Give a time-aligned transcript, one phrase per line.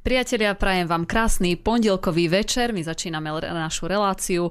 [0.00, 2.72] Priatelia, prajem vám krásny pondelkový večer.
[2.72, 4.48] My začíname našu reláciu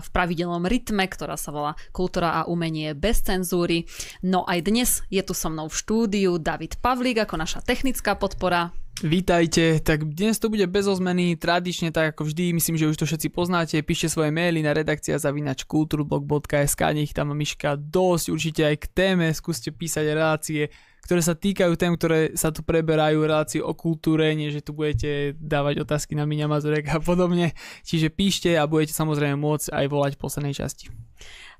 [0.00, 3.84] v pravidelnom rytme, ktorá sa volá Kultúra a umenie bez cenzúry.
[4.24, 8.72] No aj dnes je tu so mnou v štúdiu David Pavlík ako naša technická podpora.
[9.00, 13.08] Vítajte, tak dnes to bude bez ozmeny, tradične tak ako vždy, myslím, že už to
[13.08, 18.76] všetci poznáte, píšte svoje maily na redakcia zavinač kulturblog.sk, nech tam Miška dosť, určite aj
[18.76, 20.68] k téme, skúste písať relácie,
[21.00, 25.32] ktoré sa týkajú tém, ktoré sa tu preberajú, relácie o kultúre, nie že tu budete
[25.40, 27.56] dávať otázky na Miňa Mazurek a podobne.
[27.88, 30.92] Čiže píšte a budete samozrejme môcť aj volať v poslednej časti.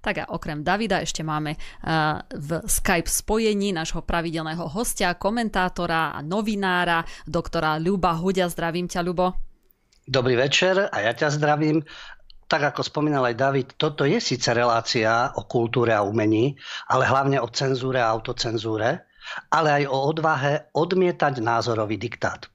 [0.00, 1.60] Tak a okrem Davida ešte máme
[2.32, 8.48] v Skype spojení nášho pravidelného hostia, komentátora a novinára, doktora Ľuba Hudia.
[8.48, 9.26] Zdravím ťa, Ľubo.
[10.08, 11.84] Dobrý večer a ja ťa zdravím
[12.50, 16.58] tak ako spomínal aj David, toto je síce relácia o kultúre a umení,
[16.90, 19.06] ale hlavne o cenzúre a autocenzúre
[19.50, 22.48] ale aj o odvahe odmietať názorový diktát.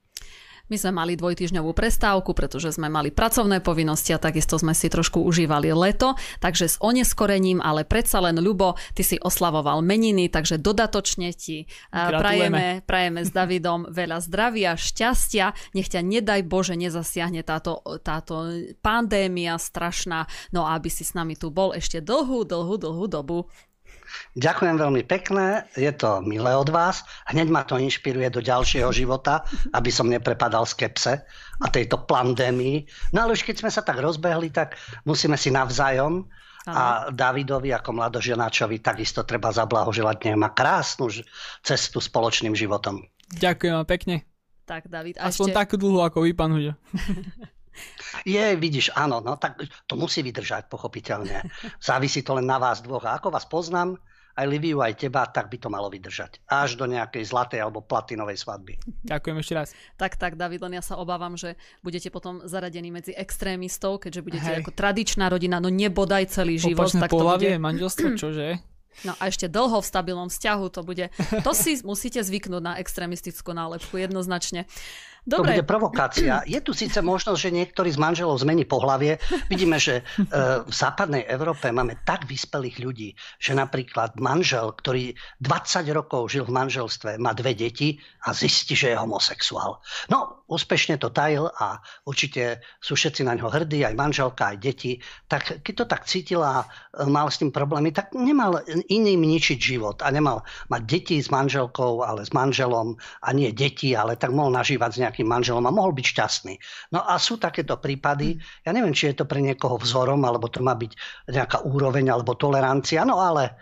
[0.65, 5.22] My sme mali dvojtyžňovú prestávku, pretože sme mali pracovné povinnosti a takisto sme si trošku
[5.22, 11.30] užívali leto, takže s oneskorením, ale predsa len Ľubo, ty si oslavoval meniny, takže dodatočne
[11.38, 18.50] ti prajeme, prajeme s Davidom veľa zdravia, šťastia, nech ťa nedaj Bože nezasiahne táto, táto
[18.81, 23.45] pandémia strašná, no aby si s nami tu bol ešte dlhú, dlhú, dlhú dobu.
[24.35, 27.08] Ďakujem veľmi pekne, je to milé od vás.
[27.31, 31.23] Hneď ma to inšpiruje do ďalšieho života, aby som neprepadal skepse
[31.59, 32.83] a tejto pandémii.
[33.16, 34.75] No ale už keď sme sa tak rozbehli, tak
[35.07, 36.27] musíme si navzájom
[36.66, 40.17] a Davidovi ako mladoženáčovi takisto treba zablahoželať.
[40.25, 41.13] Nech má krásnu
[41.61, 43.05] cestu spoločným životom.
[43.38, 44.16] Ďakujem vám pekne.
[44.66, 45.22] Tak, David.
[45.22, 45.59] A Aspoň ešte...
[45.61, 46.73] takú dlhú ako vy, pán Huďa.
[48.23, 51.45] Je, vidíš, áno, no tak to musí vydržať, pochopiteľne.
[51.84, 53.04] Závisí to len na vás dvoch.
[53.04, 54.00] A ako vás poznám,
[54.36, 56.44] aj Liviu, aj teba, tak by to malo vydržať.
[56.52, 58.76] Až do nejakej zlatej alebo platinovej svadby.
[59.08, 59.68] Ďakujem ešte raz.
[59.96, 64.50] Tak, tak, David, len ja sa obávam, že budete potom zaradení medzi extrémistov, keďže budete
[64.52, 64.58] Hej.
[64.68, 66.92] ako tradičná rodina, no nebodaj celý život.
[66.92, 67.56] Opačné tak bude...
[67.56, 68.59] manželstvo, čože?
[69.03, 71.12] No a ešte dlho v stabilnom vzťahu to bude.
[71.44, 74.72] To si musíte zvyknúť na extrémistickú nálepku, jednoznačne.
[75.25, 75.58] Dobre.
[75.58, 76.46] To bude provokácia.
[76.53, 79.18] Je tu síce možnosť, že niektorý z manželov zmení pohlavie.
[79.50, 80.24] Vidíme, že e,
[80.62, 83.09] v západnej Európe máme tak vyspelých ľudí,
[83.41, 88.94] že napríklad manžel, ktorý 20 rokov žil v manželstve, má dve deti a zistí, že
[88.94, 89.81] je homosexuál.
[90.14, 95.02] No, úspešne to tajil a určite sú všetci na ňo hrdí, aj manželka, aj deti.
[95.25, 96.66] Tak keď to tak cítil a e,
[97.09, 102.06] mal s tým problémy, tak nemal iným ničiť život a nemal mať deti s manželkou,
[102.06, 102.94] ale s manželom
[103.25, 106.53] a nie deti, ale tak mohol nažívať s nejakým nejakým manželom a mohol byť šťastný.
[106.92, 108.36] No a sú takéto prípady,
[108.68, 110.92] ja neviem, či je to pre niekoho vzorom, alebo to má byť
[111.31, 113.56] nejaká úroveň alebo tolerancia, no ale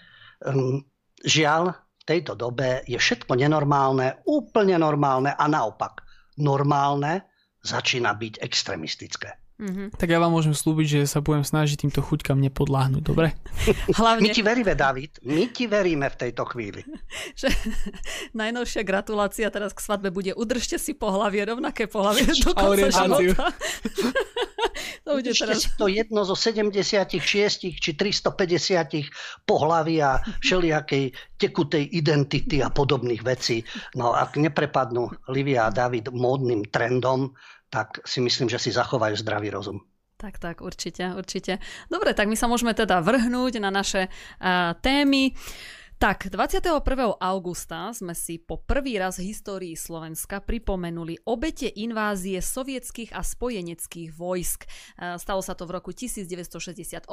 [0.50, 0.82] um,
[1.22, 6.02] žiaľ, v tejto dobe je všetko nenormálne, úplne normálne a naopak
[6.42, 7.30] normálne
[7.62, 9.43] začína byť extremistické.
[9.64, 9.96] Mm-hmm.
[9.96, 13.32] Tak ja vám môžem slúbiť, že sa budem snažiť týmto chuťkam nepodláhnuť, dobre?
[14.00, 14.28] Hlavne...
[14.28, 16.84] My ti veríme, David, my ti veríme v tejto chvíli.
[17.40, 17.48] že
[18.44, 23.56] najnovšia gratulácia teraz k svadbe bude udržte si pohlavie, rovnaké pohlavie do konca života.
[25.08, 25.64] to bude teraz...
[25.64, 27.24] si to jedno zo 76
[27.80, 33.64] či 350 pohlaví a všelijakej tekutej identity a podobných vecí.
[33.96, 37.32] No ak neprepadnú Livia a David módnym trendom,
[37.74, 39.82] tak si myslím, že si zachovajú zdravý rozum.
[40.22, 41.58] Tak, tak, určite, určite.
[41.90, 45.34] Dobre, tak my sa môžeme teda vrhnúť na naše uh, témy.
[46.04, 46.84] Tak, 21.
[47.16, 54.12] augusta sme si po prvý raz v histórii Slovenska pripomenuli obete invázie sovietských a spojeneckých
[54.12, 54.68] vojsk.
[55.00, 57.08] Stalo sa to v roku 1968,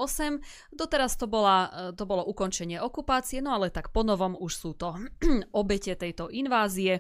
[0.75, 4.99] doteraz to, bola, to bolo ukončenie okupácie, no ale tak ponovom už sú to
[5.61, 6.99] obete tejto invázie.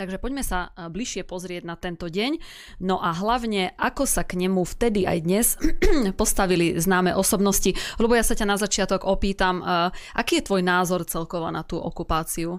[0.00, 2.40] Takže poďme sa e, bližšie pozrieť na tento deň.
[2.80, 5.46] No a hlavne, ako sa k nemu vtedy aj dnes
[6.20, 7.76] postavili známe osobnosti.
[8.00, 11.76] Lebo ja sa ťa na začiatok opýtam, e, aký je tvoj názor celkovo na tú
[11.76, 12.56] okupáciu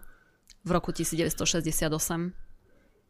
[0.62, 2.30] v roku 1968?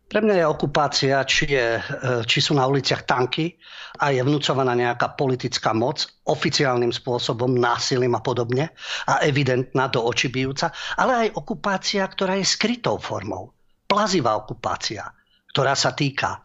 [0.07, 1.83] Pre mňa je okupácia, či, je, e,
[2.23, 3.59] či sú na uliciach tanky
[3.99, 8.71] a je vnúcovaná nejaká politická moc oficiálnym spôsobom, násilím a podobne
[9.11, 13.51] a evidentná do očí bijúca, ale aj okupácia, ktorá je skrytou formou
[13.91, 15.11] plazivá okupácia,
[15.51, 16.39] ktorá sa týka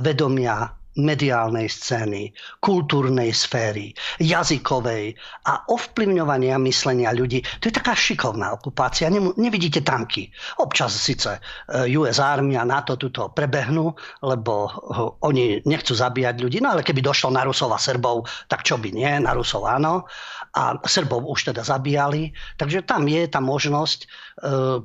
[0.00, 2.32] vedomia mediálnej scény,
[2.64, 5.12] kultúrnej sféry, jazykovej
[5.44, 7.44] a ovplyvňovania myslenia ľudí.
[7.60, 9.12] To je taká šikovná okupácia.
[9.12, 10.32] nevidíte tanky.
[10.56, 13.92] Občas síce eh, US Army a NATO tuto prebehnú,
[14.24, 14.72] lebo
[15.20, 18.88] oni nechcú zabíjať ľudí, no ale keby došlo na Rusov a Srbov, tak čo by
[18.96, 20.08] nie, na Rusov áno.
[20.56, 22.32] A Srbov už teda zabíjali.
[22.56, 24.06] Takže tam je tá možnosť e,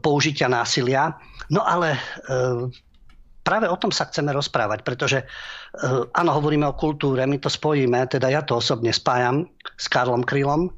[0.03, 1.15] použitia násilia.
[1.47, 1.99] No ale e,
[3.41, 7.97] práve o tom sa chceme rozprávať, pretože uh, áno, hovoríme o kultúre, my to spojíme,
[8.05, 10.69] teda ja to osobne spájam s Karlom Krylom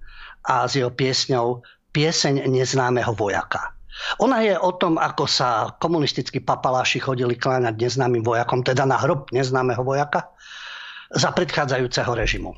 [0.47, 1.63] a s jeho piesňou
[1.93, 3.69] Pieseň neznámeho vojaka.
[4.17, 9.29] Ona je o tom, ako sa komunistickí papaláši chodili kláňať neznámym vojakom, teda na hrob
[9.29, 10.25] neznámeho vojaka
[11.13, 12.57] za predchádzajúceho režimu.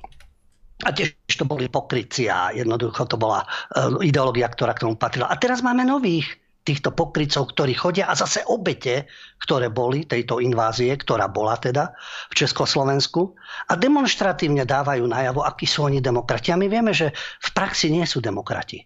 [0.86, 5.28] A tiež to boli pokryci a jednoducho to bola uh, ideológia, ktorá k tomu patrila.
[5.28, 6.30] A teraz máme nových
[6.66, 9.06] týchto pokrycov, ktorí chodia a zase obete,
[9.38, 11.94] ktoré boli tejto invázie, ktorá bola teda
[12.30, 13.38] v Československu
[13.70, 16.50] a demonstratívne dávajú najavo, akí sú oni demokrati.
[16.50, 18.81] A my vieme, že v praxi nie sú demokrati.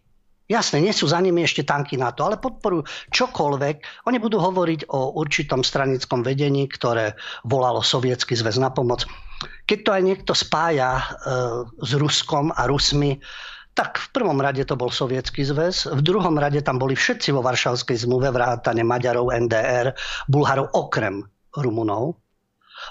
[0.49, 2.81] Jasné, nie sú za nimi ešte tanky na to, ale podporujú
[3.13, 4.09] čokoľvek.
[4.09, 7.13] Oni budú hovoriť o určitom stranickom vedení, ktoré
[7.45, 9.05] volalo Sovietsky zväz na pomoc.
[9.69, 11.03] Keď to aj niekto spája e,
[11.85, 13.21] s Ruskom a Rusmi,
[13.77, 17.45] tak v prvom rade to bol Sovietský zväz, v druhom rade tam boli všetci vo
[17.45, 19.93] Varšavskej zmluve, vrátane Maďarov, NDR,
[20.25, 22.17] Bulharov, okrem Rumunov.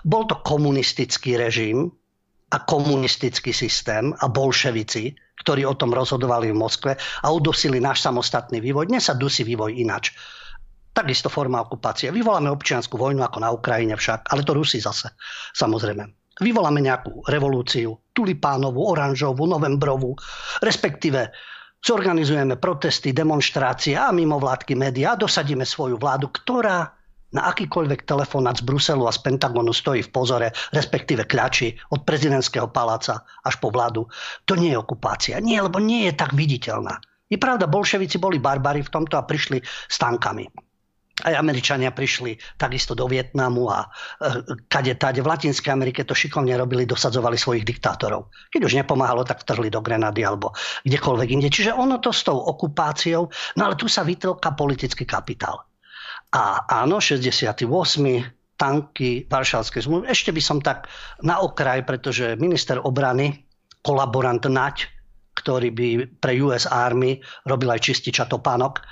[0.06, 1.90] Bol to komunistický režim
[2.54, 5.12] a komunistický systém a bolševici,
[5.48, 8.92] ktorí o tom rozhodovali v Moskve a udusili náš samostatný vývoj.
[8.92, 10.12] Dnes sa dusí vývoj inač.
[10.92, 12.12] Takisto forma okupácie.
[12.12, 15.08] Vyvoláme občianskú vojnu ako na Ukrajine však, ale to Rusi zase,
[15.56, 16.04] samozrejme
[16.38, 20.14] vyvoláme nejakú revolúciu, tulipánovú, oranžovú, novembrovú,
[20.62, 21.34] respektíve
[21.82, 26.97] zorganizujeme protesty, demonstrácie a mimovládky médiá a dosadíme svoju vládu, ktorá
[27.32, 32.72] na akýkoľvek telefonát z Bruselu a z Pentagonu stojí v pozore, respektíve kľači od prezidentského
[32.72, 34.08] paláca až po vládu.
[34.48, 35.36] To nie je okupácia.
[35.44, 37.00] Nie, lebo nie je tak viditeľná.
[37.28, 40.68] Je pravda, bolševici boli barbari v tomto a prišli s tankami
[41.26, 43.88] aj Američania prišli takisto do Vietnamu a e,
[44.70, 45.18] kade tade.
[45.18, 48.30] V Latinskej Amerike to šikovne robili, dosadzovali svojich diktátorov.
[48.54, 50.54] Keď už nepomáhalo, tak vtrhli do Grenady alebo
[50.86, 51.48] kdekoľvek inde.
[51.50, 53.26] Čiže ono to s tou okupáciou,
[53.58, 55.67] no ale tu sa vytlka politický kapitál.
[56.34, 57.64] A áno, 68
[58.58, 60.04] tanky Varšavskej zmluvy.
[60.10, 60.90] Ešte by som tak
[61.22, 63.46] na okraj, pretože minister obrany,
[63.80, 64.90] kolaborant Nať,
[65.38, 65.88] ktorý by
[66.18, 68.82] pre US Army robil aj čističa topánok,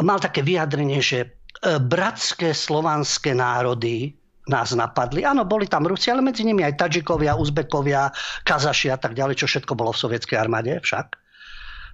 [0.00, 4.12] mal také vyjadrenie, že E, bratské slovanské národy
[4.44, 5.24] nás napadli.
[5.24, 8.12] Áno, boli tam Rusi, ale medzi nimi aj Tadžikovia, Uzbekovia,
[8.44, 11.16] Kazaši a tak ďalej, čo všetko bolo v sovietskej armáde však.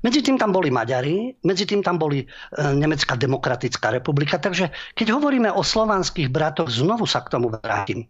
[0.00, 2.26] Medzi tým tam boli Maďari, medzi tým tam boli e,
[2.56, 4.40] Nemecká demokratická republika.
[4.40, 8.08] Takže keď hovoríme o slovanských bratoch, znovu sa k tomu vrátim.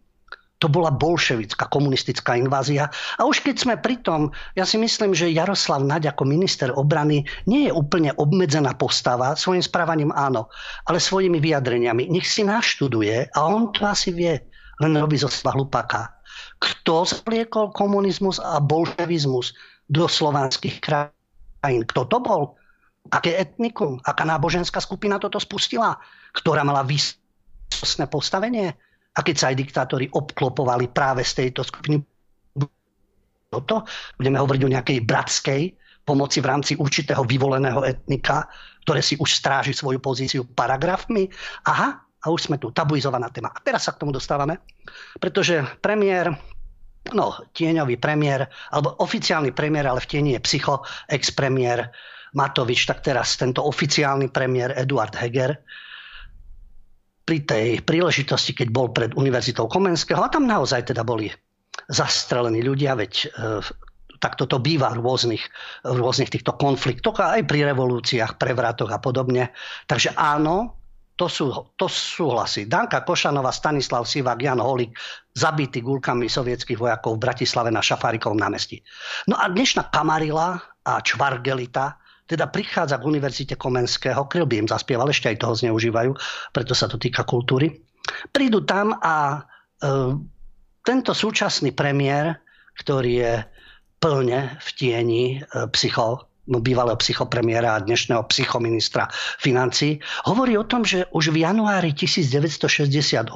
[0.61, 2.93] To bola bolševická komunistická invázia.
[3.17, 7.25] A už keď sme pri tom, ja si myslím, že Jaroslav Naď ako minister obrany
[7.49, 10.53] nie je úplne obmedzená postava, svojim správaním áno,
[10.85, 12.13] ale svojimi vyjadreniami.
[12.13, 14.37] Nech si naštuduje a on to asi vie,
[14.85, 16.13] len robí zo seba hlupaka.
[16.61, 19.57] Kto spliekol komunizmus a bolševizmus
[19.89, 21.20] do slovanských krajín?
[21.61, 22.43] Kto to bol?
[23.13, 24.01] Aké etnikum?
[24.05, 25.97] Aká náboženská skupina toto spustila?
[26.33, 28.73] Ktorá mala výsostné postavenie?
[29.17, 32.01] A keď sa aj diktátori obklopovali práve z tejto skupiny,
[33.51, 33.83] toto,
[34.15, 35.63] budeme hovoriť o nejakej bratskej
[36.07, 38.47] pomoci v rámci určitého vyvoleného etnika,
[38.87, 41.27] ktoré si už stráži svoju pozíciu paragrafmi.
[41.67, 43.51] Aha, a už sme tu, tabuizovaná téma.
[43.51, 44.61] A teraz sa k tomu dostávame,
[45.19, 46.31] pretože premiér,
[47.17, 51.91] no tieňový premiér, alebo oficiálny premiér, ale v tieni je psycho, ex-premiér
[52.37, 55.59] Matovič, tak teraz tento oficiálny premiér Eduard Heger,
[57.31, 61.31] pri tej príležitosti, keď bol pred Univerzitou Komenského, a tam naozaj teda boli
[61.87, 63.27] zastrelení ľudia, veď e,
[64.19, 65.45] takto to býva v rôznych,
[65.87, 69.55] v rôznych týchto konfliktoch a aj pri revolúciách, prevratoch a podobne.
[69.87, 70.80] Takže áno,
[71.21, 72.65] to, sú, to súhlasí.
[72.65, 74.97] Danka Košanova, Stanislav Sivak, Jan Holík,
[75.37, 78.81] zabití gulkami sovietských vojakov v Bratislave na Šafárikovom námestí.
[79.29, 85.11] No a dnešná Kamarila a Čvargelita teda prichádza k Univerzite Komenského, Kryl by im zaspieval,
[85.11, 86.15] ešte aj toho zneužívajú,
[86.55, 87.75] preto sa to týka kultúry.
[88.31, 89.39] Prídu tam a e,
[90.87, 92.39] tento súčasný premiér,
[92.79, 93.35] ktorý je
[93.99, 95.39] plne v tieni e,
[95.75, 99.07] psycho, bývalého psychopremiéra a dnešného psychoministra
[99.39, 103.31] financí, hovorí o tom, že už v januári 1968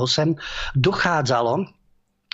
[0.74, 1.52] dochádzalo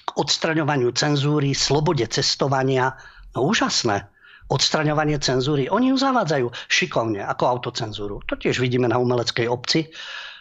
[0.01, 2.97] k odstraňovaniu cenzúry, slobode cestovania.
[3.37, 4.09] No úžasné
[4.49, 5.69] odstraňovanie cenzúry.
[5.69, 8.25] Oni ju zavádzajú šikovne ako autocenzúru.
[8.27, 9.93] To tiež vidíme na umeleckej obci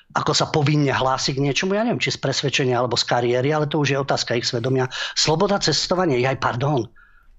[0.10, 3.70] ako sa povinne hlási k niečomu, ja neviem, či z presvedčenia alebo z kariéry, ale
[3.70, 4.90] to už je otázka ich svedomia.
[5.14, 6.90] Sloboda cestovania, aj pardon,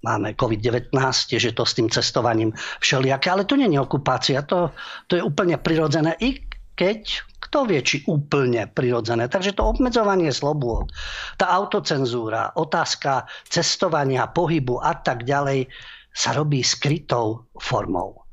[0.01, 0.93] máme COVID-19,
[1.29, 4.73] tiež je to s tým cestovaním všelijaké, ale to nie je okupácia, to,
[5.05, 6.41] to je úplne prirodzené, i
[6.73, 7.01] keď,
[7.37, 9.29] kto vie, či úplne prirodzené.
[9.29, 10.89] Takže to obmedzovanie slobôd,
[11.37, 15.69] tá autocenzúra, otázka cestovania, pohybu a tak ďalej,
[16.11, 18.27] sa robí skrytou formou.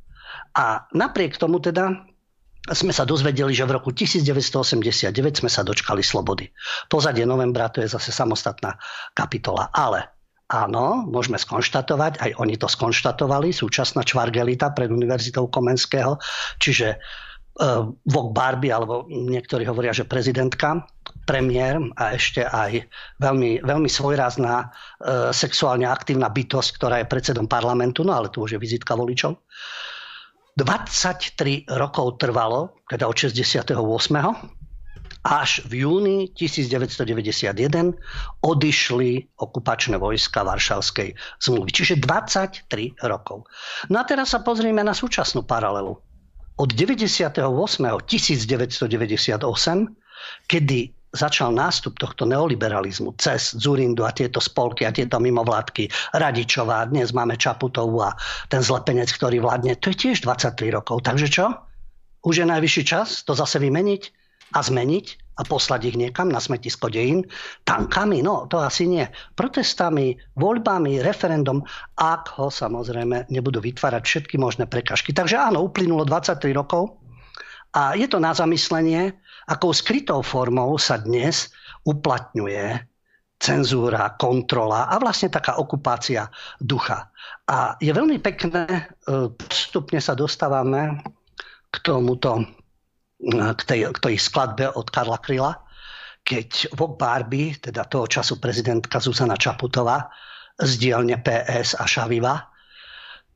[0.59, 1.95] A napriek tomu teda
[2.69, 6.51] sme sa dozvedeli, že v roku 1989 sme sa dočkali slobody.
[6.91, 8.77] Pozadie novembra to je zase samostatná
[9.15, 9.71] kapitola.
[9.73, 10.18] Ale
[10.49, 16.17] áno, môžeme skonštatovať, aj oni to skonštatovali, súčasná čvargelita pred Univerzitou Komenského,
[16.57, 20.89] čiže uh, Vok Barbie, alebo niektorí hovoria, že prezidentka,
[21.29, 22.89] premiér a ešte aj
[23.21, 24.69] veľmi, veľmi svojrázná uh,
[25.37, 29.37] sexuálne aktívna bytosť, ktorá je predsedom parlamentu, no ale tu už je vizitka voličov.
[30.59, 34.58] 23 rokov trvalo, teda od 68
[35.27, 37.95] až v júni 1991
[38.43, 41.71] odišli okupačné vojska Varšavskej zmluvy.
[41.75, 43.45] Čiže 23 rokov.
[43.91, 45.99] No a teraz sa pozrieme na súčasnú paralelu.
[46.59, 47.39] Od 98.
[47.39, 48.91] 1998,
[50.51, 57.17] kedy začal nástup tohto neoliberalizmu cez Zurindu a tieto spolky a tieto mimovládky, Radičová, dnes
[57.17, 58.13] máme Čaputovú a
[58.53, 61.09] ten zlepenec, ktorý vládne, to je tiež 23 rokov.
[61.09, 61.49] Takže čo?
[62.29, 65.07] Už je najvyšší čas to zase vymeniť a zmeniť
[65.39, 67.23] a poslať ich niekam na smetisko dejín?
[67.63, 68.21] Tankami?
[68.27, 69.07] No, to asi nie.
[69.39, 71.63] Protestami, voľbami, referendum,
[71.95, 75.15] ak ho samozrejme nebudú vytvárať všetky možné prekažky.
[75.15, 76.99] Takže áno, uplynulo 23 rokov
[77.77, 79.15] a je to na zamyslenie,
[79.47, 81.53] akou skrytou formou sa dnes
[81.87, 82.83] uplatňuje
[83.39, 86.27] cenzúra, kontrola a vlastne taká okupácia
[86.59, 87.15] ducha.
[87.47, 88.83] A je veľmi pekné, e,
[89.31, 90.99] postupne sa dostávame
[91.71, 92.43] k tomuto,
[93.19, 95.59] k tej, k tej skladbe od Karla Kryla,
[96.23, 100.07] keď Vok Barbie, teda toho času prezidentka Zuzana Čaputová
[100.59, 102.53] z dielne PS a Šaviva,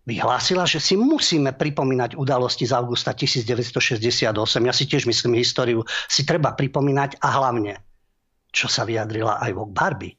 [0.03, 4.35] vyhlásila, že si musíme pripomínať udalosti z augusta 1968.
[4.67, 7.79] Ja si tiež myslím, históriu si treba pripomínať a hlavne,
[8.51, 10.19] čo sa vyjadrila aj vo Barbie,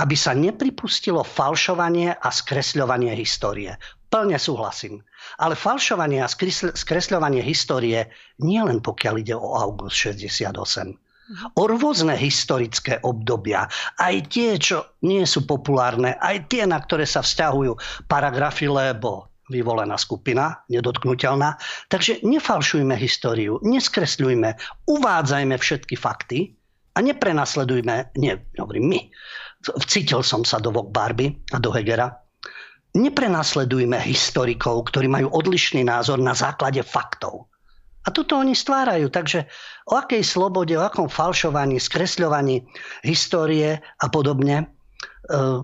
[0.00, 3.76] aby sa nepripustilo falšovanie a skresľovanie histórie.
[4.12, 5.00] Plne súhlasím.
[5.40, 6.28] Ale falšovanie a
[6.76, 8.12] skresľovanie histórie
[8.44, 11.00] nie len pokiaľ ide o august 68
[11.56, 13.64] o rôzne historické obdobia.
[13.96, 19.96] Aj tie, čo nie sú populárne, aj tie, na ktoré sa vzťahujú paragrafy, lebo vyvolená
[19.96, 21.56] skupina, nedotknutelná.
[21.88, 24.50] Takže nefalšujme históriu, neskresľujme,
[24.88, 26.52] uvádzajme všetky fakty
[26.96, 29.00] a neprenasledujme, nie, hovorím my,
[29.80, 32.21] vcítil som sa do Vok Barbie a do Hegera,
[32.92, 37.48] neprenasledujme historikov, ktorí majú odlišný názor na základe faktov.
[38.02, 39.08] A toto oni stvárajú.
[39.08, 39.46] Takže
[39.88, 42.66] o akej slobode, o akom falšovaní, skresľovaní
[43.06, 44.66] histórie a podobne,
[45.30, 45.62] uh,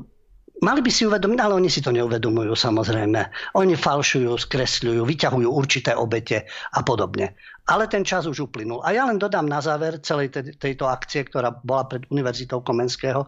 [0.63, 3.21] mali by si uvedomiť, ale oni si to neuvedomujú samozrejme.
[3.59, 6.47] Oni falšujú, skresľujú, vyťahujú určité obete
[6.79, 7.35] a podobne.
[7.69, 8.81] Ale ten čas už uplynul.
[8.87, 13.27] A ja len dodám na záver celej tejto akcie, ktorá bola pred Univerzitou Komenského,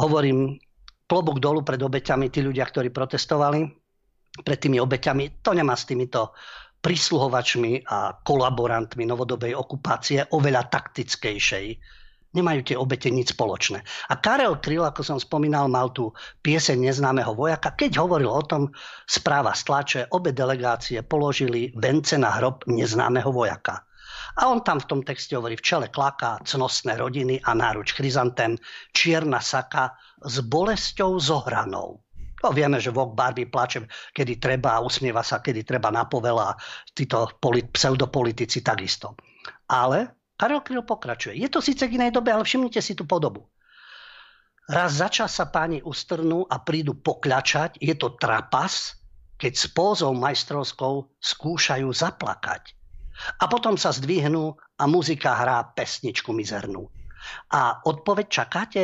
[0.00, 0.56] hovorím
[1.08, 3.64] klobúk dolu pred obeťami, tí ľudia, ktorí protestovali,
[4.44, 6.36] pred tými obeťami, to nemá s týmito
[6.78, 11.66] prisluhovačmi a kolaborantmi novodobej okupácie oveľa taktickejšej.
[12.28, 13.80] Nemajú tie obete nič spoločné.
[14.12, 16.12] A Karel Kryl, ako som spomínal, mal tú
[16.44, 17.72] pieseň neznámeho vojaka.
[17.72, 18.68] Keď hovoril o tom,
[19.08, 23.88] správa z tlače, obe delegácie položili vence na hrob neznámeho vojaka.
[24.38, 28.54] A on tam v tom texte hovorí v čele klaka, cnostné rodiny a náruč chryzantem,
[28.94, 32.02] čierna saka s bolesťou zohranou.
[32.38, 36.54] No, vieme, že Vok Barbie plače, kedy treba a usmieva sa, kedy treba na povela
[36.54, 36.58] a
[36.94, 37.26] títo
[37.74, 39.18] pseudopolitici takisto.
[39.66, 41.34] Ale Karel Kryl pokračuje.
[41.34, 43.50] Je to síce k inej dobe, ale všimnite si tú podobu.
[44.70, 47.82] Raz za čas sa páni ustrnú a prídu pokľačať.
[47.82, 48.94] Je to trapas,
[49.34, 52.76] keď s pózou majstrovskou skúšajú zaplakať.
[53.42, 56.86] A potom sa zdvihnú a muzika hrá pesničku mizernú.
[57.50, 58.82] A odpoveď čakáte?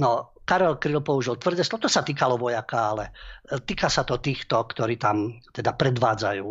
[0.00, 3.04] No, Karel Kryl použil tvrdé slovo, to sa týkalo vojaka, ale
[3.46, 6.46] e, týka sa to týchto, ktorí tam teda predvádzajú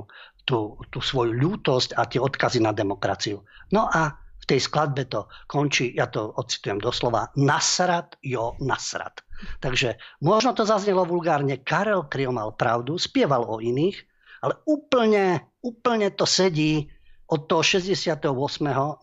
[0.48, 3.44] tú, tú svoju ľútosť a tie odkazy na demokraciu.
[3.76, 9.22] No a v tej skladbe to končí, ja to ocitujem doslova, nasrat jo nasrat.
[9.62, 14.02] Takže možno to zaznelo vulgárne, Karel Kryl mal pravdu, spieval o iných,
[14.42, 16.90] ale úplne, úplne to sedí
[17.30, 18.28] od toho 68.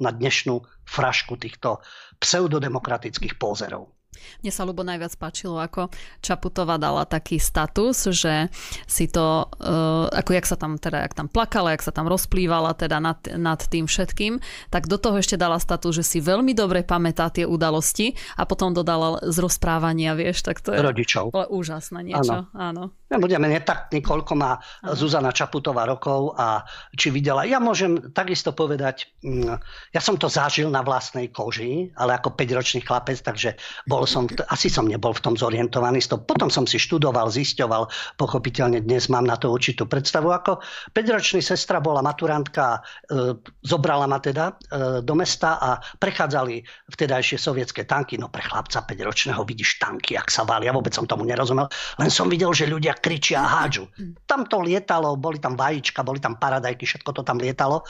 [0.02, 1.80] na dnešnú frašku týchto
[2.18, 3.97] pseudodemokratických pózerov.
[4.42, 8.52] Mne sa ľubo najviac páčilo, ako Čaputová dala taký status, že
[8.84, 12.74] si to, uh, ako jak sa tam teda, jak tam plakala, jak sa tam rozplývala
[12.74, 16.82] teda nad, nad tým všetkým, tak do toho ešte dala status, že si veľmi dobre
[16.82, 21.32] pamätá tie udalosti a potom dodala z rozprávania, vieš, tak to je Rodičov.
[21.32, 22.56] úžasné niečo, áno.
[22.56, 22.84] áno.
[23.08, 24.92] Nebudeme netaktní, koľko má Aha.
[24.92, 27.48] Zuzana Čaputová rokov a či videla.
[27.48, 29.48] Ja môžem takisto povedať, mm,
[29.96, 33.56] ja som to zažil na vlastnej koži, ale ako 5-ročný chlapec, takže
[33.88, 36.00] bol som, asi som nebol v tom zorientovaný.
[36.24, 40.32] Potom som si študoval, zisťoval, pochopiteľne dnes mám na to určitú predstavu.
[40.32, 40.64] Ako
[40.96, 42.80] 5-ročný sestra bola maturantka,
[43.12, 48.16] e, zobrala ma teda e, do mesta a prechádzali vtedajšie sovietské tanky.
[48.16, 51.68] No pre chlapca 5-ročného vidíš tanky, ak sa valia, vôbec som tomu nerozumel.
[52.00, 53.84] Len som videl, že ľudia kričia a hádžu.
[54.24, 57.84] Tam to lietalo, boli tam vajíčka, boli tam paradajky, všetko to tam lietalo.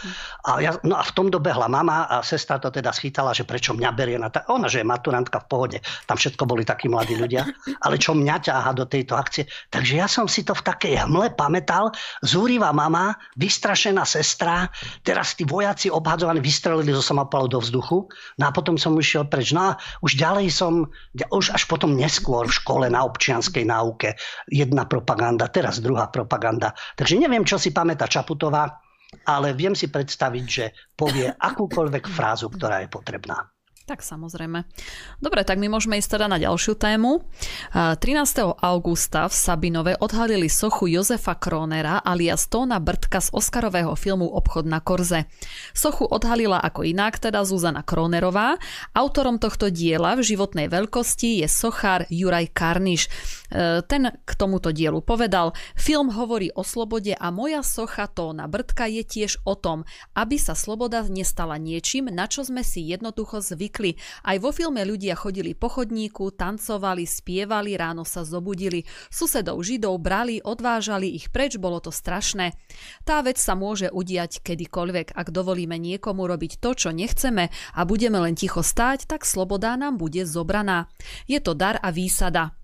[0.49, 3.77] A, ja, no a v tom dobehla mama a sestra to teda schytala, že prečo
[3.77, 4.43] mňa berie na ta...
[4.49, 5.79] Ona, že je maturantka v pohode.
[6.09, 7.45] Tam všetko boli takí mladí ľudia.
[7.85, 9.45] Ale čo mňa ťaha do tejto akcie.
[9.69, 11.93] Takže ja som si to v takej hmle pamätal.
[12.25, 14.73] Zúriva mama, vystrašená sestra,
[15.05, 18.09] teraz tí vojaci obhadzovaní vystrelili zo samopalu do vzduchu.
[18.41, 19.53] No a potom som išiel preč.
[19.53, 20.89] No a už ďalej som,
[21.29, 24.17] už až potom neskôr v škole na občianskej náuke
[24.49, 26.73] jedna propaganda, teraz druhá propaganda.
[26.97, 28.81] Takže neviem, čo si pamätá Čaputová,
[29.29, 33.45] ale viem si predstaviť, že povie akúkoľvek frázu, ktorá je potrebná.
[33.89, 34.69] Tak samozrejme.
[35.17, 37.25] Dobre, tak my môžeme ísť teda na ďalšiu tému.
[37.73, 38.61] 13.
[38.61, 44.85] augusta v Sabinove odhalili sochu Jozefa Kronera alias Tóna Brtka z Oscarového filmu Obchod na
[44.85, 45.25] Korze.
[45.73, 48.61] Sochu odhalila ako inak teda Zuzana Kronerová.
[48.93, 53.09] Autorom tohto diela v životnej veľkosti je sochár Juraj Karniš.
[53.09, 58.85] E, ten k tomuto dielu povedal, film hovorí o slobode a moja socha Tóna Brtka
[58.85, 63.78] je tiež o tom, aby sa sloboda nestala niečím, na čo sme si jednoducho zvykli.
[64.27, 68.83] Aj vo filme ľudia chodili po chodníku, tancovali, spievali, ráno sa zobudili.
[69.07, 72.59] Susedov židov brali, odvážali ich preč, bolo to strašné.
[73.07, 78.19] Tá vec sa môže udiať kedykoľvek, ak dovolíme niekomu robiť to, čo nechceme a budeme
[78.19, 80.91] len ticho stáť, tak sloboda nám bude zobraná.
[81.31, 82.58] Je to dar a výsada.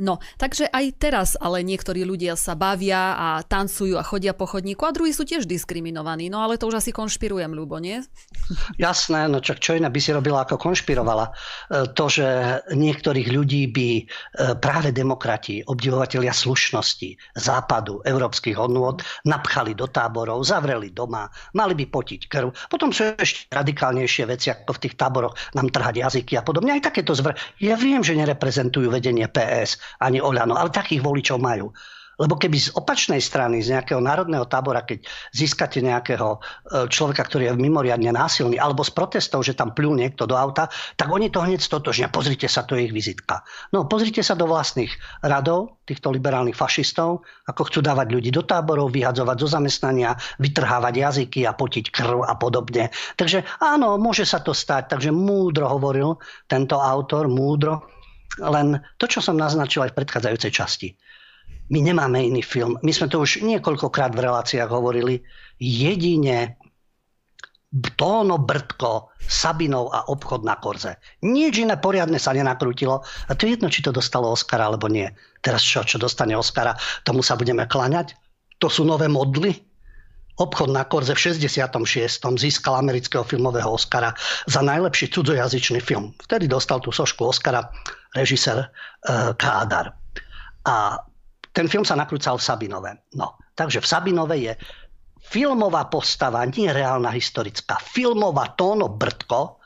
[0.00, 4.88] No, takže aj teraz ale niektorí ľudia sa bavia a tancujú a chodia po chodníku
[4.88, 6.32] a druhí sú tiež diskriminovaní.
[6.32, 8.00] No ale to už asi konšpirujem, Ľubo, nie?
[8.80, 11.28] Jasné, no čo, čo iné by si robila ako konšpirovala.
[11.28, 11.32] E,
[11.92, 12.26] to, že
[12.72, 14.02] niektorých ľudí by e,
[14.56, 22.20] práve demokrati, obdivovatelia slušnosti, západu, európskych hodnôt napchali do táborov, zavreli doma, mali by potiť
[22.32, 22.48] krv.
[22.72, 26.72] Potom sú ešte radikálnejšie veci, ako v tých táboroch nám trhať jazyky a podobne.
[26.72, 27.36] Aj takéto zvr...
[27.60, 31.70] Ja viem, že nereprezentujú vedenie PS, ani Oľano, ale takých voličov majú.
[32.20, 36.38] Lebo keby z opačnej strany, z nejakého národného tábora, keď získate nejakého e,
[36.92, 41.08] človeka, ktorý je mimoriadne násilný, alebo z protestov, že tam pľú niekto do auta, tak
[41.08, 42.12] oni to hneď stotožnia.
[42.12, 43.40] Pozrite sa, to je ich vizitka.
[43.72, 44.92] No, pozrite sa do vlastných
[45.24, 51.48] radov týchto liberálnych fašistov, ako chcú dávať ľudí do táborov, vyhadzovať zo zamestnania, vytrhávať jazyky
[51.48, 52.92] a potiť krv a podobne.
[53.16, 54.94] Takže áno, môže sa to stať.
[54.94, 57.88] Takže múdro hovoril tento autor, múdro,
[58.40, 60.88] len to, čo som naznačil aj v predchádzajúcej časti.
[61.72, 62.76] My nemáme iný film.
[62.84, 65.24] My sme to už niekoľkokrát v reláciách hovorili.
[65.56, 66.60] Jedine
[67.72, 71.00] Tóno Brtko, Sabinov a obchod na Korze.
[71.24, 73.00] Nič iné poriadne sa nenakrútilo.
[73.00, 75.08] A to je jedno, či to dostalo Oscara alebo nie.
[75.40, 78.12] Teraz čo, čo dostane Oscara, tomu sa budeme kláňať?
[78.60, 79.56] To sú nové modly?
[80.36, 81.72] Obchod na Korze v 66.
[82.36, 84.12] získal amerického filmového Oscara
[84.44, 86.12] za najlepší cudzojazyčný film.
[86.28, 87.72] Vtedy dostal tú sošku Oscara
[88.16, 89.96] režisér uh, Kádar.
[90.68, 91.00] A
[91.52, 92.92] ten film sa nakrúcal v Sabinove.
[93.16, 94.52] No, takže v Sabinove je
[95.22, 99.62] filmová postava, nie reálna historická, filmová Tóno Brtko,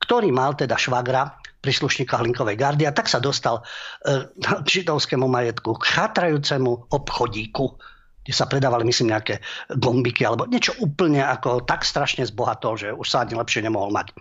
[0.00, 4.32] ktorý mal teda švagra, príslušníka Hlinkovej gardy a tak sa dostal e,
[4.64, 7.76] k židovskému majetku, k chatrajúcemu obchodíku,
[8.24, 9.44] kde sa predávali, myslím, nejaké
[9.76, 14.16] gombiky alebo niečo úplne ako tak strašne zbohatol, že už sa ani lepšie nemohol mať.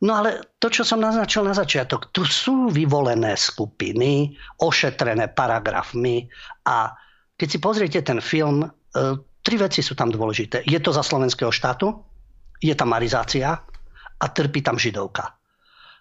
[0.00, 4.32] No ale to, čo som naznačil na začiatok, tu sú vyvolené skupiny,
[4.64, 6.24] ošetrené paragrafmi
[6.64, 6.96] a
[7.36, 8.68] keď si pozriete ten film, e,
[9.44, 10.64] tri veci sú tam dôležité.
[10.64, 11.92] Je to za slovenského štátu,
[12.64, 13.60] je tam marizácia
[14.20, 15.36] a trpí tam židovka.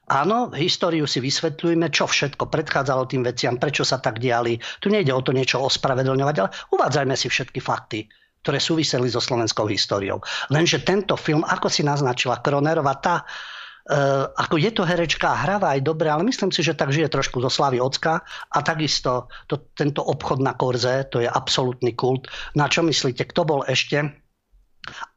[0.10, 4.58] Áno, históriu si vysvetľujme, čo všetko predchádzalo tým veciam, prečo sa tak diali.
[4.82, 8.08] Tu nejde o to niečo ospravedlňovať, ale uvádzajme si všetky fakty
[8.40, 10.24] ktoré súviseli so slovenskou históriou.
[10.48, 13.28] Lenže tento film, ako si naznačila Kronerová, tá
[13.90, 17.10] Eh, ako je to herečka a hráva aj dobre, ale myslím si, že tak žije
[17.10, 18.22] trošku zo slavy ocka
[18.54, 22.30] a takisto to, tento obchod na Korze, to je absolútny kult.
[22.54, 24.22] Na čo myslíte, kto bol ešte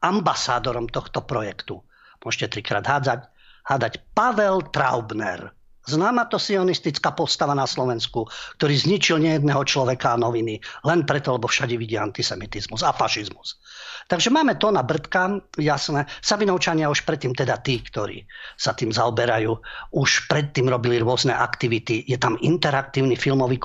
[0.01, 1.85] ambasádorom tohto projektu?
[2.25, 3.29] Môžete trikrát hádzať.
[3.61, 5.53] Hádať Pavel Traubner.
[5.83, 8.23] Známa to sionistická postava na Slovensku,
[8.55, 13.59] ktorý zničil nejedného človeka a noviny, len preto, lebo všade vidí antisemitizmus a fašizmus.
[14.07, 16.07] Takže máme to na Brdka, jasné.
[16.23, 18.23] Sabinovčania už predtým, teda tí, ktorí
[18.55, 19.59] sa tým zaoberajú,
[19.95, 22.03] už predtým robili rôzne aktivity.
[22.07, 23.59] Je tam interaktívny filmový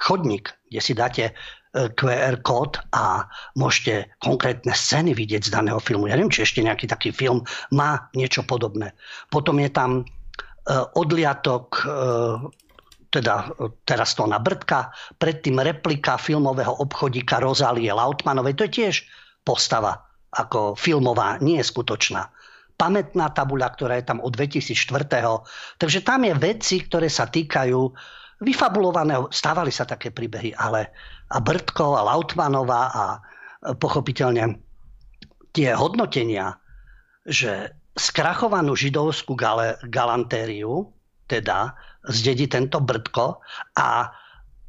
[0.00, 1.32] chodník, kde si dáte e,
[1.96, 6.08] QR kód a môžete konkrétne scény vidieť z daného filmu.
[6.08, 8.92] Ja neviem, či ešte nejaký taký film má niečo podobné.
[9.32, 10.04] Potom je tam
[10.74, 11.88] odliatok e,
[13.08, 13.56] teda
[13.88, 18.94] teraz to na Brdka, predtým replika filmového obchodíka Rozálie Lautmanovej, to je tiež
[19.40, 22.28] postava ako filmová, nie je skutočná.
[22.78, 25.08] Pamätná tabuľa, ktorá je tam od 2004.
[25.80, 27.80] Takže tam je veci, ktoré sa týkajú
[28.44, 30.94] vyfabulovaného, stávali sa také príbehy, ale
[31.32, 33.04] a Brdko a Lautmanová a
[33.74, 34.62] pochopiteľne
[35.50, 36.54] tie hodnotenia,
[37.26, 40.88] že skrachovanú židovskú gale, galantériu,
[41.28, 41.76] teda
[42.08, 43.42] zdedí tento Brdko
[43.76, 44.08] a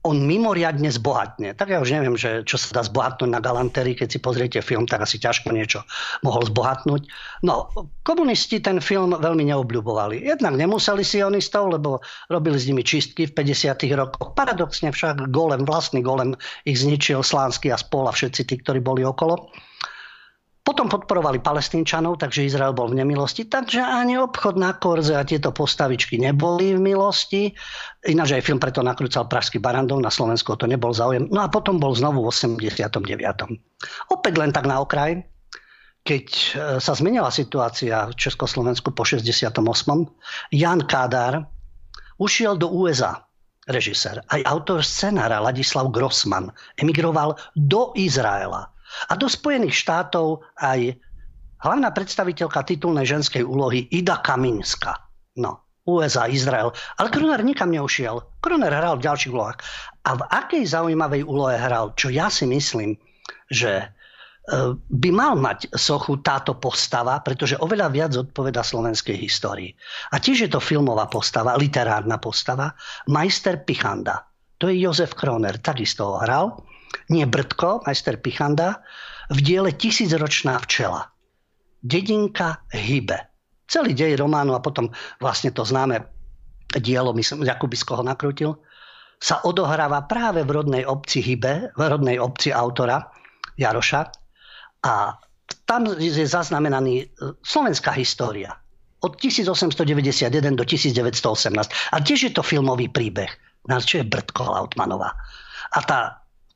[0.08, 1.52] on mimoriadne zbohatne.
[1.60, 4.88] Tak ja už neviem, že čo sa dá zbohatnúť na galantérii, keď si pozriete film,
[4.88, 5.84] tak asi ťažko niečo
[6.24, 7.04] mohol zbohatnúť.
[7.44, 7.68] No,
[8.08, 10.24] komunisti ten film veľmi neobľubovali.
[10.24, 12.00] Jednak nemuseli sionistov, lebo
[12.32, 13.76] robili s nimi čistky v 50.
[14.00, 14.32] rokoch.
[14.40, 16.32] Paradoxne však golem, vlastný golem
[16.64, 19.52] ich zničil Slánsky a spol a všetci tí, ktorí boli okolo.
[20.70, 25.50] Potom podporovali palestínčanov, takže Izrael bol v nemilosti, takže ani obchod na korze a tieto
[25.50, 27.50] postavičky neboli v milosti.
[28.06, 31.26] Ináč aj film preto nakrúcal Pražský Barandov, na Slovensku to nebol záujem.
[31.34, 33.02] No a potom bol znovu v 89.
[34.14, 35.26] Opäť len tak na okraj,
[36.06, 39.58] keď e, sa zmenila situácia v Československu po 68.
[40.54, 41.50] Jan Kádár
[42.22, 43.26] ušiel do USA
[43.66, 44.22] režisér.
[44.30, 48.70] Aj autor scenára Ladislav Grossman emigroval do Izraela
[49.10, 50.98] a do Spojených štátov aj
[51.62, 54.96] hlavná predstaviteľka titulnej ženskej úlohy Ida Kaminska.
[55.40, 56.72] No, USA, Izrael.
[56.98, 58.22] Ale Kroner nikam neušiel.
[58.40, 59.60] Kroner hral v ďalších úlohách.
[60.06, 62.96] A v akej zaujímavej úlohe hral, čo ja si myslím,
[63.50, 63.86] že e,
[64.78, 69.74] by mal mať sochu táto postava, pretože oveľa viac odpoveda slovenskej histórii.
[70.14, 72.74] A tiež je to filmová postava, literárna postava,
[73.10, 74.30] majster Pichanda.
[74.60, 76.60] To je Jozef Kroner, takisto ho hral
[77.10, 78.82] nie Brdko, majster Pichanda,
[79.30, 81.10] v diele Tisícročná včela.
[81.80, 83.30] Dedinka hybe.
[83.70, 84.90] Celý dej románu a potom
[85.22, 86.02] vlastne to známe
[86.78, 88.58] dielo, myslím, Jakubisko ho nakrútil,
[89.20, 93.04] sa odohráva práve v rodnej obci Hybe, v rodnej obci autora
[93.60, 94.08] Jaroša.
[94.88, 95.20] A
[95.68, 97.06] tam je zaznamenaný e,
[97.44, 98.56] slovenská história.
[99.04, 101.92] Od 1891 do 1918.
[101.92, 103.28] A tiež je to filmový príbeh.
[103.68, 105.12] Na čo je Brdko Lautmanová.
[105.76, 106.00] A tá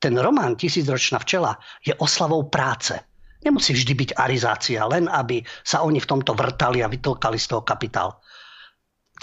[0.04, 2.92] ten román Tisícročná včela je oslavou práce.
[3.40, 7.64] Nemusí vždy byť arizácia, len aby sa oni v tomto vrtali a vytlkali z toho
[7.64, 8.20] kapitál.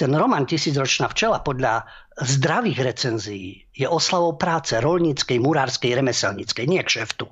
[0.01, 1.85] Ten román Tisícročná včela podľa
[2.17, 7.29] zdravých recenzií je oslavou práce rolníckej, murárskej, remeselníckej, nie kšeftu.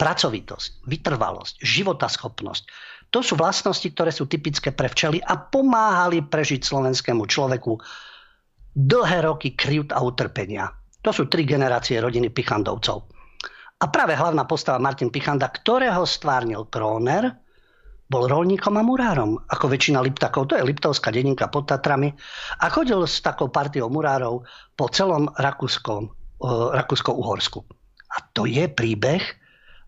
[0.00, 2.62] Pracovitosť, vytrvalosť, životaschopnosť.
[3.12, 7.76] To sú vlastnosti, ktoré sú typické pre včely a pomáhali prežiť slovenskému človeku
[8.72, 10.79] dlhé roky kryt a utrpenia.
[11.00, 13.20] To sú tri generácie rodiny Pichandovcov.
[13.80, 17.32] A práve hlavná postava Martin Pichanda, ktorého stvárnil Kroner,
[18.10, 20.52] bol rolníkom a murárom, ako väčšina Liptakov.
[20.52, 22.12] To je Liptovská dedinka pod Tatrami.
[22.60, 24.44] A chodil s takou partiou murárov
[24.76, 27.64] po celom Rakúskom, uh, Rakúsko-Uhorsku.
[28.10, 29.22] A to je príbeh,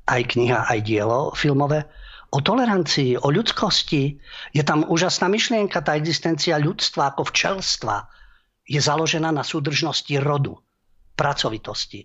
[0.08, 1.84] aj kniha, aj dielo filmové,
[2.32, 4.16] o tolerancii, o ľudskosti.
[4.56, 8.08] Je tam úžasná myšlienka, tá existencia ľudstva ako včelstva
[8.64, 10.56] je založená na súdržnosti rodu
[11.14, 12.04] pracovitosti.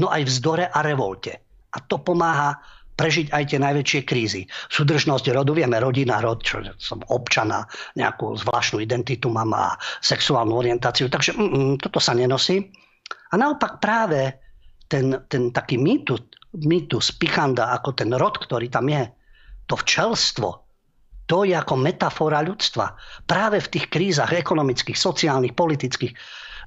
[0.00, 1.32] No aj vzdore a revolte.
[1.74, 2.58] A to pomáha
[2.94, 4.42] prežiť aj tie najväčšie krízy.
[4.70, 7.66] Súdržnosť rodu, vieme, rodina, rod, čo som občana,
[7.98, 12.70] nejakú zvláštnu identitu mám a sexuálnu orientáciu, takže mm, mm, toto sa nenosí.
[13.30, 14.38] A naopak práve
[14.86, 16.22] ten, ten taký mýtus,
[16.54, 19.10] mýtus Pichanda, ako ten rod, ktorý tam je,
[19.66, 20.64] to včelstvo,
[21.26, 22.94] to je ako metafora ľudstva.
[23.24, 26.12] Práve v tých krízach ekonomických, sociálnych, politických.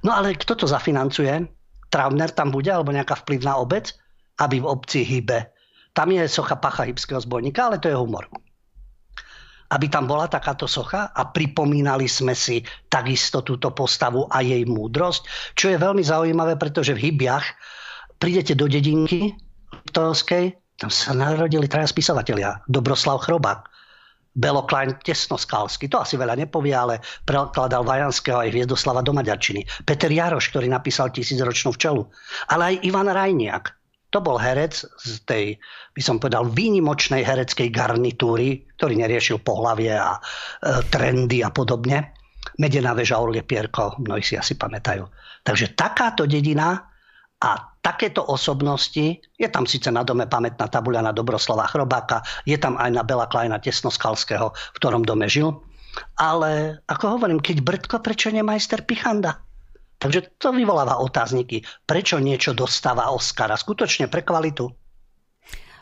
[0.02, 1.46] No ale kto to zafinancuje?
[1.88, 3.96] Travner tam bude, alebo nejaká vplyvná obec,
[4.38, 5.50] aby v obci hybe.
[5.96, 8.28] Tam je socha pacha hybského zbojníka, ale to je humor.
[9.68, 15.54] Aby tam bola takáto socha a pripomínali sme si takisto túto postavu a jej múdrosť,
[15.58, 17.44] čo je veľmi zaujímavé, pretože v Hybiach
[18.16, 19.36] prídete do dedinky
[19.88, 22.62] Liptovskej, tam sa narodili traja spisovatelia.
[22.70, 23.66] Dobroslav Chrobák,
[24.38, 25.90] Belo Klein tesnoskalsky.
[25.90, 29.66] To asi veľa nepovie, ale prekladal Vajanského aj Hviezdoslava do Maďarčiny.
[29.82, 32.06] Peter Jaroš, ktorý napísal tisícročnú včelu.
[32.54, 33.74] Ale aj Ivan Rajniak.
[34.08, 35.44] To bol herec z tej,
[35.92, 40.20] by som povedal, výnimočnej hereckej garnitúry, ktorý neriešil pohlavie a e,
[40.88, 42.16] trendy a podobne.
[42.56, 45.04] Medená väža Orlie Pierko, mnohí si asi pamätajú.
[45.44, 46.88] Takže takáto dedina
[47.36, 52.76] a takéto osobnosti, je tam síce na dome pamätná tabuľa na Dobroslava Chrobáka, je tam
[52.76, 55.56] aj na Bela Kleina Tesnoskalského, v ktorom dome žil,
[56.18, 59.42] ale ako hovorím, keď Brdko, prečo nie majster Pichanda?
[59.98, 61.66] Takže to vyvoláva otázniky.
[61.82, 63.58] Prečo niečo dostáva Oscara?
[63.58, 64.70] Skutočne pre kvalitu.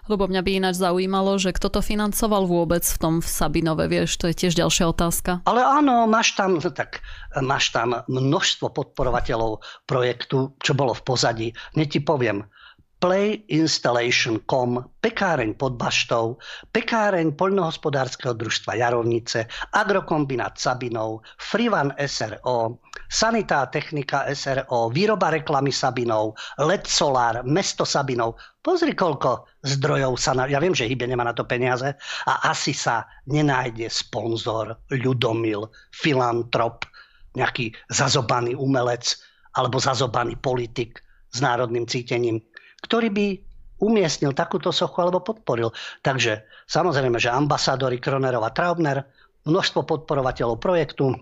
[0.07, 4.19] Lebo mňa by ináč zaujímalo, že kto to financoval vôbec v tom v Sabinove, vieš,
[4.19, 5.31] to je tiež ďalšia otázka.
[5.47, 7.03] Ale áno, máš tam, tak,
[7.43, 11.49] máš tam množstvo podporovateľov projektu, čo bolo v pozadí.
[11.75, 12.47] Ne ti poviem,
[12.97, 14.71] PlayInstallation.com,
[15.05, 16.41] pekáreň pod baštou,
[16.73, 19.45] pekáreň poľnohospodárskeho družstva Jarovnice,
[19.77, 22.81] Agrokombinát Sabinov, Frivan SRO,
[23.13, 28.41] Sanitá technika SRO, výroba reklamy Sabinov, LED Solar, mesto Sabinov.
[28.65, 30.33] Pozri, koľko zdrojov sa...
[30.33, 30.49] Na...
[30.49, 31.93] Ja viem, že Hybe nemá na to peniaze
[32.25, 36.89] a asi sa nenájde sponzor, ľudomil, filantrop,
[37.37, 39.21] nejaký zazobaný umelec
[39.53, 42.41] alebo zazobaný politik s národným cítením
[42.85, 43.27] ktorý by
[43.81, 45.73] umiestnil takúto sochu alebo podporil.
[46.01, 49.05] Takže samozrejme, že ambasádory Kronerova Traubner,
[49.45, 51.13] množstvo podporovateľov projektu,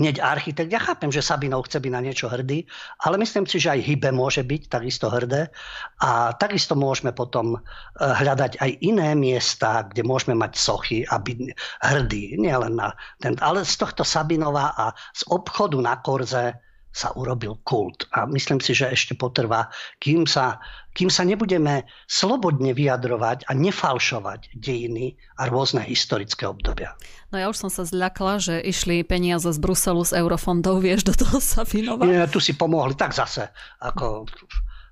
[0.00, 0.72] hneď architekt.
[0.72, 2.64] Ja chápem, že Sabinov chce byť na niečo hrdý,
[3.04, 5.52] ale myslím si, že aj Hybe môže byť takisto hrdé
[6.00, 7.60] a takisto môžeme potom eh,
[8.00, 11.38] hľadať aj iné miesta, kde môžeme mať sochy a byť
[11.84, 12.40] hrdí.
[12.40, 16.56] Nielen na ten, ale z tohto Sabinova a z obchodu na Korze
[16.90, 18.06] sa urobil kult.
[18.14, 19.70] A myslím si, že ešte potrvá,
[20.02, 20.58] kým sa,
[20.94, 26.98] kým sa nebudeme slobodne vyjadrovať a nefalšovať dejiny a rôzne historické obdobia.
[27.30, 31.14] No ja už som sa zľakla, že išli peniaze z Bruselu, z eurofondov, vieš, do
[31.14, 31.62] toho sa
[32.10, 34.26] Nie, tu si pomohli tak zase, ako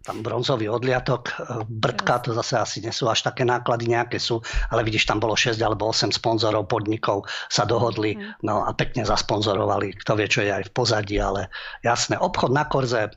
[0.09, 1.33] tam bronzový odliatok, e,
[1.69, 4.41] brdka, to zase asi nie sú až také náklady, nejaké sú,
[4.73, 8.41] ale vidíš, tam bolo 6 alebo 8 sponzorov, podnikov sa dohodli, mhm.
[8.49, 11.53] no a pekne zasponzorovali, kto vie, čo je aj v pozadí, ale
[11.85, 13.13] jasné, obchod na korze,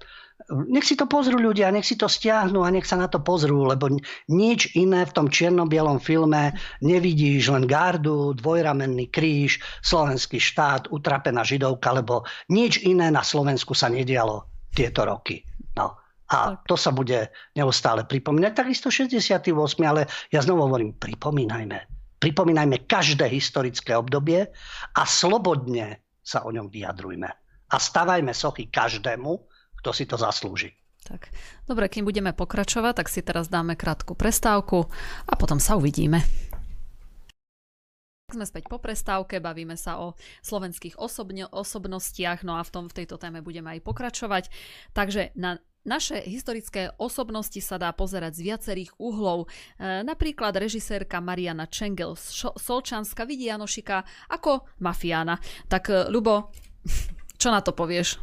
[0.51, 3.63] nech si to pozrú ľudia, nech si to stiahnu a nech sa na to pozrú,
[3.63, 3.87] lebo
[4.27, 11.93] nič iné v tom čierno-bielom filme nevidíš, len gardu, dvojramenný kríž, slovenský štát, utrapená židovka,
[11.93, 15.45] lebo nič iné na Slovensku sa nedialo tieto roky.
[15.77, 16.00] No.
[16.31, 17.27] A to sa bude
[17.59, 18.51] neustále pripomínať.
[18.55, 19.51] Takisto 68.
[19.83, 21.77] Ale ja znovu hovorím, pripomínajme.
[22.23, 24.47] Pripomínajme každé historické obdobie
[24.95, 27.29] a slobodne sa o ňom vyjadrujme.
[27.71, 29.31] A stavajme sochy každému,
[29.83, 30.71] kto si to zaslúži.
[31.01, 31.33] Tak,
[31.65, 34.85] dobre, kým budeme pokračovať, tak si teraz dáme krátku prestávku
[35.25, 36.21] a potom sa uvidíme.
[38.31, 43.03] Sme späť po prestávke, bavíme sa o slovenských osobne, osobnostiach, no a v, tom, v
[43.03, 44.47] tejto téme budeme aj pokračovať.
[44.95, 49.45] Takže na naše historické osobnosti sa dá pozerať z viacerých uhlov.
[49.45, 52.13] E, napríklad režisérka Mariana Čengel
[52.57, 55.41] Solčanska vidí Janošika ako mafiána.
[55.65, 56.53] Tak e, Ľubo,
[57.41, 58.21] čo na to povieš?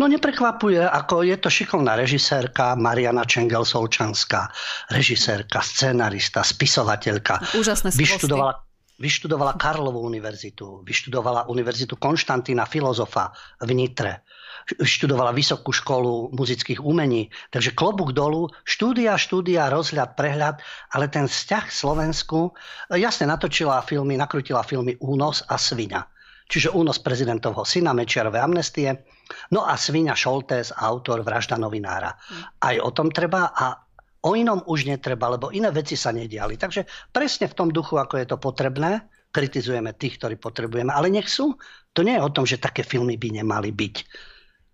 [0.00, 4.48] No neprekvapuje, ako je to šikovná režisérka Mariana Čengel Solčanská,
[4.88, 7.52] režisérka, scenarista, spisovateľka.
[7.52, 8.56] Úžasné vyštudovala,
[8.96, 14.24] vyštudovala Karlovú univerzitu, vyštudovala univerzitu Konštantína filozofa v Nitre
[14.66, 17.30] študovala Vysokú školu muzických umení.
[17.54, 20.58] Takže klobúk dolu, štúdia, štúdia, rozhľad, prehľad,
[20.90, 22.50] ale ten vzťah k Slovensku,
[22.90, 26.02] e, jasne natočila filmy, nakrutila filmy Únos a Svina.
[26.46, 29.02] Čiže únos prezidentovho syna Mečiarové amnestie,
[29.50, 32.14] no a Svinia Šoltés, autor Vražda novinára.
[32.62, 33.74] Aj o tom treba a
[34.22, 36.54] o inom už netreba, lebo iné veci sa nediali.
[36.54, 41.26] Takže presne v tom duchu, ako je to potrebné, kritizujeme tých, ktorí potrebujeme, ale nech
[41.26, 41.58] sú.
[41.98, 43.96] To nie je o tom, že také filmy by nemali byť.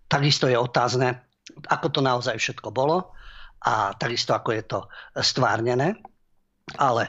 [0.07, 1.23] Takisto je otázne,
[1.67, 3.13] ako to naozaj všetko bolo
[3.63, 4.79] a takisto ako je to
[5.19, 5.99] stvárnené.
[6.79, 7.03] Ale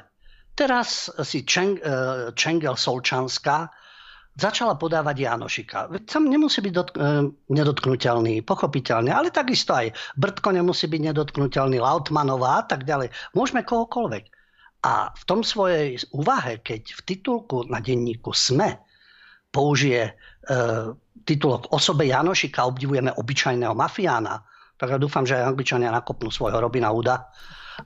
[0.54, 3.70] teraz si Čeng, eh, Čengel Solčanská
[4.34, 5.78] začala podávať Janošika.
[6.10, 12.62] Tam nemusí byť dotk- eh, nedotknutelný, pochopiteľne, ale takisto aj Brdko nemusí byť nedotknutelný, Lautmanová
[12.62, 13.10] a tak ďalej.
[13.34, 14.24] Môžeme kohokoľvek.
[14.84, 18.84] A v tom svojej úvahe, keď v titulku na denníku SME
[19.48, 20.12] použije e,
[21.22, 24.42] titulok osobe Janošika obdivujeme obyčajného mafiána,
[24.74, 27.30] tak ja dúfam, že aj Angličania nakopnú svojho Robina Uda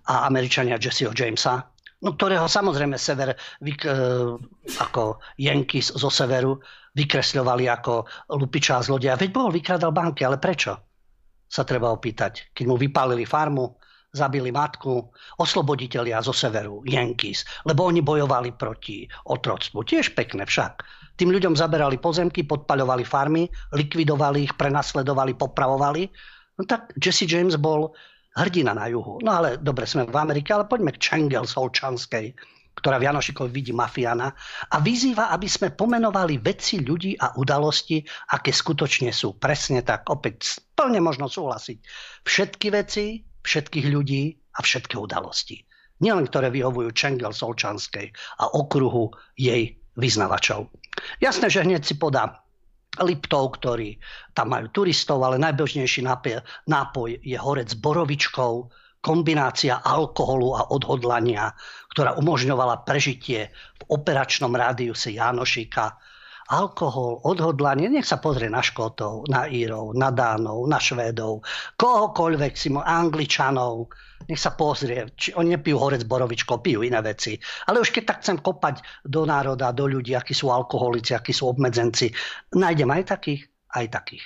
[0.09, 1.69] a Američania Jesseho Jamesa,
[2.01, 3.93] no, ktorého samozrejme sever vyk, e,
[4.81, 6.57] ako Yankees zo severu
[6.97, 8.09] vykresľovali ako
[8.41, 9.21] lupiča a zlodia.
[9.21, 10.73] Veď bol, vykradal banky, ale prečo?
[11.49, 12.53] Sa treba opýtať.
[12.53, 13.77] Keď mu vypálili farmu,
[14.12, 19.85] zabili matku, osloboditelia zo severu, Yankees, lebo oni bojovali proti otroctvu.
[19.85, 20.85] Tiež pekné však.
[21.18, 26.02] Tým ľuďom zaberali pozemky, podpaľovali farmy, likvidovali ich, prenasledovali, popravovali.
[26.59, 27.90] No tak Jesse James bol
[28.38, 29.18] hrdina na juhu.
[29.26, 32.38] No ale dobre, sme v Amerike, ale poďme k Čengel Solčanskej,
[32.78, 34.31] ktorá v Janošikovi vidí mafiána
[34.70, 37.98] a vyzýva, aby sme pomenovali veci, ľudí a udalosti,
[38.38, 39.35] aké skutočne sú.
[39.35, 41.78] Presne tak, opäť plne možno súhlasiť.
[42.22, 45.66] Všetky veci, všetkých ľudí a všetky udalosti.
[45.98, 50.70] Nielen ktoré vyhovujú Čengel Solčanskej a okruhu jej vyznavačov.
[51.18, 52.40] Jasné, že hneď si podá
[52.98, 53.98] Liptov, ktorí
[54.34, 56.02] tam majú turistov, ale najbežnejší
[56.66, 58.66] nápoj, je horec s borovičkou,
[58.98, 61.54] kombinácia alkoholu a odhodlania,
[61.94, 65.94] ktorá umožňovala prežitie v operačnom rádiuse Jánošika.
[66.48, 71.44] Alkohol, odhodlanie, nech sa pozrie na Škótov, na Írov, na Dánov, na Švédov,
[71.76, 73.92] kohokoľvek si, Angličanov,
[74.32, 77.37] nech sa pozrie, či oni nepijú horec borovičko, pijú iné veci.
[77.68, 81.52] Ale už keď tak chcem kopať do národa, do ľudí, akí sú alkoholici, akí sú
[81.52, 82.16] obmedzenci,
[82.56, 83.44] nájdem aj takých,
[83.76, 84.24] aj takých.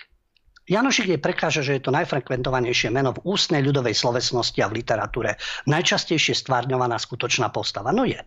[0.62, 5.34] Janošik jej prekáža, že je to najfrekventovanejšie meno v ústnej ľudovej slovesnosti a v literatúre.
[5.66, 7.90] Najčastejšie stvárňovaná skutočná postava.
[7.90, 8.22] No je.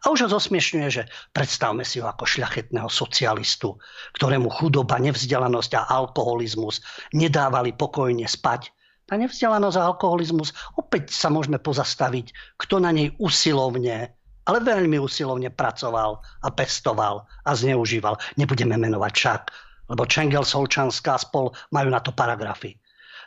[0.00, 1.02] A už ho zosmiešňuje, že
[1.36, 3.76] predstavme si ho ako šľachetného socialistu,
[4.16, 6.80] ktorému chudoba, nevzdelanosť a alkoholizmus
[7.12, 8.72] nedávali pokojne spať.
[9.10, 14.14] A nevzdelanosť a alkoholizmus, opäť sa môžeme pozastaviť, kto na nej usilovne,
[14.46, 18.16] ale veľmi usilovne pracoval a pestoval a zneužíval.
[18.38, 19.42] Nebudeme menovať však
[19.90, 22.78] lebo Čengel, Solčanská spol majú na to paragrafy.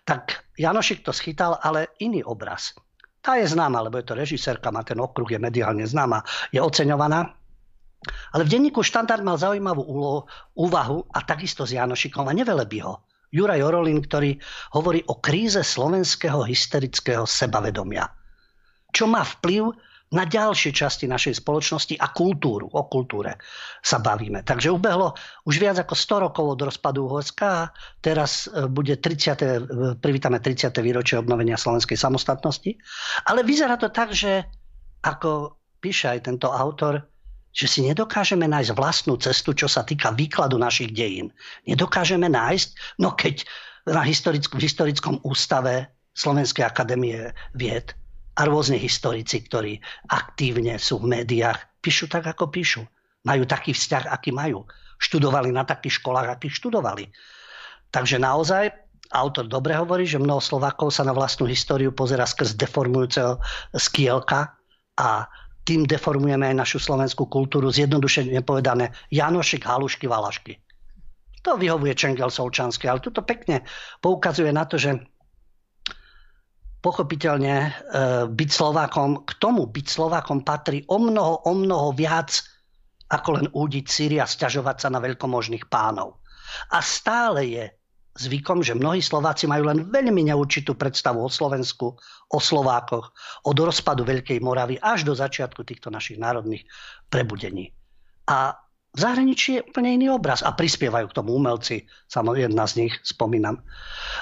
[0.07, 2.71] Tak Janošik to schytal, ale iný obraz.
[3.23, 7.31] Tá je známa, lebo je to režisérka, má ten okruh, je mediálne známa, je oceňovaná.
[8.35, 10.27] Ale v denníku štandard mal zaujímavú úlohu,
[10.59, 12.99] úvahu a takisto s Janošikom a nevelebí ho.
[13.31, 14.35] Juraj Orolin, ktorý
[14.75, 18.11] hovorí o kríze slovenského hysterického sebavedomia.
[18.91, 19.71] Čo má vplyv
[20.13, 22.69] na ďalšie časti našej spoločnosti a kultúru.
[22.69, 23.41] O kultúre
[23.81, 24.45] sa bavíme.
[24.45, 25.17] Takže ubehlo
[25.49, 27.73] už viac ako 100 rokov od rozpadu Uhorska.
[27.97, 29.41] Teraz e, bude 30.
[29.41, 29.45] E,
[29.97, 30.69] privítame 30.
[30.85, 32.77] výročie obnovenia slovenskej samostatnosti.
[33.25, 34.45] Ale vyzerá to tak, že
[35.01, 37.09] ako píše aj tento autor,
[37.49, 41.33] že si nedokážeme nájsť vlastnú cestu, čo sa týka výkladu našich dejín.
[41.65, 43.45] Nedokážeme nájsť, no keď
[43.89, 47.97] na historick- v historickom ústave Slovenskej akadémie vied
[48.33, 49.77] a rôzne historici, ktorí
[50.09, 52.81] aktívne sú v médiách, píšu tak, ako píšu.
[53.23, 54.65] Majú taký vzťah, aký majú.
[54.97, 57.07] Študovali na takých školách, akých študovali.
[57.93, 58.73] Takže naozaj
[59.13, 63.37] autor dobre hovorí, že mnoho Slovákov sa na vlastnú históriu pozera skrz deformujúceho
[63.77, 64.57] skielka
[64.97, 65.29] a
[65.63, 70.59] tým deformujeme aj našu slovenskú kultúru, zjednodušene povedané Janošik, Halušky, Valašky.
[71.43, 73.63] To vyhovuje Čengel Solčanský, ale tuto pekne
[73.99, 74.95] poukazuje na to, že
[76.83, 77.71] pochopiteľne e,
[78.27, 82.43] byť Slovákom, k tomu byť Slovákom patrí o mnoho, o mnoho viac
[83.07, 86.19] ako len údiť síry a stiažovať sa na veľkomožných pánov.
[86.75, 87.65] A stále je
[88.19, 91.97] zvykom, že mnohí Slováci majú len veľmi neurčitú predstavu o Slovensku,
[92.29, 93.05] o Slovákoch,
[93.47, 96.67] od rozpadu Veľkej Moravy až do začiatku týchto našich národných
[97.09, 97.73] prebudení.
[98.29, 98.53] A
[98.93, 102.93] v zahraničí je úplne iný obraz a prispievajú k tomu umelci, samozrejme jedna z nich
[103.01, 103.57] spomínam.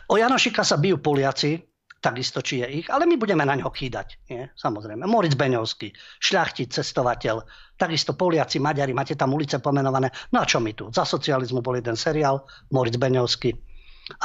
[0.07, 1.59] O Janošika sa bijú Poliaci,
[2.01, 4.25] takisto či je ich, ale my budeme na ňo kýdať.
[4.33, 4.49] Nie?
[4.57, 5.05] Samozrejme.
[5.05, 7.45] Moritz Beňovský, šľachtic, cestovateľ,
[7.77, 10.09] takisto Poliaci, Maďari, máte tam ulice pomenované.
[10.33, 10.89] No a čo my tu?
[10.89, 13.53] Za socializmu bol jeden seriál, Moritz Beňovský,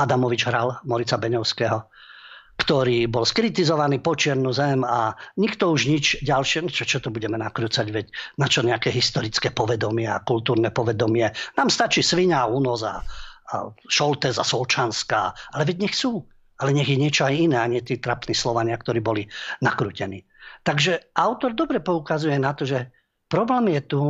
[0.01, 1.93] Adamovič hral Morica Beňovského
[2.57, 7.13] ktorý bol skritizovaný po čiernu zem a nikto už nič ďalšie, no čo, čo to
[7.13, 8.07] budeme nakrúcať, veď
[8.41, 11.29] na čo nejaké historické povedomie a kultúrne povedomie.
[11.61, 13.05] Nám stačí svinia a únos a,
[13.53, 16.25] a Šoltes a Solčanská, ale veď nech sú
[16.57, 19.29] ale nech je niečo aj iné, a nie tí trapní Slovania, ktorí boli
[19.61, 20.25] nakrútení.
[20.65, 22.89] Takže autor dobre poukazuje na to, že
[23.29, 24.03] problém je tu,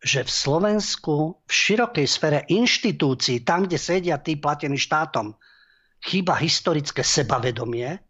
[0.00, 5.36] že v Slovensku, v širokej sfere inštitúcií, tam, kde sedia tí platení štátom,
[6.00, 8.00] chýba historické sebavedomie,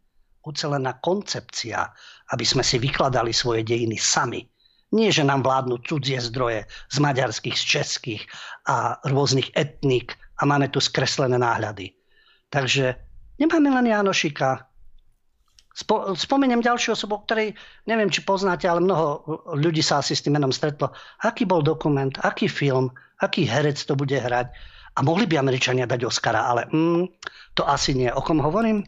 [0.47, 1.91] ucelená koncepcia,
[2.31, 4.47] aby sme si vykladali svoje dejiny sami.
[4.91, 8.23] Nie, že nám vládnu cudzie zdroje z maďarských, z českých
[8.67, 11.95] a rôznych etník a máme tu skreslené náhľady.
[12.51, 13.10] Takže
[13.41, 14.69] Nemáme len Janošika.
[15.71, 17.57] Spo, spomeniem ďalšiu osobu, ktorej
[17.89, 19.25] neviem, či poznáte, ale mnoho
[19.57, 20.93] ľudí sa asi s tým menom stretlo.
[21.25, 24.53] Aký bol dokument, aký film, aký herec to bude hrať.
[24.93, 27.07] A mohli by Američania dať Oscara, ale mm,
[27.57, 28.13] to asi nie.
[28.13, 28.85] O kom hovorím?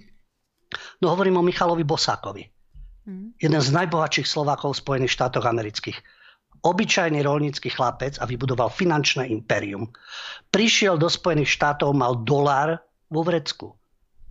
[1.01, 2.45] No hovorím o Michalovi Bosákovi.
[3.09, 3.39] Mm.
[3.41, 5.97] Jeden z najbohatších Slovákov v Spojených štátoch amerických.
[6.67, 9.89] Obyčajný rolnícky chlapec a vybudoval finančné impérium.
[10.51, 13.79] Prišiel do Spojených štátov, mal dolár vo vrecku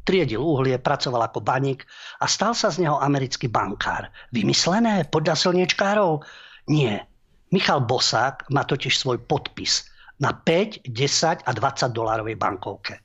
[0.04, 1.86] triedil uhlie, pracoval ako baník
[2.20, 4.10] a stal sa z neho americký bankár.
[4.34, 6.22] Vymyslené podľa slniečkárov?
[6.70, 7.06] Nie.
[7.52, 9.86] Michal Bosák má totiž svoj podpis
[10.22, 13.02] na 5, 10 a 20 dolárovej bankovke.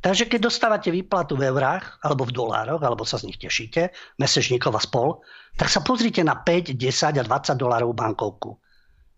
[0.00, 4.76] Takže keď dostávate výplatu v eurách, alebo v dolároch, alebo sa z nich tešíte, mesežníkov
[4.76, 5.20] a spol,
[5.56, 8.56] tak sa pozrite na 5, 10 a 20 dolárovú bankovku.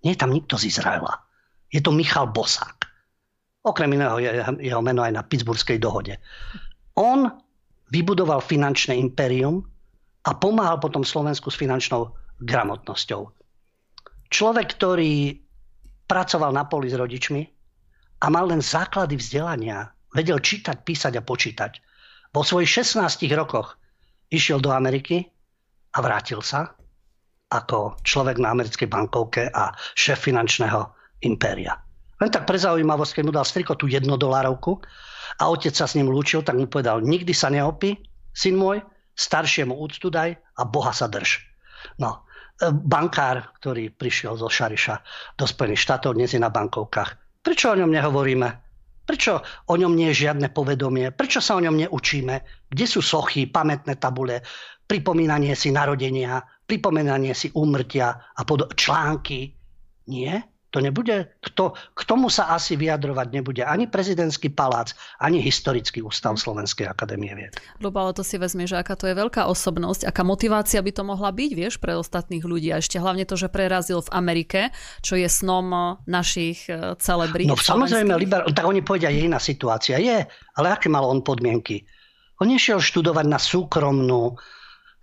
[0.03, 1.22] Nie je tam nikto z Izraela.
[1.70, 2.89] Je to Michal Bosák.
[3.62, 6.18] Okrem iného je jeho meno aj na Pittsburghskej dohode.
[6.99, 7.28] On
[7.93, 9.64] vybudoval finančné impérium
[10.24, 13.32] a pomáhal potom Slovensku s finančnou gramotnosťou.
[14.32, 15.36] Človek, ktorý
[16.09, 17.43] pracoval na poli s rodičmi
[18.22, 21.72] a mal len základy vzdelania, vedel čítať, písať a počítať.
[22.32, 23.76] Vo svojich 16 rokoch
[24.32, 25.20] išiel do Ameriky
[25.93, 26.72] a vrátil sa
[27.53, 30.80] ako človek na americkej bankovke a šéf finančného
[31.28, 31.76] impéria.
[32.23, 34.79] Len tak pre zaujímavosť, keď mu dal striko tú jednodolárovku
[35.43, 37.99] a otec sa s ním lúčil, tak mu povedal, nikdy sa neopí,
[38.31, 38.79] syn môj,
[39.18, 41.43] staršiemu úctu daj a Boha sa drž.
[41.99, 42.23] No,
[42.62, 45.03] e, bankár, ktorý prišiel zo Šariša
[45.35, 47.43] do Spojených štátov, dnes je na bankovkách.
[47.43, 48.49] Prečo o ňom nehovoríme?
[49.03, 51.11] Prečo o ňom nie je žiadne povedomie?
[51.11, 52.70] Prečo sa o ňom neučíme?
[52.70, 54.47] Kde sú sochy, pamätné tabule,
[54.87, 56.39] pripomínanie si narodenia,
[56.70, 59.59] pripomínanie si úmrtia a pod články?
[60.07, 60.52] Nie?
[60.73, 66.33] To nebude, kto, k tomu sa asi vyjadrovať nebude ani prezidentský palác, ani historický ústav
[66.41, 67.53] Slovenskej akadémie vied.
[67.85, 71.05] Lubo, ale to si vezme, že aká to je veľká osobnosť, aká motivácia by to
[71.05, 72.73] mohla byť, vieš, pre ostatných ľudí.
[72.73, 74.73] A ešte hlavne to, že prerazil v Amerike,
[75.05, 77.53] čo je snom našich eh, celebrít.
[77.53, 80.01] No samozrejme, liber, tak oni povedia, je iná situácia.
[80.01, 80.25] Je,
[80.57, 81.85] ale aké mal on podmienky?
[82.41, 84.41] On nešiel študovať na súkromnú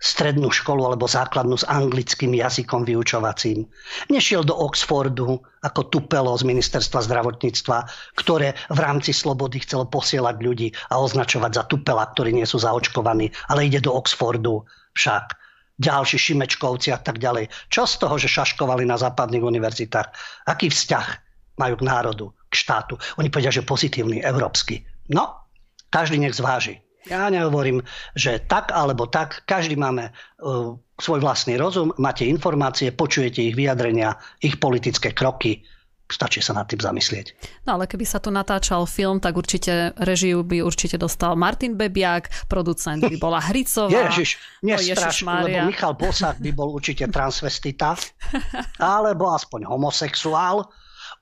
[0.00, 3.68] strednú školu alebo základnú s anglickým jazykom vyučovacím.
[4.08, 7.84] Nešiel do Oxfordu ako tupelo z ministerstva zdravotníctva,
[8.16, 13.28] ktoré v rámci slobody chcelo posielať ľudí a označovať za tupela, ktorí nie sú zaočkovaní,
[13.52, 14.64] ale ide do Oxfordu
[14.96, 15.36] však
[15.76, 17.52] ďalší Šimečkovci a tak ďalej.
[17.68, 20.08] Čo z toho, že šaškovali na západných univerzitách?
[20.48, 21.06] Aký vzťah
[21.60, 22.96] majú k národu, k štátu?
[23.20, 24.80] Oni povedia, že pozitívny, európsky.
[25.12, 25.44] No,
[25.92, 26.80] každý nech zváži.
[27.08, 27.80] Ja nehovorím,
[28.12, 30.12] že tak alebo tak, každý máme
[30.44, 35.64] uh, svoj vlastný rozum, máte informácie, počujete ich vyjadrenia, ich politické kroky,
[36.10, 37.32] stačí sa nad tým zamyslieť.
[37.64, 42.50] No ale keby sa tu natáčal film, tak určite režiu by určite dostal Martin Bebiak,
[42.50, 44.10] producent by bola Hricová.
[44.10, 47.94] Ježiš, nestraš, no, lebo Michal Bosák by bol určite transvestita,
[48.82, 50.68] alebo aspoň homosexuál.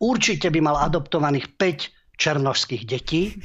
[0.02, 3.38] Určite by mal adoptovaných 5 černožských detí.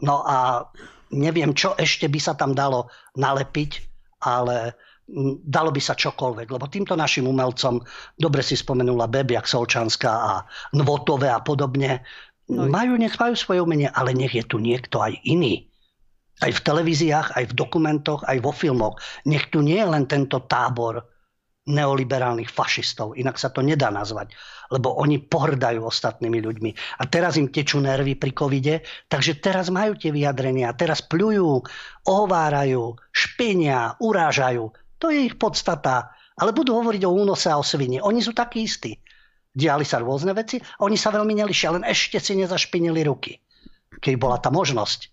[0.00, 0.64] No a
[1.10, 3.82] neviem, čo ešte by sa tam dalo nalepiť,
[4.22, 4.74] ale
[5.42, 7.82] dalo by sa čokoľvek, lebo týmto našim umelcom,
[8.14, 10.34] dobre si spomenula Bebiak Solčanská a
[10.70, 12.06] Nvotové a podobne,
[12.46, 12.70] no.
[12.70, 15.66] majú, nech majú svoje umenie, ale nech je tu niekto aj iný.
[16.40, 18.96] Aj v televíziách, aj v dokumentoch, aj vo filmoch.
[19.28, 21.04] Nech tu nie je len tento tábor
[21.68, 24.32] neoliberálnych fašistov, inak sa to nedá nazvať
[24.70, 26.70] lebo oni pohrdajú ostatnými ľuďmi.
[27.02, 28.74] A teraz im tečú nervy pri covide,
[29.10, 31.66] takže teraz majú tie vyjadrenia, teraz pľujú,
[32.06, 34.70] ohovárajú, špinia, urážajú.
[35.02, 36.14] To je ich podstata.
[36.40, 38.00] Ale budú hovoriť o únose a o svine.
[38.00, 38.96] Oni sú takí istí.
[39.50, 43.42] Diali sa rôzne veci oni sa veľmi nelišia, len ešte si nezašpinili ruky.
[43.98, 45.10] Keď bola tá možnosť,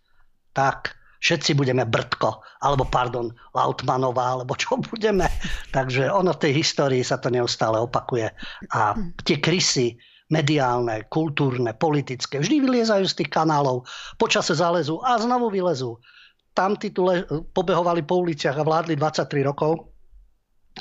[0.54, 5.28] tak všetci budeme Brtko, alebo pardon, Lautmanová, alebo čo budeme.
[5.74, 8.30] Takže ono v tej histórii sa to neustále opakuje.
[8.74, 8.96] A
[9.26, 9.98] tie krysy
[10.28, 13.88] mediálne, kultúrne, politické, vždy vyliezajú z tých kanálov,
[14.20, 15.96] počase zalezú a znovu vylezú.
[16.52, 16.92] Tam tu
[17.54, 19.88] pobehovali po uliciach a vládli 23 rokov,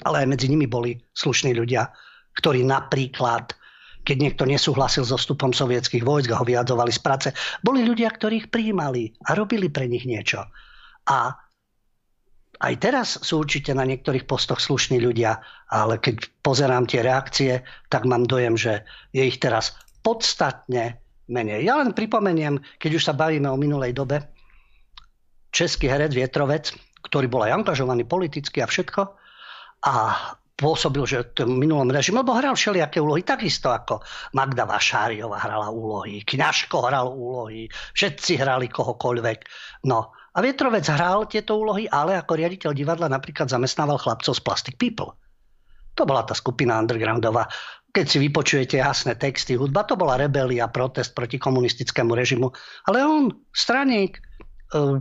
[0.03, 1.87] ale aj medzi nimi boli slušní ľudia,
[2.37, 3.55] ktorí napríklad
[4.07, 7.28] keď niekto nesúhlasil so vstupom sovietských vojsk a ho vyjadzovali z práce.
[7.59, 10.46] Boli ľudia, ktorí ich prijímali a robili pre nich niečo.
[11.11, 11.34] A
[12.57, 17.61] aj teraz sú určite na niektorých postoch slušní ľudia, ale keď pozerám tie reakcie,
[17.92, 21.66] tak mám dojem, že je ich teraz podstatne menej.
[21.66, 24.22] Ja len pripomeniem, keď už sa bavíme o minulej dobe,
[25.50, 26.72] český herec Vietrovec,
[27.04, 29.02] ktorý bol aj angažovaný politicky a všetko,
[29.84, 29.94] a
[30.57, 34.00] pôsobil, že v tom minulom režime, lebo hral všelijaké úlohy, takisto ako
[34.32, 39.38] Magda Vašáriová hrala úlohy, Kňažko hral úlohy, všetci hrali kohokoľvek.
[39.84, 44.76] No a Vietrovec hral tieto úlohy, ale ako riaditeľ divadla napríklad zamestnával chlapcov z Plastic
[44.80, 45.12] People.
[45.96, 47.48] To bola tá skupina undergroundová.
[47.92, 52.52] Keď si vypočujete jasné texty, hudba, to bola rebelia, protest proti komunistickému režimu.
[52.84, 54.20] Ale on, straník,
[54.76, 55.00] e,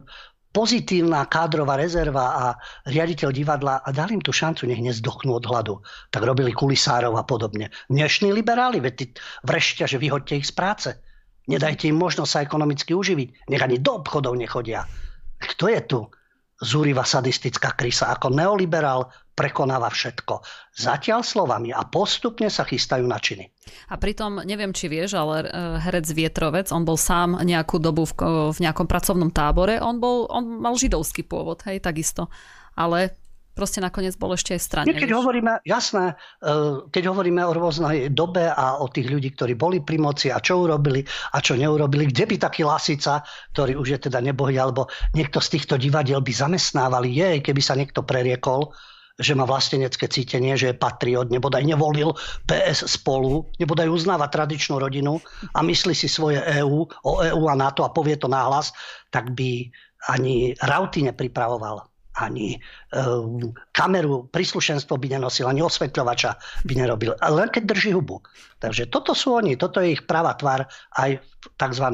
[0.55, 2.45] pozitívna kádrová rezerva a
[2.87, 5.83] riaditeľ divadla a dali im tú šancu, nech nezdochnú od hladu.
[6.15, 7.75] Tak robili kulisárov a podobne.
[7.91, 10.89] Dnešní liberáli, veď vrešťa, že vyhoďte ich z práce.
[11.51, 13.51] Nedajte im možnosť sa ekonomicky uživiť.
[13.51, 14.87] Nech ani do obchodov nechodia.
[15.43, 15.99] Kto je tu
[16.59, 18.15] zúriva sadistická krysa.
[18.15, 20.39] Ako neoliberál prekonáva všetko.
[20.71, 23.51] Zatiaľ slovami a postupne sa chystajú na činy.
[23.91, 25.47] A pritom, neviem, či vieš, ale e,
[25.83, 28.13] herec Vietrovec, on bol sám nejakú dobu v,
[28.55, 32.31] v nejakom pracovnom tábore, on, bol, on mal židovský pôvod, hej, takisto.
[32.79, 33.19] Ale
[33.55, 34.91] proste nakoniec bol ešte aj strane.
[34.91, 39.79] Keď hovoríme, jasné, e, keď hovoríme o rôznej dobe a o tých ľudí, ktorí boli
[39.79, 41.01] pri moci a čo urobili
[41.31, 43.23] a čo neurobili, kde by taký Lasica,
[43.55, 47.79] ktorý už je teda nebohý, alebo niekto z týchto divadiel by zamestnávali, jej, keby sa
[47.79, 48.75] niekto preriekol,
[49.15, 52.11] že má vlastenecké cítenie, že je patriot, nebodaj nevolil
[52.43, 55.23] PS spolu, nebodaj uznáva tradičnú rodinu
[55.55, 58.75] a myslí si svoje EÚ o EÚ a NATO a povie to nahlas,
[59.07, 59.71] tak by
[60.11, 62.59] ani Rauty nepripravoval ani e,
[63.75, 66.31] kameru, príslušenstvo by nenosil, ani osvetľovača
[66.63, 67.15] by nerobil.
[67.19, 68.23] Len keď drží hubu.
[68.63, 70.63] Takže toto sú oni, toto je ich práva tvár
[70.95, 71.85] aj v tzv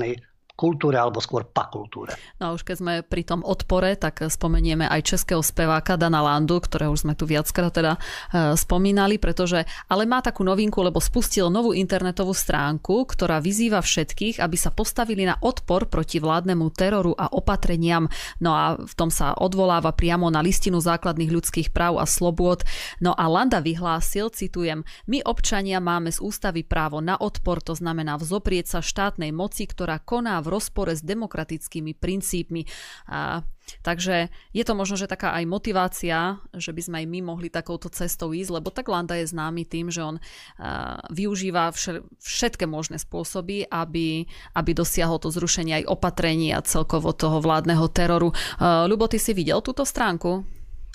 [0.61, 2.13] kultúre alebo skôr pakultúre.
[2.37, 6.61] No a už keď sme pri tom odpore, tak spomenieme aj českého speváka Dana Landu,
[6.61, 11.49] ktorého už sme tu viackrát teda e, spomínali, pretože ale má takú novinku, lebo spustil
[11.49, 17.33] novú internetovú stránku, ktorá vyzýva všetkých, aby sa postavili na odpor proti vládnemu teroru a
[17.33, 18.05] opatreniam.
[18.37, 22.61] No a v tom sa odvoláva priamo na listinu základných ľudských práv a slobôd.
[23.01, 28.19] No a Landa vyhlásil, citujem, my občania máme z ústavy právo na odpor, to znamená
[28.21, 32.67] vzoprieť sa štátnej moci, ktorá koná v rozpore s demokratickými princípmi.
[33.07, 33.47] A,
[33.81, 37.87] takže je to možno, že taká aj motivácia, že by sme aj my mohli takouto
[37.87, 40.19] cestou ísť, lebo tak Landa je známy tým, že on
[40.59, 44.27] a, využíva vš- všetké možné spôsoby, aby,
[44.59, 48.35] aby dosiahol to zrušenie aj opatrení a celkovo toho vládneho teroru.
[48.59, 50.43] A, Ľubo, ty si videl túto stránku?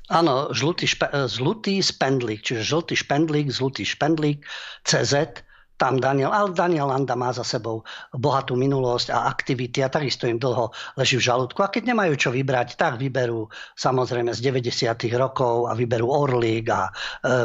[0.07, 4.39] Áno, žlutý, špe, žlutý spendlík, čiže žltý špendlík, žlutý špendlík,
[4.87, 5.43] CZ
[5.77, 7.85] tam Daniel, ale Daniel Landa má za sebou
[8.17, 11.61] bohatú minulosť a aktivity a takisto im dlho leží v žalúdku.
[11.61, 14.97] A keď nemajú čo vybrať, tak vyberú samozrejme z 90.
[15.21, 16.93] rokov a vyberú Orlík a e,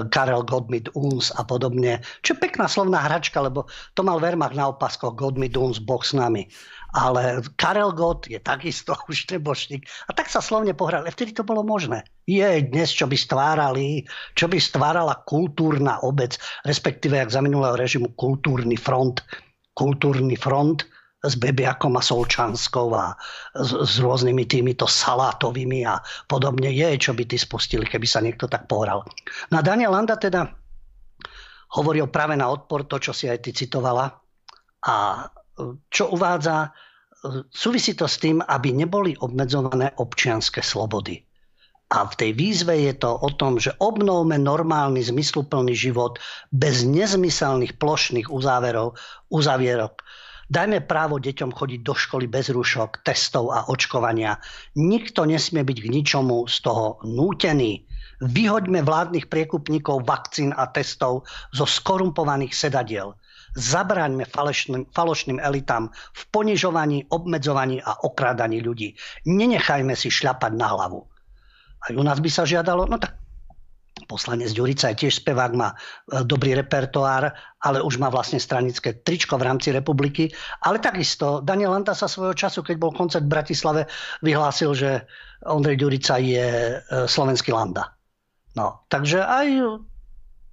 [0.08, 2.00] Karel Godmit Uns a podobne.
[2.24, 6.48] Čo pekná slovná hračka, lebo to mal Wehrmacht na opaskoch Godmit Uns, Boh s nami
[6.92, 9.88] ale Karel Gott je takisto už nebošník.
[10.08, 11.12] A tak sa slovne pohrali.
[11.12, 12.04] Vtedy to bolo možné.
[12.28, 16.38] Je dnes, čo by stvárali, čo by stvárala kultúrna obec,
[16.68, 19.24] respektíve, jak za minulého režimu, kultúrny front.
[19.72, 20.84] Kultúrny front
[21.22, 23.14] s Bebiakom a Solčanskou a
[23.54, 28.50] s, s rôznymi týmito salátovými a podobne je, čo by ty spustili, keby sa niekto
[28.50, 29.06] tak pohral.
[29.54, 30.50] Na Daniel Landa teda
[31.78, 34.10] hovoril práve na odpor to, čo si aj ty citovala
[34.82, 34.96] a
[35.92, 36.72] čo uvádza,
[37.54, 41.22] súvisí to s tým, aby neboli obmedzované občianské slobody.
[41.92, 46.24] A v tej výzve je to o tom, že obnovme normálny, zmysluplný život
[46.56, 48.96] bez nezmyselných plošných uzáverov,
[49.28, 50.00] uzavierok.
[50.48, 54.40] Dajme právo deťom chodiť do školy bez rúšok, testov a očkovania.
[54.80, 57.84] Nikto nesmie byť k ničomu z toho nútený.
[58.24, 63.16] Vyhoďme vládnych priekupníkov vakcín a testov zo skorumpovaných sedadiel
[63.56, 68.96] zabraňme falošným, falošným elitám v ponižovaní, obmedzovaní a okrádaní ľudí.
[69.28, 71.04] Nenechajme si šľapať na hlavu.
[71.82, 73.18] Aj u nás by sa žiadalo, no tak
[74.08, 75.76] poslanec Ďurica je tiež spevák, má e,
[76.24, 77.32] dobrý repertoár,
[77.62, 80.32] ale už má vlastne stranické tričko v rámci republiky.
[80.64, 83.82] Ale takisto Daniel Lanta sa svojho času, keď bol koncert v Bratislave,
[84.26, 85.06] vyhlásil, že
[85.46, 86.76] Ondrej Ďurica je e,
[87.08, 87.94] slovenský Landa.
[88.56, 89.48] No, takže aj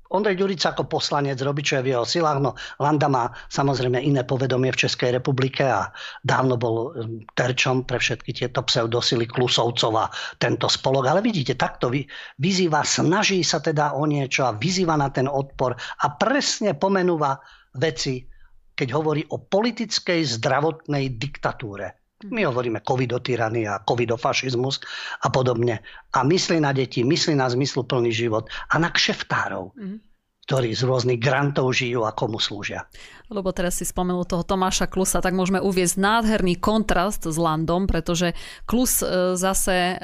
[0.08, 2.40] Ondrej Ďurica ako poslanec robí, čo je v jeho silách.
[2.40, 5.92] No, Landa má samozrejme iné povedomie v Českej republike a
[6.24, 10.08] dávno bol um, terčom pre všetky tieto pseudosily Klusovcov a
[10.40, 11.12] tento spolok.
[11.12, 12.08] Ale vidíte, takto vy,
[12.40, 17.36] vyzýva, snaží sa teda o niečo a vyzýva na ten odpor a presne pomenúva
[17.76, 18.24] veci,
[18.72, 22.07] keď hovorí o politickej zdravotnej diktatúre.
[22.26, 24.82] My hovoríme covidotyrania, covidofašizmus
[25.22, 25.86] a podobne.
[26.10, 29.70] A myslí na deti, myslí na zmysluplný život a na kšeftárov.
[29.78, 30.07] Mm
[30.48, 32.88] ktorí z rôznych grantov žijú a komu slúžia.
[33.28, 38.32] Lebo teraz si spomenul toho Tomáša Klusa, tak môžeme uviezť nádherný kontrast s Landom, pretože
[38.64, 39.96] Klus e, zase e,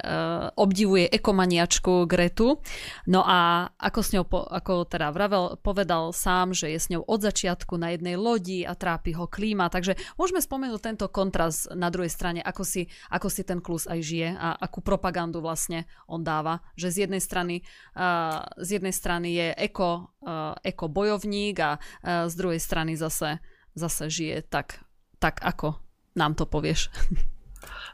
[0.61, 2.61] obdivuje ekomaniačku Gretu.
[3.09, 7.25] No a ako s ňou, ako teda vravel, povedal sám, že je s ňou od
[7.25, 9.73] začiatku na jednej lodi a trápi ho klíma.
[9.73, 14.05] Takže môžeme spomenúť tento kontrast na druhej strane, ako si, ako si ten Klus aj
[14.05, 16.61] žije a akú propagandu vlastne on dáva.
[16.77, 17.65] Že z jednej strany,
[17.97, 23.39] uh, z jednej strany je eko uh, eko bojovník a uh, z druhej strany zase,
[23.79, 24.83] zase žije tak,
[25.23, 25.79] tak, ako
[26.19, 26.91] nám to povieš.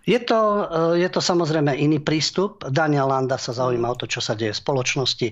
[0.08, 2.64] Je to, eh, je to samozrejme iný prístup.
[2.66, 5.28] Daniel Landa sa zaujíma o to, čo sa deje v spoločnosti.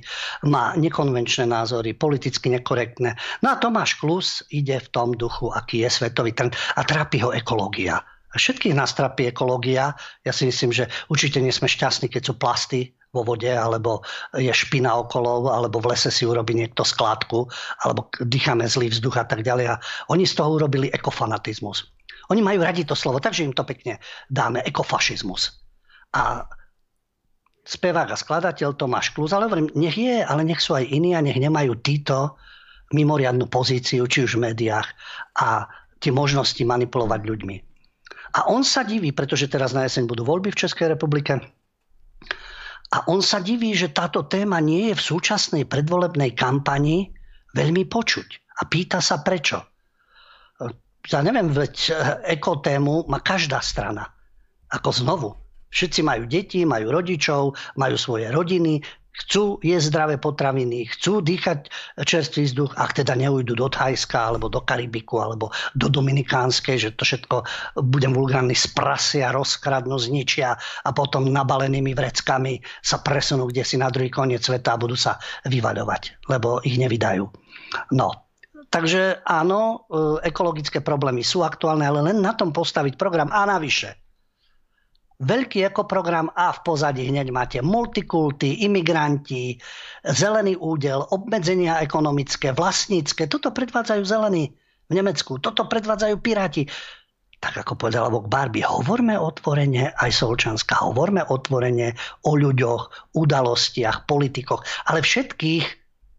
[0.47, 3.17] Má nekonvenčné názory, politicky nekorektné.
[3.43, 7.33] No a Tomáš Klus ide v tom duchu, aký je svetový trend a trápi ho
[7.33, 8.05] ekológia
[8.37, 9.97] Všetkých nás trápi ekológia.
[10.21, 14.05] Ja si myslím, že určite nie sme šťastní, keď sú plasty vo vode, alebo
[14.37, 17.49] je špina okolo, alebo v lese si urobí niekto skládku,
[17.85, 19.67] alebo dýchame zlý vzduch a tak ďalej.
[19.73, 19.81] A
[20.13, 21.89] oni z toho urobili ekofanatizmus.
[22.29, 23.97] Oni majú radi to slovo, takže im to pekne
[24.29, 25.57] dáme, ekofašizmus.
[26.13, 26.45] A
[27.65, 31.25] spevák a skladateľ Tomáš Klus, ale hovorím, nech je, ale nech sú aj iní a
[31.25, 32.37] nech nemajú títo
[32.93, 34.89] mimoriadnú pozíciu, či už v médiách
[35.37, 35.69] a
[36.01, 37.57] tie možnosti manipulovať ľuďmi.
[38.37, 41.41] A on sa diví, pretože teraz na jeseň budú voľby v Českej republike,
[42.89, 47.12] a on sa diví, že táto téma nie je v súčasnej predvolebnej kampani
[47.53, 48.28] veľmi počuť.
[48.59, 49.61] A pýta sa prečo.
[51.09, 51.93] Ja neviem, veď e,
[52.36, 54.09] ekotému má každá strana.
[54.72, 55.28] Ako znovu.
[55.68, 58.80] Všetci majú deti, majú rodičov, majú svoje rodiny,
[59.25, 61.69] chcú jesť zdravé potraviny, chcú dýchať
[62.03, 67.03] čerstvý vzduch, ak teda neujdu do Thajska, alebo do Karibiku, alebo do Dominikánskej, že to
[67.03, 67.43] všetko
[67.83, 74.09] budem vulgárny sprasia, rozkradnú, zničia a potom nabalenými vreckami sa presunú kde si na druhý
[74.09, 77.25] koniec sveta a budú sa vyvaľovať, lebo ich nevydajú.
[77.95, 78.09] No,
[78.69, 83.97] Takže áno, e, ekologické problémy sú aktuálne, ale len na tom postaviť program a navyše
[85.19, 89.59] veľký ekoprogram a v pozadí hneď máte multikulty, imigranti,
[90.07, 93.27] zelený údel, obmedzenia ekonomické, vlastnícke.
[93.27, 94.55] Toto predvádzajú zelení
[94.89, 96.71] v Nemecku, toto predvádzajú piráti.
[97.39, 101.95] Tak ako povedala Vok Barbie, hovorme otvorene, aj Solčanská, hovorme otvorene
[102.27, 105.66] o ľuďoch, udalostiach, politikoch, ale všetkých,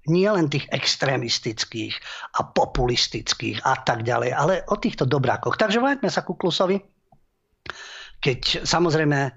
[0.07, 1.93] nie len tých extrémistických
[2.39, 5.59] a populistických a tak ďalej, ale o týchto dobrákoch.
[5.59, 6.79] Takže vráťme sa ku Klusovi
[8.19, 9.31] keď samozrejme, e,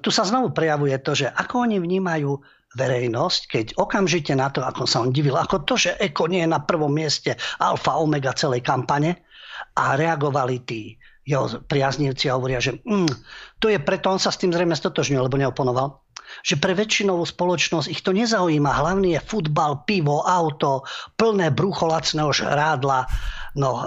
[0.00, 2.32] tu sa znovu prejavuje to, že ako oni vnímajú
[2.72, 6.52] verejnosť, keď okamžite na to, ako sa on divil, ako to, že Eko nie je
[6.52, 9.28] na prvom mieste alfa omega celej kampane
[9.76, 13.12] a reagovali tí jeho priaznivci a hovoria, že mm,
[13.62, 16.02] to je preto, on sa s tým zrejme stotožnil, lebo neoponoval,
[16.40, 18.72] že pre väčšinovú spoločnosť ich to nezaujíma.
[18.72, 20.82] Hlavný je futbal, pivo, auto,
[21.14, 23.04] plné brucho lacného žrádla.
[23.52, 23.86] No, e,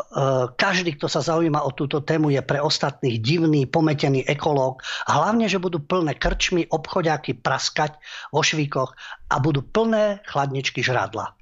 [0.53, 4.85] každý, kto sa zaujíma o túto tému, je pre ostatných divný, pometený ekológ.
[5.09, 7.97] Hlavne, že budú plné krčmy, obchodiaky praskať
[8.29, 8.93] vo švíkoch
[9.33, 11.33] a budú plné chladničky žrádla.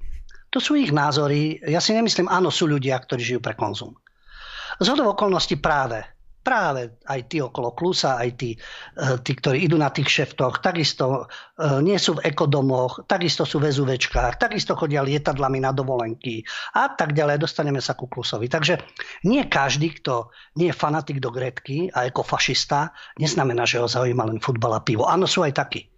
[0.56, 1.60] To sú ich názory.
[1.66, 3.98] Ja si nemyslím, áno, sú ľudia, ktorí žijú pre konzum.
[4.78, 6.13] Z okolností práve
[6.44, 11.26] práve aj tí okolo Klusa, aj tí, eh, tí, ktorí idú na tých šeftoch, takisto
[11.56, 16.44] eh, nie sú v ekodomoch, takisto sú v SUVčkách, takisto chodia lietadlami na dovolenky
[16.76, 17.40] a tak ďalej.
[17.40, 18.46] Dostaneme sa ku Klusovi.
[18.52, 18.78] Takže
[19.24, 20.28] nie každý, kto
[20.60, 25.08] nie je fanatik do Gretky a fašista, neznamená, že ho zaujíma len futbal a pivo.
[25.08, 25.88] Áno, sú aj takí.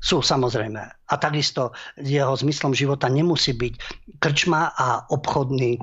[0.00, 0.80] Sú samozrejme.
[0.80, 3.74] A takisto jeho zmyslom života nemusí byť
[4.16, 5.76] krčma a obchodný,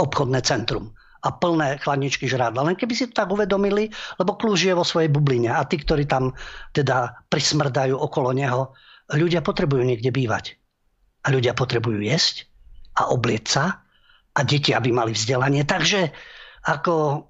[0.00, 2.72] obchodné centrum a plné chladničky žrádla.
[2.72, 3.88] Len keby si to tak uvedomili,
[4.20, 6.36] lebo kľúž je vo svojej bubline a tí, ktorí tam
[6.76, 8.76] teda prismrdajú okolo neho,
[9.14, 10.58] ľudia potrebujú niekde bývať.
[11.26, 12.46] A ľudia potrebujú jesť
[12.96, 13.64] a oblieť sa
[14.36, 15.64] a deti, aby mali vzdelanie.
[15.66, 16.12] Takže
[16.68, 17.24] ako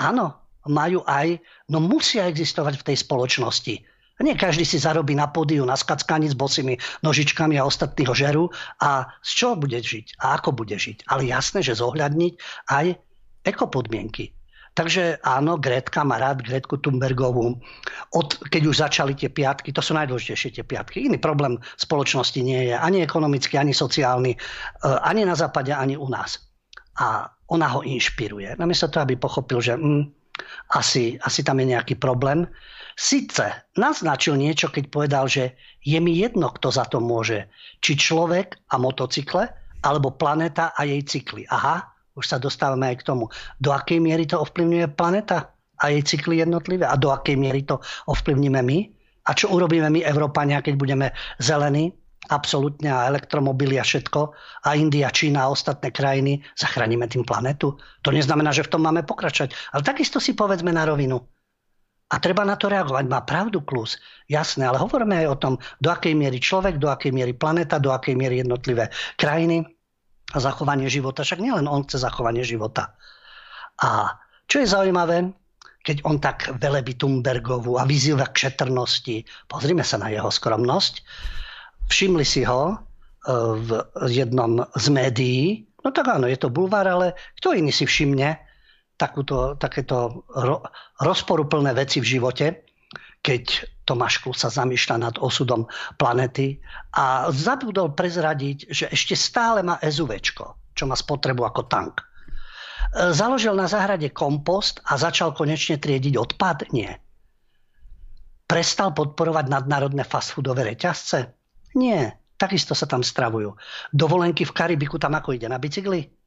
[0.00, 0.26] áno,
[0.68, 1.40] majú aj,
[1.72, 3.74] no musia existovať v tej spoločnosti
[4.24, 8.44] nie každý si zarobí na pódiu, na skackaní s bosými nožičkami a ostatných ho žerú.
[8.84, 10.20] A z čoho bude žiť?
[10.20, 11.08] A ako bude žiť?
[11.08, 12.32] Ale jasné, že zohľadniť
[12.68, 12.86] aj
[13.48, 14.36] ekopodmienky.
[14.70, 17.58] Takže áno, Gretka má rád Gretku Thunbergovú.
[18.14, 21.10] Od, keď už začali tie piatky, to sú najdôležitejšie tie piatky.
[21.10, 24.38] Iný problém spoločnosti nie je ani ekonomický, ani sociálny, e,
[24.86, 26.38] ani na západe, ani u nás.
[27.02, 28.54] A ona ho inšpiruje.
[28.62, 30.06] Namiesto toho, aby pochopil, že hm,
[30.78, 32.46] asi, asi tam je nejaký problém,
[33.00, 37.48] Sice naznačil niečo, keď povedal, že je mi jedno, kto za to môže.
[37.80, 39.48] Či človek a motocykle,
[39.80, 41.48] alebo planéta a jej cykly.
[41.48, 41.80] Aha,
[42.12, 43.32] už sa dostávame aj k tomu.
[43.56, 45.48] Do akej miery to ovplyvňuje planéta
[45.80, 46.84] a jej cykly jednotlivé?
[46.84, 48.78] A do akej miery to ovplyvníme my?
[49.24, 51.06] A čo urobíme my, Európania, keď budeme
[51.40, 51.96] zelení?
[52.28, 54.20] Absolutne a elektromobily a všetko.
[54.68, 56.44] A India, Čína a ostatné krajiny.
[56.52, 57.80] Zachránime tým planetu.
[58.04, 59.56] To neznamená, že v tom máme pokračovať.
[59.72, 61.39] Ale takisto si povedzme na rovinu
[62.10, 63.06] a treba na to reagovať.
[63.06, 67.14] Má pravdu Klus, jasné, ale hovoríme aj o tom, do akej miery človek, do akej
[67.14, 69.62] miery planeta, do akej miery jednotlivé krajiny
[70.34, 71.22] a zachovanie života.
[71.22, 72.98] Však nielen on chce zachovanie života.
[73.78, 74.18] A
[74.50, 75.30] čo je zaujímavé,
[75.86, 81.00] keď on tak velebí Thunbergovú a vyzýva k šetrnosti, pozrime sa na jeho skromnosť,
[81.88, 82.76] všimli si ho e,
[83.56, 83.70] v
[84.12, 85.42] jednom z médií,
[85.80, 88.49] no tak áno, je to bulvár, ale kto iný si všimne,
[89.00, 90.60] takúto, takéto ro,
[91.00, 92.68] rozporuplné veci v živote,
[93.24, 95.64] keď Tomáš Kul sa zamýšľa nad osudom
[95.96, 96.60] planety
[96.92, 100.20] a zabudol prezradiť, že ešte stále má SUV,
[100.76, 102.04] čo má spotrebu ako tank.
[102.92, 106.70] založil na záhrade kompost a začal konečne triediť odpad?
[106.76, 107.00] Nie.
[108.46, 111.34] Prestal podporovať nadnárodné fast foodové reťazce?
[111.78, 112.18] Nie.
[112.34, 113.52] Takisto sa tam stravujú.
[113.92, 115.46] Dovolenky v Karibiku tam ako ide?
[115.46, 116.19] Na bicykli?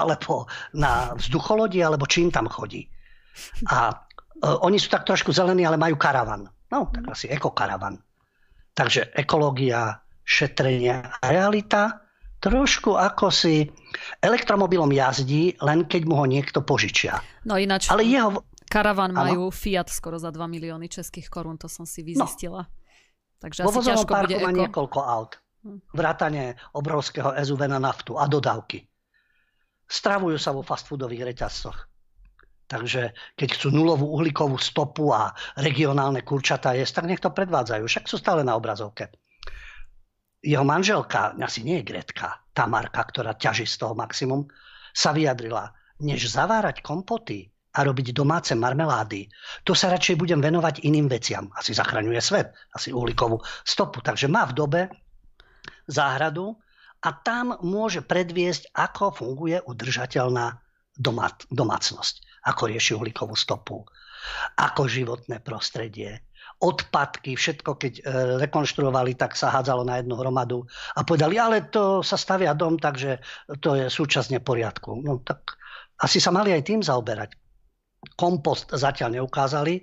[0.00, 0.46] Alebo
[0.76, 1.80] na vzducholodi?
[1.80, 2.88] Alebo čím tam chodí?
[3.72, 6.48] A uh, oni sú tak trošku zelení, ale majú karavan.
[6.72, 8.00] No, tak asi ekokaravan.
[8.72, 12.02] Takže ekológia, šetrenie a realita
[12.42, 13.70] trošku ako si
[14.18, 17.22] elektromobilom jazdí, len keď mu ho niekto požičia.
[17.46, 18.42] No ináč, Ale jeho...
[18.66, 19.54] karavan majú ano?
[19.54, 22.06] Fiat skoro za 2 milióny českých korún, to som si no.
[22.10, 22.62] vyzistila.
[22.66, 22.80] No.
[23.46, 24.58] Takže Vo asi ťažko bude má eko...
[24.58, 25.32] niekoľko aut.
[25.62, 25.78] Hm.
[25.94, 26.44] Vrátane
[26.74, 28.82] obrovského SUV na naftu a dodávky.
[29.92, 31.76] Stravujú sa vo fast foodových reťazcoch.
[32.64, 37.84] Takže keď chcú nulovú uhlíkovú stopu a regionálne kurčatá jesť, tak nech to predvádzajú.
[37.84, 39.12] Však sú stále na obrazovke.
[40.40, 44.48] Jeho manželka, asi nie je Gretka, Tamarka, ktorá ťaží z toho maximum,
[44.96, 45.68] sa vyjadrila,
[46.00, 49.28] než zavárať kompoty a robiť domáce marmelády,
[49.64, 51.52] to sa radšej budem venovať iným veciam.
[51.52, 53.36] Asi zachraňuje svet, asi uhlíkovú
[53.68, 54.00] stopu.
[54.00, 54.80] Takže má v dobe
[55.84, 56.56] záhradu
[57.02, 60.58] a tam môže predviesť, ako funguje udržateľná
[61.50, 63.86] domácnosť ako rieši uhlíkovú stopu,
[64.58, 66.26] ako životné prostredie,
[66.62, 68.02] odpadky, všetko keď e,
[68.38, 70.62] rekonštruovali, tak sa hádzalo na jednu hromadu
[70.94, 73.18] a povedali, ale to sa stavia dom, takže
[73.58, 74.94] to je súčasne poriadku.
[75.02, 75.58] No tak
[75.98, 77.34] asi sa mali aj tým zaoberať.
[78.14, 79.82] Kompost zatiaľ neukázali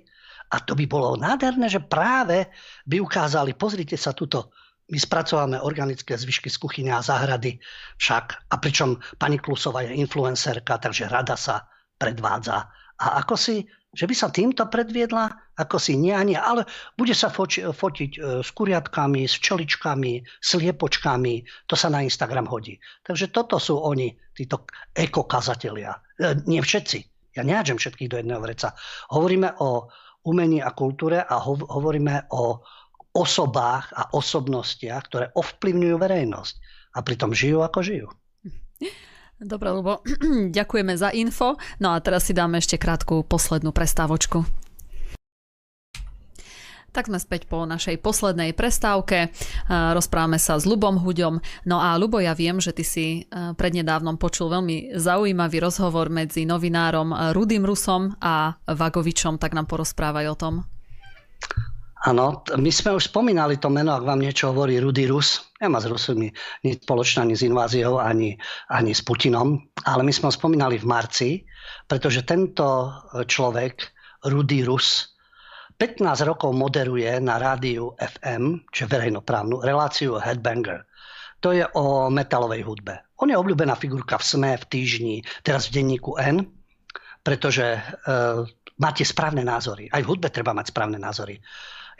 [0.52, 2.48] a to by bolo nádherné, že práve
[2.88, 4.52] by ukázali, pozrite sa tuto,
[4.90, 7.62] my spracováme organické zvyšky z kuchyne a záhrady
[7.96, 8.50] však.
[8.50, 12.66] A pričom pani Klusová je influencerka, takže rada sa predvádza.
[13.00, 13.64] A ako si,
[13.94, 16.66] že by sa týmto predviedla, ako si nie ani, ale
[16.98, 21.34] bude sa foči, fotiť e, s kuriatkami, s čeličkami, s liepočkami,
[21.66, 22.76] to sa na Instagram hodí.
[23.02, 25.96] Takže toto sú oni, títo ekokazatelia.
[26.18, 26.98] E, nie všetci.
[27.38, 28.74] Ja nehádžem všetkých do jedného vreca.
[29.14, 29.88] Hovoríme o
[30.26, 32.60] umení a kultúre a hovoríme o
[33.10, 36.54] osobách a osobnostiach, ktoré ovplyvňujú verejnosť.
[36.94, 38.08] A pritom žijú ako žijú.
[39.40, 40.04] Dobre, lebo
[40.58, 41.56] ďakujeme za info.
[41.80, 44.44] No a teraz si dáme ešte krátku poslednú prestávočku.
[46.90, 49.30] Tak sme späť po našej poslednej prestávke.
[49.70, 51.38] Rozprávame sa s Lubom Huďom.
[51.62, 57.30] No a Lubo, ja viem, že ty si prednedávnom počul veľmi zaujímavý rozhovor medzi novinárom
[57.30, 59.38] Rudým Rusom a Vagovičom.
[59.38, 60.54] Tak nám porozprávaj o tom.
[62.00, 65.52] Áno, my sme už spomínali to meno, ak vám niečo hovorí Rudy Rus.
[65.60, 66.32] Nemá s Rusmi
[66.64, 68.40] nič spoločné ani s inváziou, ani,
[68.72, 69.60] ani s Putinom.
[69.84, 71.30] Ale my sme ho spomínali v marci,
[71.84, 72.88] pretože tento
[73.28, 73.92] človek,
[74.24, 75.12] Rudy Rus,
[75.76, 80.84] 15 rokov moderuje na rádiu FM, čiže verejnoprávnu, reláciu Headbanger.
[81.40, 83.00] To je o metalovej hudbe.
[83.20, 86.44] On je obľúbená figurka v SME, v týždni, teraz v denníku N,
[87.24, 87.80] pretože e,
[88.76, 89.88] máte správne názory.
[89.88, 91.40] Aj v hudbe treba mať správne názory.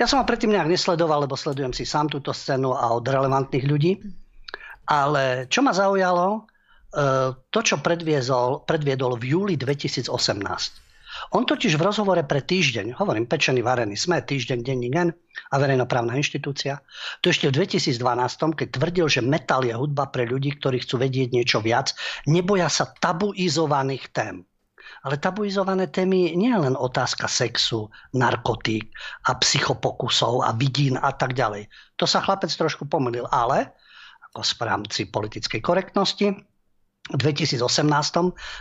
[0.01, 3.69] Ja som ho predtým nejak nesledoval, lebo sledujem si sám túto scénu a od relevantných
[3.69, 4.01] ľudí.
[4.89, 6.41] Ale čo ma zaujalo, e,
[7.37, 10.09] to, čo predviedol, predviedol v júli 2018.
[11.37, 15.13] On totiž v rozhovore pre týždeň, hovorím pečený, varený, sme týždeň, denní gen
[15.53, 16.81] a verejnoprávna inštitúcia,
[17.21, 18.01] to ešte v 2012,
[18.57, 21.93] keď tvrdil, že metal je hudba pre ľudí, ktorí chcú vedieť niečo viac,
[22.25, 24.49] neboja sa tabuizovaných tém.
[25.01, 28.93] Ale tabuizované témy nie je len otázka sexu, narkotík
[29.29, 31.73] a psychopokusov a vidín a tak ďalej.
[31.97, 33.73] To sa chlapec trošku pomýlil, ale
[34.31, 36.37] ako správci politickej korektnosti
[37.11, 37.65] v 2018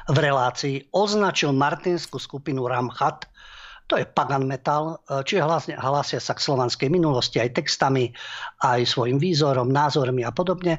[0.10, 3.28] v relácii označil martinskú skupinu Ramchat,
[3.90, 5.42] to je pagan metal, čiže
[5.82, 8.14] hlásia sa k slovanskej minulosti aj textami,
[8.62, 10.78] aj svojim výzorom, názormi a podobne,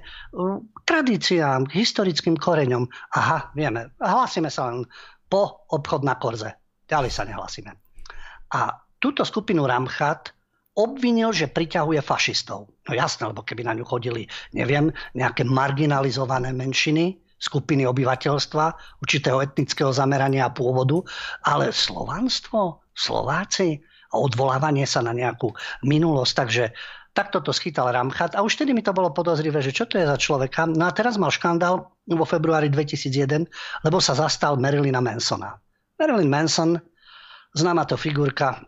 [0.87, 2.87] tradíciám, historickým koreňom.
[3.19, 4.87] Aha, vieme, hlásime sa len
[5.31, 6.59] po obchod na Korze.
[6.91, 7.71] Ďalej sa nehlasíme.
[8.51, 10.35] A túto skupinu Ramchat
[10.75, 12.67] obvinil, že priťahuje fašistov.
[12.87, 19.95] No jasné, lebo keby na ňu chodili, neviem, nejaké marginalizované menšiny, skupiny obyvateľstva, určitého etnického
[19.95, 21.01] zamerania a pôvodu,
[21.47, 23.81] ale slovanstvo, Slováci
[24.13, 25.55] a odvolávanie sa na nejakú
[25.87, 26.33] minulosť.
[26.37, 26.65] Takže
[27.11, 30.07] takto to schytal Ramchat a už vtedy mi to bolo podozrivé, že čo to je
[30.07, 30.67] za človeka.
[30.71, 33.51] No a teraz mal škandál vo februári 2001,
[33.87, 35.59] lebo sa zastal Marilyna Mansona.
[35.99, 36.71] Marilyn Manson,
[37.53, 38.63] známa to figurka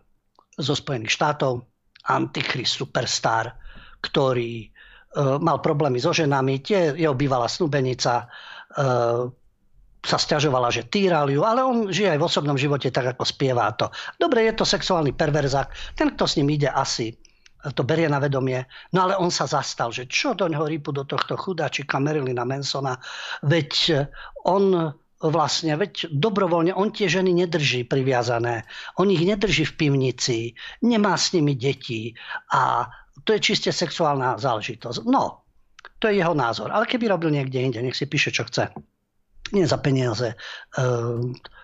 [0.59, 1.65] zo Spojených štátov,
[2.11, 3.57] antichrist, superstar,
[4.03, 4.69] ktorý e,
[5.39, 8.85] mal problémy so ženami, tie jeho bývalá snúbenica e,
[10.03, 13.71] sa stiažovala, že týral ju, ale on žije aj v osobnom živote tak, ako spieva
[13.79, 13.87] to.
[14.19, 17.15] Dobre, je to sexuálny perverzák, ten, kto s ním ide, asi
[17.71, 18.67] to berie na vedomie.
[18.91, 22.99] No ale on sa zastal, že čo do ňoho rýpu do tohto chudáčika Marilyna Mansona,
[23.47, 24.03] veď
[24.43, 24.91] on
[25.23, 28.67] vlastne, veď dobrovoľne, on tie ženy nedrží priviazané,
[28.99, 30.39] on ich nedrží v pivnici,
[30.83, 32.11] nemá s nimi deti
[32.51, 32.91] a
[33.23, 35.07] to je čiste sexuálna záležitosť.
[35.07, 35.47] No,
[36.03, 36.75] to je jeho názor.
[36.75, 38.75] Ale keby robil niekde inde, nech si píše, čo chce.
[39.55, 40.37] Nie za peniaze e,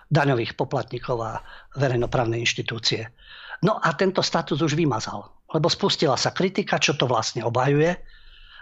[0.07, 1.43] daňových poplatníkov a
[1.75, 3.11] verejnoprávnej inštitúcie.
[3.59, 7.91] No a tento status už vymazal, lebo spustila sa kritika, čo to vlastne obhajuje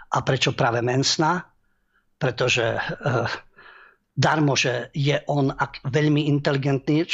[0.08, 1.44] a prečo práve Mensna,
[2.16, 2.80] pretože e,
[4.16, 7.04] darmo, že je on ak, veľmi inteligentný.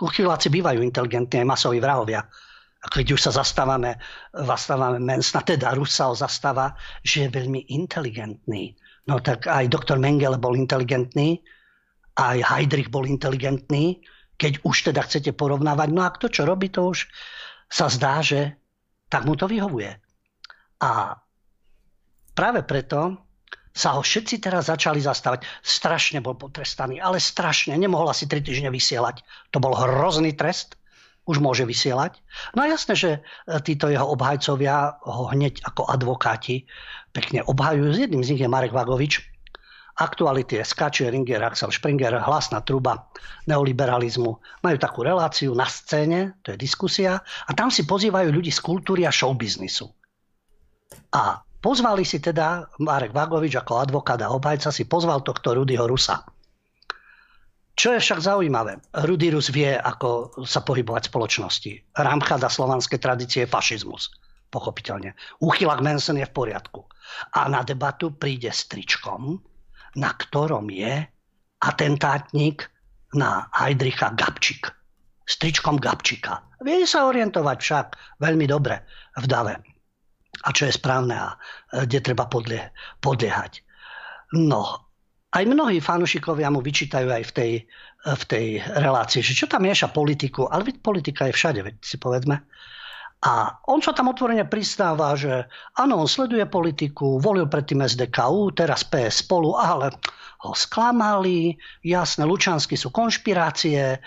[0.00, 2.24] Uchyláci bývajú inteligentní aj masoví vrahovia.
[2.84, 3.96] A keď už sa zastávame,
[4.32, 8.76] zastávame Mensna, teda Rusa ho zastáva, že je veľmi inteligentný.
[9.04, 11.44] No tak aj doktor Mengele bol inteligentný,
[12.16, 14.00] aj Heidrich bol inteligentný,
[14.40, 15.88] keď už teda chcete porovnávať.
[15.92, 17.08] No a kto čo robí, to už
[17.68, 18.63] sa zdá, že
[19.08, 19.90] tak mu to vyhovuje.
[20.82, 21.16] A
[22.34, 23.24] práve preto
[23.74, 25.42] sa ho všetci teraz začali zastávať.
[25.60, 27.74] Strašne bol potrestaný, ale strašne.
[27.74, 29.26] Nemohol asi 3 týždne vysielať.
[29.50, 30.78] To bol hrozný trest.
[31.24, 32.20] Už môže vysielať.
[32.52, 33.20] No a jasné, že e,
[33.64, 36.68] títo jeho obhajcovia ho hneď ako advokáti
[37.16, 37.96] pekne obhajujú.
[37.96, 39.33] Z jedným z nich je Marek Vagovič.
[39.94, 43.06] Aktuality SK, Ringer, Axel Springer, hlasná truba
[43.46, 44.30] neoliberalizmu.
[44.62, 49.06] Majú takú reláciu na scéne, to je diskusia, a tam si pozývajú ľudí z kultúry
[49.06, 49.86] a showbiznisu.
[51.14, 56.20] A Pozvali si teda, Marek Vagovič ako advokát a obhajca si pozval tohto Rudyho Rusa.
[57.72, 61.72] Čo je však zaujímavé, Rudy Rus vie, ako sa pohybovať v spoločnosti.
[61.96, 64.12] Ramchada slovanské tradície je fašizmus.
[64.52, 65.16] Pochopiteľne.
[65.40, 66.84] Úchylak Manson je v poriadku.
[67.32, 69.40] A na debatu príde s tričkom,
[69.96, 71.06] na ktorom je
[71.62, 72.68] atentátnik
[73.14, 74.68] na Heidricha Gabčík.
[75.24, 76.44] S tričkom Gabčíka.
[76.60, 77.86] Vie sa orientovať však
[78.20, 78.84] veľmi dobre
[79.16, 79.54] v dave
[80.42, 83.62] a čo je správne a e, kde treba podlie, podliehať.
[84.34, 84.90] No,
[85.30, 89.62] aj mnohí fanúšikovia mu vyčítajú aj v tej, e, v tej relácii, že čo tam
[89.62, 92.42] mieša politiku, ale politika je všade, si povedzme.
[93.24, 95.48] A on sa tam otvorene pristáva, že
[95.80, 99.96] áno, on sleduje politiku, volil predtým SDKU, teraz PS spolu, ale
[100.44, 103.98] ho sklamali, jasné, Lučansky sú konšpirácie, e,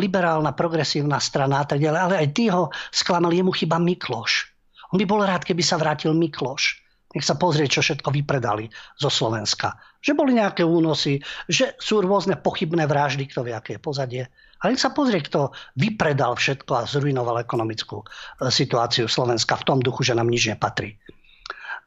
[0.00, 4.48] liberálna, progresívna strana a tak ďalej, ale aj tí ho sklamali, jemu chyba Mikloš.
[4.88, 6.80] On by bol rád, keby sa vrátil Mikloš.
[7.12, 9.76] Nech sa pozrie, čo všetko vypredali zo Slovenska.
[10.00, 14.22] Že boli nejaké únosy, že sú rôzne pochybné vraždy, kto vie, aké je pozadie.
[14.64, 18.06] Ale sa pozrie, kto vypredal všetko a zrujnoval ekonomickú e,
[18.48, 20.96] situáciu Slovenska v tom duchu, že nám nič nepatrí.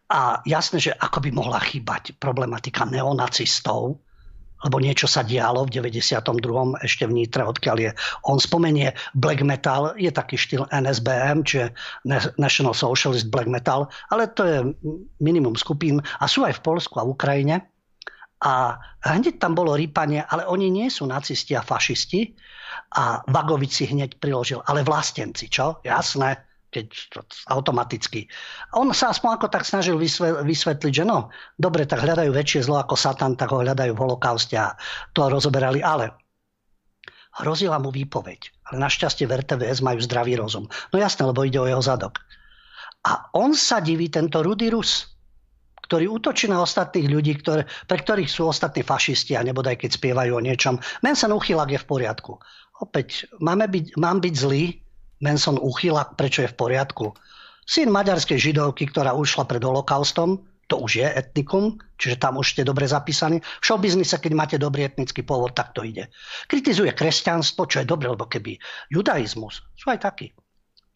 [0.10, 4.02] A jasné, že ako by mohla chýbať problematika neonacistov,
[4.60, 6.84] lebo niečo sa dialo v 92.
[6.84, 7.92] ešte v Nitre, odkiaľ je.
[8.28, 11.72] On spomenie black metal, je taký štýl NSBM, čiže
[12.36, 14.58] National Socialist Black Metal, ale to je
[15.24, 17.56] minimum skupín a sú aj v Polsku a v Ukrajine.
[18.40, 22.32] A hneď tam bolo rýpanie, ale oni nie sú nacisti a fašisti.
[22.96, 25.84] A Vagovič si hneď priložil, ale vlastenci, čo?
[25.84, 27.18] Jasné keď
[27.50, 28.30] automaticky.
[28.78, 29.98] On sa aspoň ako tak snažil
[30.46, 34.54] vysvetliť, že no, dobre, tak hľadajú väčšie zlo ako Satan, tak ho hľadajú v holokauste
[34.54, 34.78] a
[35.10, 36.14] to rozoberali, ale
[37.42, 38.70] hrozila mu výpoveď.
[38.70, 40.70] Ale našťastie v RTVS majú zdravý rozum.
[40.94, 42.22] No jasné, lebo ide o jeho zadok.
[43.02, 45.10] A on sa diví, tento Rudy Rus,
[45.90, 50.38] ktorý útočí na ostatných ľudí, ktoré, pre ktorých sú ostatní fašisti a nebodaj keď spievajú
[50.38, 50.78] o niečom.
[51.02, 52.38] Mensen uchylak je v poriadku.
[52.78, 54.78] Opäť, máme byť, mám byť zlý,
[55.20, 57.12] Manson uchyla, prečo je v poriadku.
[57.68, 62.62] Syn maďarskej židovky, ktorá ušla pred holokaustom, to už je etnikum, čiže tam už ste
[62.62, 63.42] dobre zapísaní.
[63.42, 66.14] V showbiznise, keď máte dobrý etnický pôvod, tak to ide.
[66.46, 68.62] Kritizuje kresťanstvo, čo je dobre, lebo keby
[68.94, 70.30] judaizmus, sú aj takí.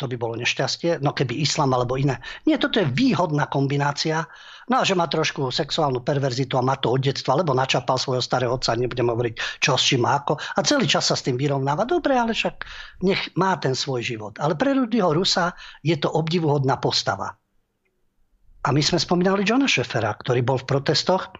[0.01, 2.17] To by bolo nešťastie, no keby islam alebo iné.
[2.49, 4.25] Nie, toto je výhodná kombinácia
[4.71, 8.23] No a že má trošku sexuálnu perverzitu a má to od detstva, lebo načapal svojho
[8.23, 10.39] starého otca, nebudem hovoriť čo s čím ako.
[10.39, 11.83] A celý čas sa s tým vyrovnáva.
[11.83, 12.63] Dobre, ale však
[13.03, 14.39] nech má ten svoj život.
[14.39, 15.51] Ale pre Rudyho Rusa
[15.83, 17.35] je to obdivuhodná postava.
[18.63, 21.35] A my sme spomínali Johna Šefera, ktorý bol v protestoch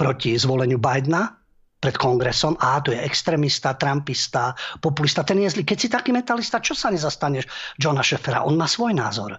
[0.00, 1.43] proti zvoleniu Bidena
[1.84, 2.56] pred kongresom.
[2.56, 5.20] A to je extrémista, trumpista, populista.
[5.20, 5.68] Ten je zlý.
[5.68, 7.44] Keď si taký metalista, čo sa nezastaneš
[7.76, 8.48] Johna Šefera?
[8.48, 9.36] On má svoj názor.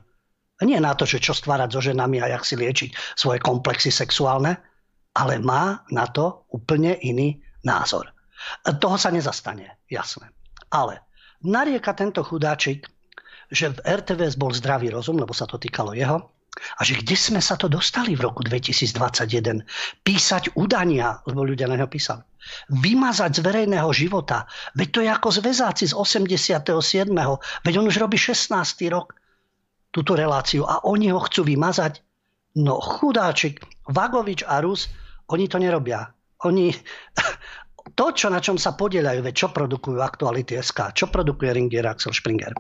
[0.61, 4.55] Nie na to, že čo stvárať so ženami a jak si liečiť svoje komplexy sexuálne,
[5.17, 8.13] ale má na to úplne iný názor.
[8.63, 10.29] Toho sa nezastane, jasné.
[10.69, 11.01] Ale
[11.41, 12.87] narieka tento chudáčik,
[13.49, 17.41] že v RTVS bol zdravý rozum, lebo sa to týkalo jeho, a že kde sme
[17.43, 19.63] sa to dostali v roku 2021?
[20.03, 22.23] Písať udania, lebo ľudia na neho písali.
[22.71, 24.47] Vymazať z verejného života.
[24.77, 27.11] Veď to je ako zväzáci z 87.
[27.65, 28.55] Veď on už robí 16.
[28.91, 29.17] rok
[29.91, 32.03] túto reláciu a oni ho chcú vymazať.
[32.59, 34.87] No chudáčik, Vagovič a Rus,
[35.31, 36.07] oni to nerobia.
[36.47, 36.71] Oni,
[37.99, 42.15] to, čo na čom sa podielajú, veď čo produkujú aktuality SK, čo produkuje Ringier Axel
[42.15, 42.55] Springer,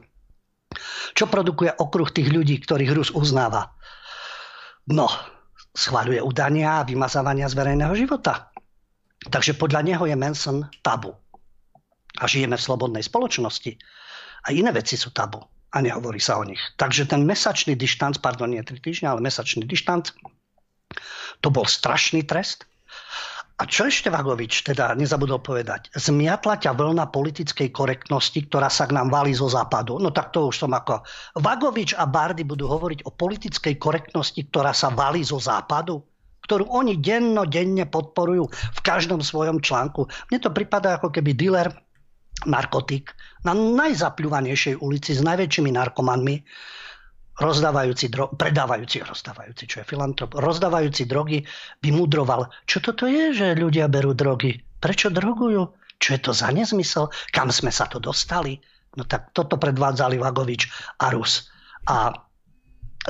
[1.15, 3.75] čo produkuje okruh tých ľudí, ktorých Rus uznáva.
[4.91, 5.09] No,
[5.73, 8.53] schváľuje udania a vymazávania z verejného života.
[9.25, 11.15] Takže podľa neho je Manson tabu.
[12.21, 13.75] A žijeme v slobodnej spoločnosti.
[14.45, 15.41] A iné veci sú tabu.
[15.75, 16.61] A nehovorí sa o nich.
[16.79, 20.15] Takže ten mesačný dištanc, pardon, nie 3 týždňa, ale mesačný dištanc,
[21.43, 22.63] to bol strašný trest.
[23.55, 25.87] A čo ešte Vagovič teda nezabudol povedať?
[25.95, 29.95] Zmiatla ťa vlna politickej korektnosti, ktorá sa k nám valí zo západu.
[29.95, 31.07] No tak to už som ako...
[31.39, 36.03] Vagovič a Bardy budú hovoriť o politickej korektnosti, ktorá sa valí zo západu
[36.45, 40.05] ktorú oni denne podporujú v každom svojom článku.
[40.29, 41.73] Mne to pripadá ako keby dealer
[42.45, 46.35] narkotik na najzapľúvanejšej ulici s najväčšími narkomanmi
[47.35, 51.43] rozdávajúci dro- predávajúci, rozdávajúci, čo je filantrop, rozdávajúci drogy,
[51.83, 54.55] by mudroval, čo toto je, že ľudia berú drogy?
[54.79, 55.67] Prečo drogujú?
[55.99, 57.11] Čo je to za nezmysel?
[57.31, 58.59] Kam sme sa to dostali?
[58.95, 60.67] No tak toto predvádzali Vagovič
[61.03, 61.51] a Rus.
[61.91, 62.15] A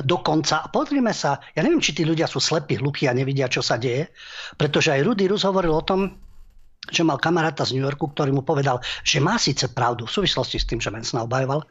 [0.02, 3.78] dokonca, pozrime sa, ja neviem, či tí ľudia sú slepí, hluchí a nevidia, čo sa
[3.78, 4.10] deje,
[4.58, 6.25] pretože aj Rudy Rus hovoril o tom,
[6.90, 10.58] že mal kamaráta z New Yorku, ktorý mu povedal, že má síce pravdu v súvislosti
[10.62, 11.66] s tým, že Mansona obhajoval,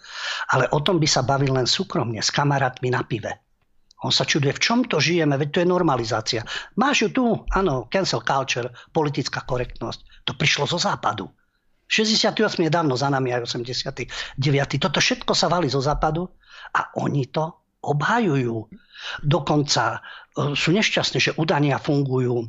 [0.52, 3.46] ale o tom by sa bavil len súkromne s kamarátmi na pive.
[4.06, 6.42] On sa čuduje, v čom to žijeme, veď to je normalizácia.
[6.78, 10.30] Máš ju tu, áno, cancel culture, politická korektnosť.
[10.30, 11.26] To prišlo zo západu.
[11.90, 14.10] 68 je dávno za nami, aj 89.
[14.82, 16.26] Toto všetko sa valí zo západu
[16.76, 17.50] a oni to
[17.86, 18.58] obhajujú.
[19.22, 20.02] Dokonca
[20.36, 22.44] sú nešťastní, že udania fungujú,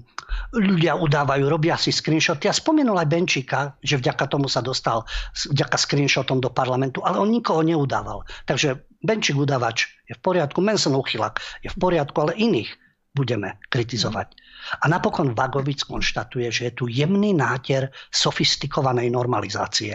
[0.59, 2.51] ľudia udávajú, robia si screenshoty.
[2.51, 5.07] Ja spomenul aj Benčíka, že vďaka tomu sa dostal,
[5.55, 8.27] vďaka screenshotom do parlamentu, ale on nikoho neudával.
[8.51, 12.75] Takže Benčík udávač je v poriadku, Manson uchylak je v poriadku, ale iných
[13.15, 14.35] budeme kritizovať.
[14.83, 19.95] A napokon Vagovic konštatuje, že je tu jemný náter sofistikovanej normalizácie.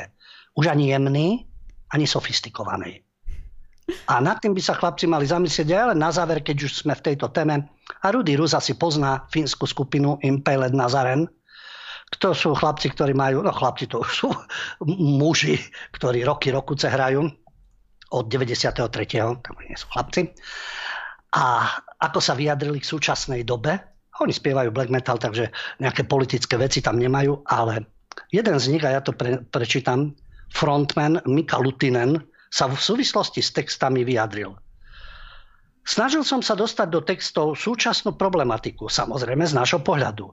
[0.55, 1.43] Už ani jemný,
[1.91, 3.10] ani sofistikovanej.
[4.09, 7.05] A nad tým by sa chlapci mali zamyslieť, ale na záver, keď už sme v
[7.11, 7.67] tejto téme,
[8.01, 11.27] a Rudy Ruza si pozná fínsku skupinu Impaled Nazaren,
[12.19, 14.27] to sú chlapci, ktorí majú, no chlapci to sú
[14.83, 15.55] muži,
[15.95, 17.23] ktorí roky, rokuce hrajú
[18.11, 18.75] od 93.
[19.39, 20.35] tam nie sú chlapci.
[21.31, 21.71] A
[22.03, 23.79] ako sa vyjadrili k súčasnej dobe,
[24.19, 27.87] oni spievajú black metal, takže nejaké politické veci tam nemajú, ale
[28.35, 30.11] jeden z nich, a ja to pre, prečítam,
[30.51, 32.19] frontman Mika Lutinen,
[32.51, 34.53] sa v súvislosti s textami vyjadril.
[35.81, 40.29] Snažil som sa dostať do textov súčasnú problematiku, samozrejme z nášho pohľadu.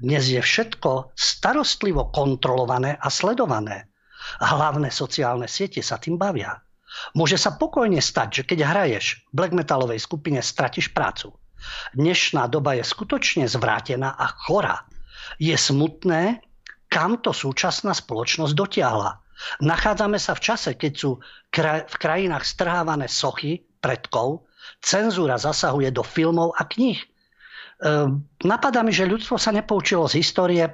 [0.00, 3.92] Dnes je všetko starostlivo kontrolované a sledované.
[4.40, 6.62] Hlavné sociálne siete sa tým bavia.
[7.12, 11.34] Môže sa pokojne stať, že keď hraješ v black metalovej skupine, stratiš prácu.
[11.92, 14.86] Dnešná doba je skutočne zvrátená a chora.
[15.36, 16.40] Je smutné,
[16.88, 19.25] kam to súčasná spoločnosť dotiahla.
[19.60, 21.10] Nachádzame sa v čase, keď sú
[21.86, 24.48] v krajinách strhávané sochy predkov,
[24.80, 26.98] cenzúra zasahuje do filmov a kníh.
[26.98, 27.06] E,
[28.44, 30.64] napadá mi, že ľudstvo sa nepoučilo z histórie,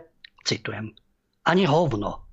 [0.47, 0.95] citujem,
[1.47, 2.25] ani hovno.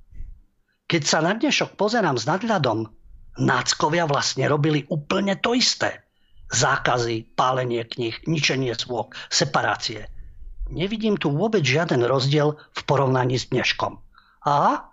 [0.90, 2.90] Keď sa na dnešok pozerám s nadhľadom,
[3.38, 6.02] náckovia vlastne robili úplne to isté.
[6.50, 10.10] Zákazy, pálenie kníh, ničenie svôk, separácie.
[10.74, 14.02] Nevidím tu vôbec žiaden rozdiel v porovnaní s dneškom.
[14.50, 14.89] Aha,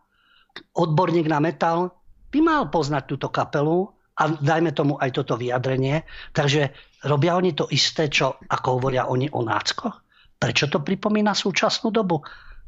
[0.77, 1.93] odborník na metal
[2.31, 6.05] by mal poznať túto kapelu a dajme tomu aj toto vyjadrenie.
[6.33, 6.73] Takže
[7.05, 10.05] robia oni to isté, čo ako hovoria oni o náckoch?
[10.37, 12.21] Prečo to pripomína súčasnú dobu?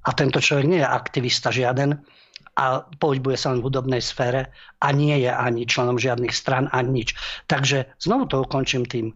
[0.04, 1.96] A tento človek nie je aktivista žiaden
[2.58, 7.02] a pohybuje sa len v hudobnej sfére a nie je ani členom žiadnych stran ani
[7.02, 7.14] nič.
[7.46, 9.12] Takže znovu to ukončím tým,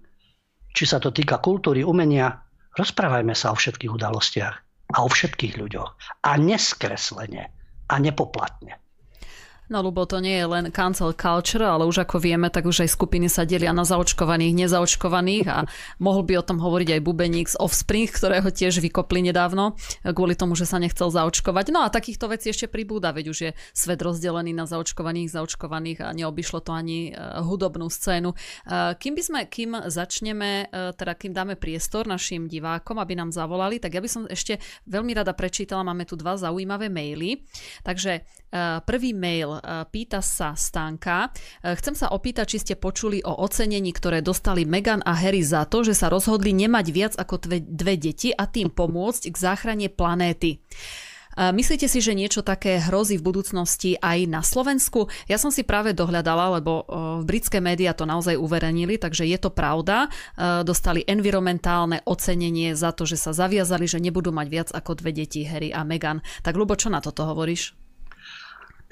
[0.72, 2.44] či sa to týka kultúry, umenia,
[2.76, 4.56] rozprávajme sa o všetkých udalostiach
[4.92, 5.90] a o všetkých ľuďoch
[6.24, 7.61] a neskreslene
[7.92, 8.81] a nepoplatne.
[9.72, 12.92] No, lebo to nie je len cancel culture, ale už ako vieme, tak už aj
[12.92, 15.64] skupiny sa delia na zaočkovaných, nezaočkovaných a
[15.96, 19.72] mohol by o tom hovoriť aj Bubeník z Offspring, ktorého tiež vykopli nedávno
[20.04, 21.72] kvôli tomu, že sa nechcel zaočkovať.
[21.72, 26.12] No a takýchto vecí ešte pribúda, veď už je svet rozdelený na zaočkovaných, zaočkovaných a
[26.12, 28.36] neobyšlo to ani e, hudobnú scénu.
[28.36, 28.36] E,
[29.00, 33.80] kým by sme, kým začneme, e, teda kým dáme priestor našim divákom, aby nám zavolali,
[33.80, 37.40] tak ja by som ešte veľmi rada prečítala, máme tu dva zaujímavé maily.
[37.80, 38.41] Takže
[38.84, 39.56] prvý mail
[39.88, 41.32] pýta sa Stanka.
[41.64, 45.64] E, chcem sa opýtať, či ste počuli o ocenení, ktoré dostali Megan a Harry za
[45.64, 49.88] to, že sa rozhodli nemať viac ako dve, dve deti a tým pomôcť k záchrane
[49.88, 50.60] planéty.
[51.32, 55.08] Myslíte si, že niečo také hrozí v budúcnosti aj na Slovensku?
[55.24, 59.48] Ja som si práve dohľadala, lebo v britské médiá to naozaj uverejnili, takže je to
[59.48, 60.12] pravda.
[60.60, 65.48] Dostali environmentálne ocenenie za to, že sa zaviazali, že nebudú mať viac ako dve deti,
[65.48, 66.20] Harry a Meghan.
[66.44, 67.81] Tak Lubo, čo na toto hovoríš?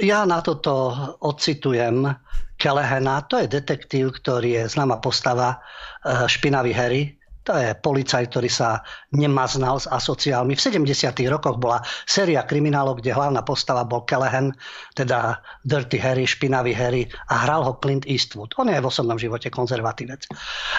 [0.01, 2.09] Ja na toto ocitujem
[2.57, 3.21] Kelehena.
[3.29, 5.61] To je detektív, ktorý je známa postava
[6.01, 8.85] e, Špinavý Harry to je policaj, ktorý sa
[9.17, 10.53] nemaznal s asociálmi.
[10.53, 10.85] V 70.
[11.33, 14.53] rokoch bola séria kriminálov, kde hlavná postava bol Kelehen,
[14.93, 18.53] teda Dirty Harry, špinavý Harry a hral ho Clint Eastwood.
[18.61, 20.29] On je v osobnom živote konzervatívec.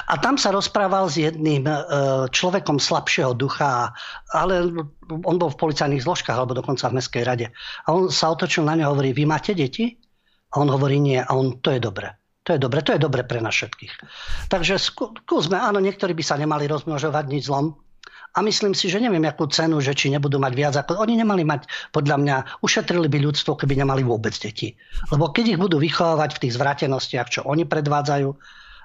[0.05, 1.73] A tam sa rozprával s jedným e,
[2.29, 3.89] človekom slabšieho ducha,
[4.29, 4.69] ale
[5.09, 7.47] on bol v policajných zložkách alebo dokonca v Mestskej rade.
[7.89, 9.97] A on sa otočil na neho a hovorí, vy máte deti?
[10.51, 11.17] A on hovorí, nie.
[11.17, 12.20] A on, to je dobre.
[12.49, 13.93] To je dobre, to je dobre pre nás všetkých.
[14.49, 17.77] Takže skúsme, áno, niektorí by sa nemali rozmnožovať nič zlom.
[18.31, 21.03] A myslím si, že neviem, akú cenu, že či nebudú mať viac ako...
[21.03, 24.71] Oni nemali mať, podľa mňa, ušetrili by ľudstvo, keby nemali vôbec deti.
[25.11, 28.29] Lebo keď ich budú vychovávať v tých zvratenostiach, čo oni predvádzajú,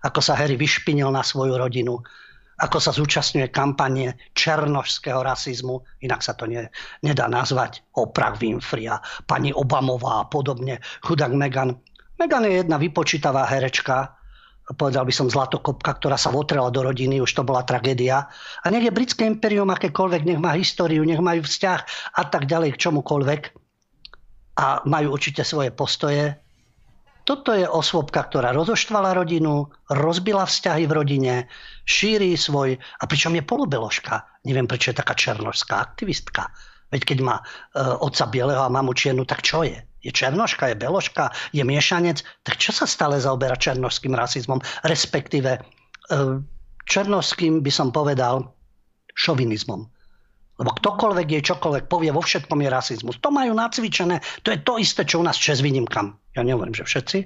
[0.03, 2.03] ako sa Harry vyšpinil na svoju rodinu,
[2.57, 6.73] ako sa zúčastňuje kampanie černožského rasizmu, inak sa to ne,
[7.07, 8.99] nedá nazvať, Oprah Winfrey a
[9.29, 11.77] pani Obamová a podobne, chudák Megan.
[12.17, 14.17] Megan je jedna vypočítavá herečka,
[14.75, 18.27] povedal by som zlatokopka, ktorá sa votrela do rodiny, už to bola tragédia.
[18.65, 21.81] A nech je britské imperium akékoľvek, nech má históriu, nech majú vzťah
[22.19, 23.43] a tak ďalej k čomukoľvek.
[24.57, 26.41] A majú určite svoje postoje.
[27.27, 31.35] Toto je osôbka, ktorá rozoštvala rodinu, rozbila vzťahy v rodine,
[31.83, 32.79] šíri svoj...
[32.79, 34.25] A pričom je polobeložka.
[34.47, 36.55] Neviem, prečo je taká černožská aktivistka.
[36.87, 37.45] Veď keď má e,
[37.83, 39.75] otca bieleho a mamu čiernu, tak čo je?
[40.07, 45.61] Je černoška, je beloška, je miešanec, tak čo sa stále zaoberá černošským rasizmom, respektíve e,
[46.87, 48.55] černošským by som povedal
[49.19, 49.83] šovinizmom.
[50.57, 53.21] Lebo ktokoľvek je čokoľvek povie, vo všetkom je rasizmus.
[53.21, 56.17] To majú nacvičené, to je to isté, čo u nás čes výnimkam.
[56.33, 57.19] Ja nehovorím, že všetci.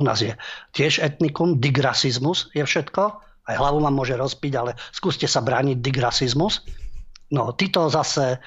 [0.00, 0.32] U nás je
[0.72, 3.02] tiež etnikum, digrasizmus je všetko.
[3.20, 6.64] Aj hlavu vám môže rozpiť, ale skúste sa brániť digrasizmus.
[7.30, 8.38] No, títo zase e,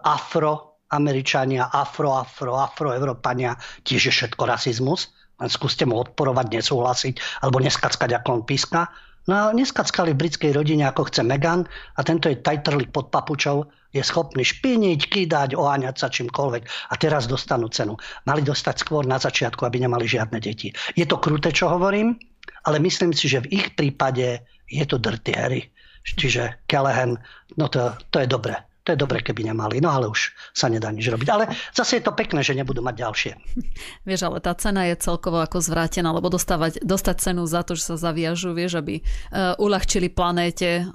[0.00, 5.12] afro Američania, afro, afro, afroevropania, tiež je všetko rasizmus.
[5.38, 8.90] Len skúste mu odporovať, nesúhlasiť alebo neskackať, ako on píska.
[9.28, 13.68] No a neskackali v britskej rodine, ako chce Megan a tento je tajtrlik pod papučou,
[13.92, 17.96] je schopný špiniť, kýdať, oháňať sa čímkoľvek a teraz dostanú cenu.
[18.24, 20.72] Mali dostať skôr na začiatku, aby nemali žiadne deti.
[20.96, 22.16] Je to kruté, čo hovorím,
[22.64, 25.68] ale myslím si, že v ich prípade je to dirty Harry.
[26.08, 27.20] Čiže Kelehen,
[27.60, 28.56] no to, to je dobré.
[28.88, 31.28] To je dobre, keby nemali, no ale už sa nedá nič robiť.
[31.28, 31.44] Ale
[31.76, 33.32] zase je to pekné, že nebudú mať ďalšie.
[34.08, 37.84] Vieš, ale tá cena je celkovo ako zvrátená, lebo dostávať, dostať cenu za to, že
[37.84, 40.88] sa zaviažu, vieš, aby uh, uľahčili planéte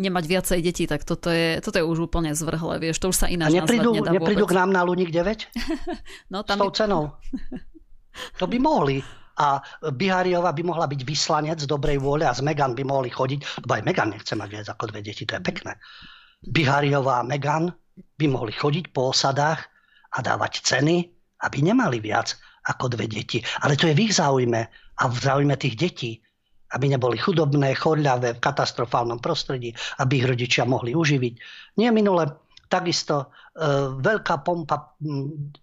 [0.00, 3.26] nemať viacej detí, tak toto je, toto je už úplne zvrhlé, vieš, to už sa
[3.28, 5.52] ináč A neprídu, nedá neprídu k nám na Luník 9?
[6.32, 6.76] no, tam S tou je...
[6.80, 7.02] cenou.
[8.38, 9.02] To by mohli
[9.42, 9.58] a
[9.90, 13.82] Bihariova by mohla byť vyslanec dobrej vôle a z Megan by mohli chodiť, lebo aj
[13.82, 15.74] Megan nechce mať viac ako dve deti, to je pekné.
[16.44, 17.72] Bihariová a Megan
[18.18, 19.60] by mohli chodiť po osadách
[20.14, 21.08] a dávať ceny,
[21.44, 22.36] aby nemali viac
[22.68, 23.44] ako dve deti.
[23.64, 26.12] Ale to je v ich záujme a v záujme tých detí,
[26.74, 31.34] aby neboli chudobné, chodľavé, v katastrofálnom prostredí, aby ich rodičia mohli uživiť.
[31.78, 33.66] Nie minule takisto e,
[34.00, 34.96] veľká pompa,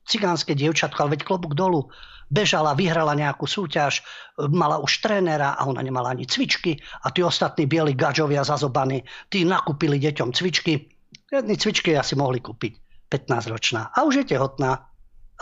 [0.06, 1.92] cigánske dievčatko, ale veď klobúk dolu,
[2.32, 7.22] bežala, vyhrala nejakú súťaž, e, mala už trénera a ona nemala ani cvičky a tí
[7.22, 10.88] ostatní bieli gažovia zazobaní, tí nakúpili deťom cvičky.
[11.32, 13.92] Jedny cvičky asi mohli kúpiť 15-ročná.
[13.92, 14.88] A už je tehotná.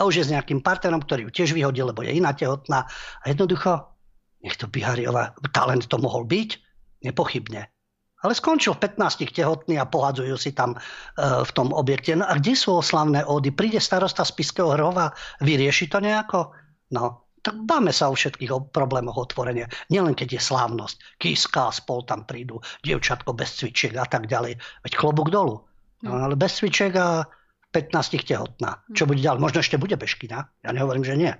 [0.08, 2.88] už je s nejakým partnerom, ktorý ju tiež vyhodil, lebo je iná tehotná.
[3.20, 3.84] A jednoducho,
[4.40, 6.56] nech to Bihariova talent to mohol byť,
[7.04, 7.68] nepochybne.
[8.20, 10.78] Ale skončil v 15 tehotný a pohádzujú si tam e,
[11.20, 12.12] v tom objekte.
[12.12, 13.48] No a kde sú oslavné ódy?
[13.52, 16.52] Príde starosta z Piského hrova, vyrieši to nejako?
[16.92, 19.64] No, tak dáme sa o všetkých problémoch otvorenia.
[19.88, 21.16] Nielen keď je slávnosť.
[21.16, 24.60] Kiska a spol tam prídu, dievčatko bez cvičiek a tak ďalej.
[24.84, 25.64] Veď klobúk dolu.
[26.04, 27.24] No, ale bez cvičiek a
[27.72, 28.84] 15 tehotná.
[28.92, 29.40] Čo bude ďalej?
[29.40, 30.52] Možno ešte bude bežkina.
[30.60, 31.32] Ja nehovorím, že nie.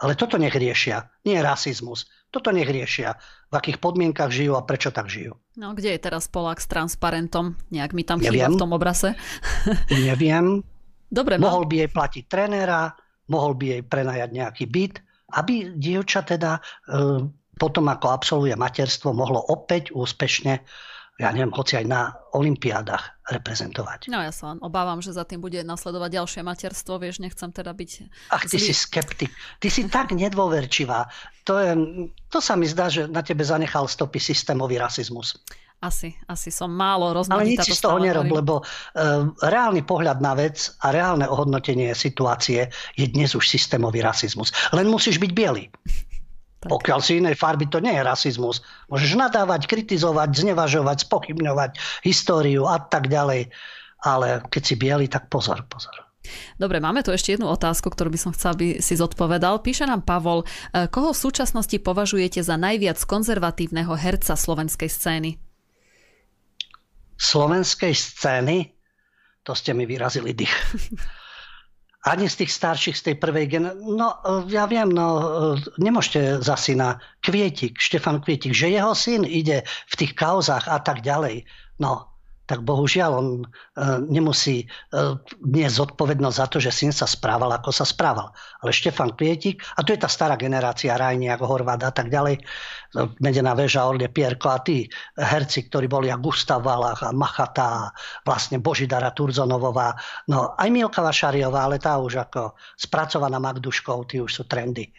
[0.00, 1.12] Ale toto nech riešia.
[1.28, 2.08] Nie rasizmus.
[2.32, 3.20] Toto nech riešia.
[3.52, 5.36] V akých podmienkach žijú a prečo tak žijú.
[5.60, 7.60] No kde je teraz Polák s transparentom?
[7.68, 9.12] Nejak mi tam chýba v tom obrase.
[9.92, 10.64] Neviem.
[11.10, 12.94] Dobre, Mohol by jej platiť trénera,
[13.34, 14.94] mohol by jej prenajať nejaký byt,
[15.34, 16.60] aby dievča teda e,
[17.58, 20.62] potom ako absolvuje materstvo mohlo opäť úspešne
[21.20, 24.08] ja neviem, hoci aj na olympiádach reprezentovať.
[24.08, 27.90] No ja sa obávam, že za tým bude nasledovať ďalšie materstvo, vieš, nechcem teda byť...
[28.32, 28.72] Ach, ty zlý.
[28.72, 29.28] si skeptik.
[29.60, 31.12] Ty si tak nedôverčivá.
[31.44, 31.70] To, je,
[32.32, 35.36] to sa mi zdá, že na tebe zanechal stopy systémový rasizmus.
[35.80, 37.40] Asi, asi som málo rozmanitá.
[37.40, 41.96] Ale nič si z toho nerob, lebo uh, reálny pohľad na vec a reálne ohodnotenie
[41.96, 44.52] situácie je dnes už systémový rasizmus.
[44.76, 45.72] Len musíš byť biely.
[46.60, 46.68] Tak.
[46.68, 48.60] Pokiaľ si inej farby, to nie je rasizmus.
[48.92, 53.48] Môžeš nadávať, kritizovať, znevažovať, spochybňovať históriu a tak ďalej.
[54.04, 56.10] Ale keď si biely, tak pozor, pozor.
[56.60, 59.64] Dobre, máme tu ešte jednu otázku, ktorú by som chcel, aby si zodpovedal.
[59.64, 65.30] Píše nám Pavol, e, koho v súčasnosti považujete za najviac konzervatívneho herca slovenskej scény?
[67.16, 68.68] Slovenskej scény?
[69.48, 70.52] To ste mi vyrazili dých.
[72.00, 73.64] Ani z tých starších, z tej prvej gen...
[73.84, 74.18] No,
[74.48, 75.20] ja viem, no,
[75.76, 81.04] nemôžete za syna Kvietik, Štefan Kvietik, že jeho syn ide v tých kauzách a tak
[81.04, 81.44] ďalej.
[81.76, 82.09] No,
[82.50, 83.46] tak bohužiaľ on e,
[84.10, 84.66] nemusí e,
[85.38, 88.34] niesť zodpovednosť za to, že syn sa správal, ako sa správal.
[88.66, 92.42] Ale Štefan Kvietik, a to je tá stará generácia, Rajniak, Horváth a tak ďalej,
[93.22, 97.94] Medená väža, Orne Pierko a tí herci, ktorí boli a Gustav Valach a Machata,
[98.26, 99.94] vlastne Božidara Turzonovová,
[100.26, 104.90] no aj Milka Vašariová, ale tá už ako spracovaná Magduškou, tí už sú trendy.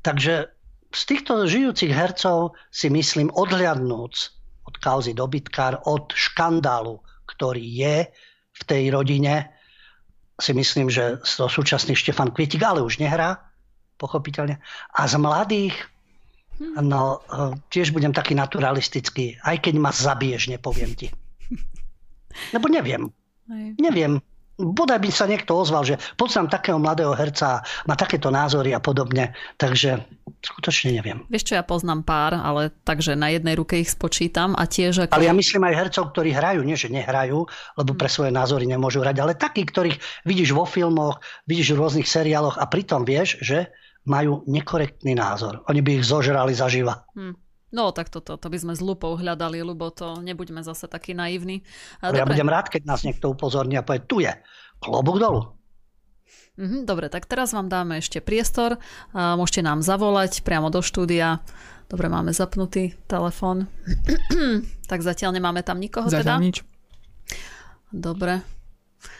[0.00, 0.48] Takže
[0.88, 4.37] z týchto žijúcich hercov si myslím odhľadnúc
[4.68, 7.96] od kauzy dobytkár, od škandálu, ktorý je
[8.52, 9.48] v tej rodine.
[10.36, 13.48] Si myslím, že to súčasný Štefan Kvietik, ale už nehrá,
[13.96, 14.60] pochopiteľne.
[14.94, 15.74] A z mladých,
[16.78, 21.08] no e, tiež budem taký naturalistický, aj keď ma zabiješ, nepoviem ti.
[22.54, 23.10] Lebo neviem.
[23.80, 24.20] Neviem
[24.58, 29.32] bodaj by sa niekto ozval, že poznám takého mladého herca, má takéto názory a podobne.
[29.54, 30.02] Takže
[30.42, 31.22] skutočne neviem.
[31.30, 35.14] Vieš čo, ja poznám pár, ale takže na jednej ruke ich spočítam a tiež ako...
[35.14, 37.46] Ale ja myslím aj hercov, ktorí hrajú, nie že nehrajú,
[37.78, 42.08] lebo pre svoje názory nemôžu hrať, ale takí, ktorých vidíš vo filmoch, vidíš v rôznych
[42.10, 43.70] seriáloch a pritom vieš, že
[44.08, 45.62] majú nekorektný názor.
[45.68, 47.04] Oni by ich zožrali zaživa.
[47.12, 47.36] Hmm.
[47.68, 51.60] No tak toto, to by sme s lupou hľadali, lebo to nebuďme zase takí naivní.
[52.00, 52.20] Dobre.
[52.20, 54.32] Ja budem rád, keď nás niekto upozorní a povie, tu je,
[54.80, 55.52] klobúk dolu.
[56.58, 58.82] Mhm, dobre, tak teraz vám dáme ešte priestor.
[59.14, 61.44] Môžete nám zavolať priamo do štúdia.
[61.88, 63.70] Dobre, máme zapnutý telefón.
[64.90, 66.44] tak zatiaľ nemáme tam nikoho zatiaľ teda?
[66.44, 66.56] nič.
[67.88, 68.44] Dobre.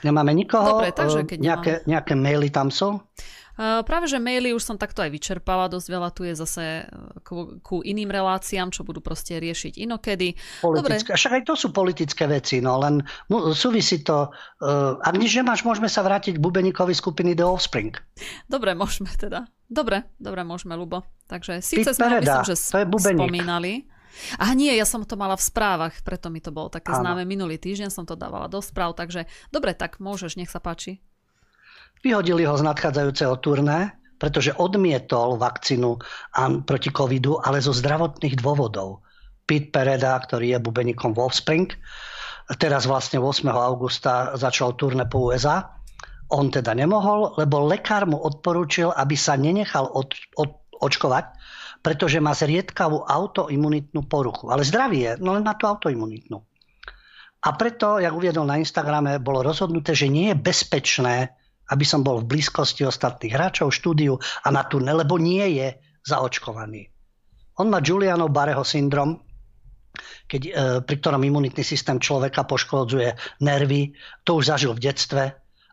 [0.03, 0.83] Nemáme nikoho?
[0.83, 1.89] Dobre, takže keď nejaké, nemáme...
[1.89, 2.99] nejaké maily tam sú?
[3.59, 6.95] Práve, že maily už som takto aj vyčerpala, dosť veľa tu je zase e,
[7.27, 10.39] ku, ku iným reláciám, čo budú proste riešiť inokedy.
[10.63, 11.11] Politické.
[11.11, 11.19] Dobre.
[11.19, 13.03] Však aj to sú politické veci, no len
[13.59, 17.99] súvisí to, uh, ak nič nemáš, môžeme sa vrátiť k bubeníkovi skupiny The Offspring.
[18.47, 19.51] Dobre, môžeme teda.
[19.67, 21.03] Dobre, dobre, môžeme, Lubo.
[21.27, 23.91] Takže síce sme myslím, že to je spomínali.
[24.39, 27.07] A nie, ja som to mala v správach, preto mi to bolo také Áno.
[27.07, 30.99] známe minulý týždeň, som to dávala do správ, takže dobre, tak môžeš, nech sa páči.
[32.03, 35.99] Vyhodili ho z nadchádzajúceho turné, pretože odmietol vakcínu
[36.67, 39.07] proti covidu, ale zo zdravotných dôvodov.
[39.49, 41.73] Pete Pereda, ktorý je bubenikom Wolfspring,
[42.59, 43.49] teraz vlastne 8.
[43.49, 45.73] augusta začal turné po USA.
[46.29, 51.33] On teda nemohol, lebo lekár mu odporúčil, aby sa nenechal od, od, očkovať,
[51.81, 54.53] pretože má zriedkavú autoimunitnú poruchu.
[54.53, 56.45] Ale zdravý je, no len má tú autoimunitnú.
[57.39, 61.38] A preto, jak uviedol na Instagrame, bolo rozhodnuté, že nie je bezpečné
[61.69, 65.77] aby som bol v blízkosti ostatných hráčov štúdiu a na turné, lebo nie je
[66.09, 66.89] zaočkovaný.
[67.61, 69.19] On má Giuliano Bareho syndrom,
[70.31, 70.51] keď, e,
[70.85, 73.93] pri ktorom imunitný systém človeka poškodzuje nervy.
[74.25, 75.25] To už zažil v detstve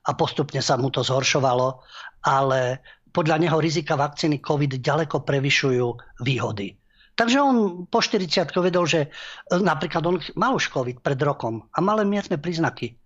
[0.06, 1.86] a postupne sa mu to zhoršovalo,
[2.26, 2.82] ale
[3.14, 5.88] podľa neho rizika vakcíny COVID ďaleko prevyšujú
[6.26, 6.76] výhody.
[7.16, 9.10] Takže on po 40 vedel, že e,
[9.56, 12.98] napríklad on mal už COVID pred rokom a mal len miestne príznaky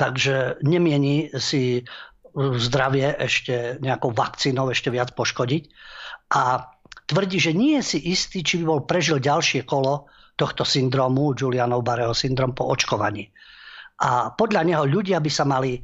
[0.00, 1.84] takže nemieni si
[2.34, 5.62] zdravie ešte nejakou vakcínou ešte viac poškodiť.
[6.32, 6.64] A
[7.04, 10.08] tvrdí, že nie je si istý, či by bol prežil ďalšie kolo
[10.40, 13.28] tohto syndromu, Julianov Bareho syndrom po očkovaní.
[14.00, 15.80] A podľa neho ľudia by sa mali, e,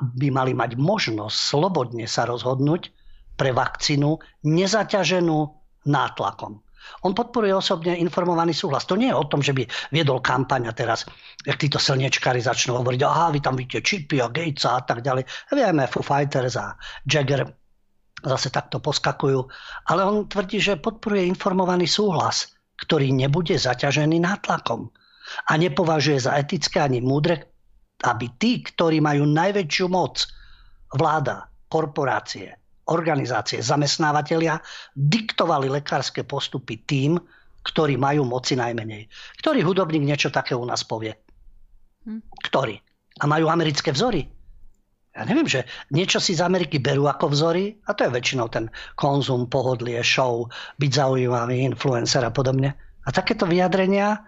[0.00, 2.88] by mali mať možnosť slobodne sa rozhodnúť
[3.36, 4.16] pre vakcínu
[4.48, 5.38] nezaťaženú
[5.84, 6.64] nátlakom.
[7.06, 8.84] On podporuje osobne informovaný súhlas.
[8.86, 11.08] To nie je o tom, že by viedol kampaň a teraz,
[11.42, 15.24] jak títo slnečkári začnú hovoriť, aha, vy tam vidíte čipy a Gatesa a tak ďalej.
[15.54, 16.76] Vieme, Foo Fighters a
[17.08, 17.48] Jagger
[18.20, 19.40] zase takto poskakujú.
[19.88, 24.92] Ale on tvrdí, že podporuje informovaný súhlas, ktorý nebude zaťažený nátlakom.
[25.48, 27.54] A nepovažuje za etické ani múdre,
[28.04, 30.26] aby tí, ktorí majú najväčšiu moc,
[30.90, 32.59] vláda, korporácie,
[32.90, 34.58] organizácie, zamestnávateľia
[34.94, 37.16] diktovali lekárske postupy tým,
[37.62, 39.06] ktorí majú moci najmenej.
[39.38, 41.14] Ktorý hudobník niečo také u nás povie?
[42.04, 42.24] Hm.
[42.50, 42.76] Ktorý?
[43.20, 44.26] A majú americké vzory?
[45.10, 48.70] Ja neviem, že niečo si z Ameriky berú ako vzory a to je väčšinou ten
[48.94, 50.46] konzum, pohodlie, show,
[50.78, 52.78] byť zaujímavý, influencer a podobne.
[53.04, 54.22] A takéto vyjadrenia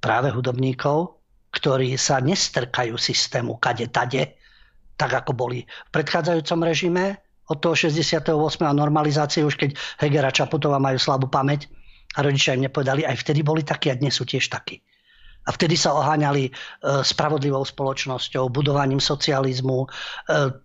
[0.00, 1.20] práve hudobníkov,
[1.52, 4.40] ktorí sa nestrkajú systému kade tade,
[4.96, 8.32] tak ako boli v predchádzajúcom režime od toho 68.
[8.64, 11.68] a normalizácie, už keď Hegera Čaputová majú slabú pamäť
[12.16, 14.80] a rodičia im nepovedali, aj vtedy boli takí a dnes sú tiež takí.
[15.44, 16.50] A vtedy sa oháňali e,
[17.04, 19.88] spravodlivou spoločnosťou, budovaním socializmu, e,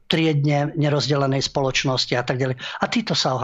[0.07, 2.55] triedne nerozdelenej spoločnosti a tak ďalej.
[2.55, 3.35] A títo sa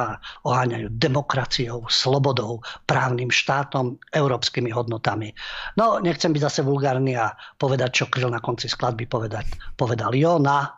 [0.47, 5.35] oháňajú demokraciou, slobodou, právnym štátom, európskymi hodnotami.
[5.75, 9.75] No, nechcem byť zase vulgárny a povedať, čo kryl na konci skladby povedať.
[9.75, 10.71] Povedal Jona,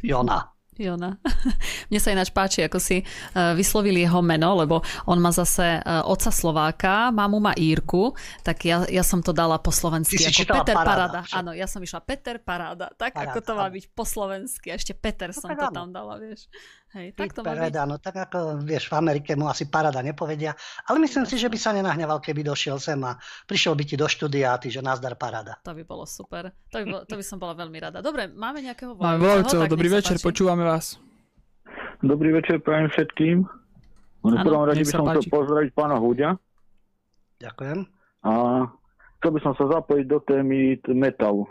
[0.00, 0.59] Jona.
[0.80, 1.20] Jona.
[1.90, 6.02] Mne sa ináč páči, ako si uh, vyslovili jeho meno, lebo on má zase uh,
[6.08, 10.16] oca Slováka, mamu má Írku, tak ja, ja som to dala po slovensky.
[10.20, 11.20] ako Peter Paráda.
[11.24, 11.36] Paráda.
[11.36, 14.72] Áno, ja som išla Peter Paráda, tak paráda, ako to má byť po slovensky.
[14.72, 16.48] Ešte Peter no, som to tam dala, vieš.
[16.90, 20.58] Hej, tak to Pereda, no tak ako, vieš, v Amerike mu asi parada nepovedia,
[20.90, 23.14] ale myslím si, že by sa nenahneval, keby došiel sem a
[23.46, 25.54] prišiel by ti do štúdia a ty, že nazdar parada.
[25.62, 26.50] To by bolo super.
[26.74, 28.02] To by, bolo, to by som bola veľmi rada.
[28.02, 29.06] Dobre, máme nejakého volajúceho?
[29.06, 30.26] Máme volajúceho, dobrý večer, páči.
[30.26, 30.98] počúvame vás.
[32.02, 33.36] Dobrý večer, prajem všetkým.
[34.26, 36.34] V prvom rade by som chcel pozdraviť pána Hudia.
[37.38, 37.86] Ďakujem.
[38.26, 38.32] A
[39.22, 41.46] chcel by som sa zapojiť do témy metalu.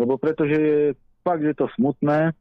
[0.00, 0.80] Lebo pretože je
[1.20, 2.32] fakt, je to smutné,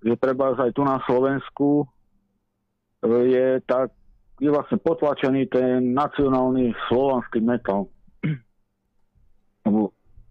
[0.00, 3.92] že treba aj tu na Slovensku e, je tak
[4.40, 7.88] je vlastne potlačený ten nacionálny slovanský metal.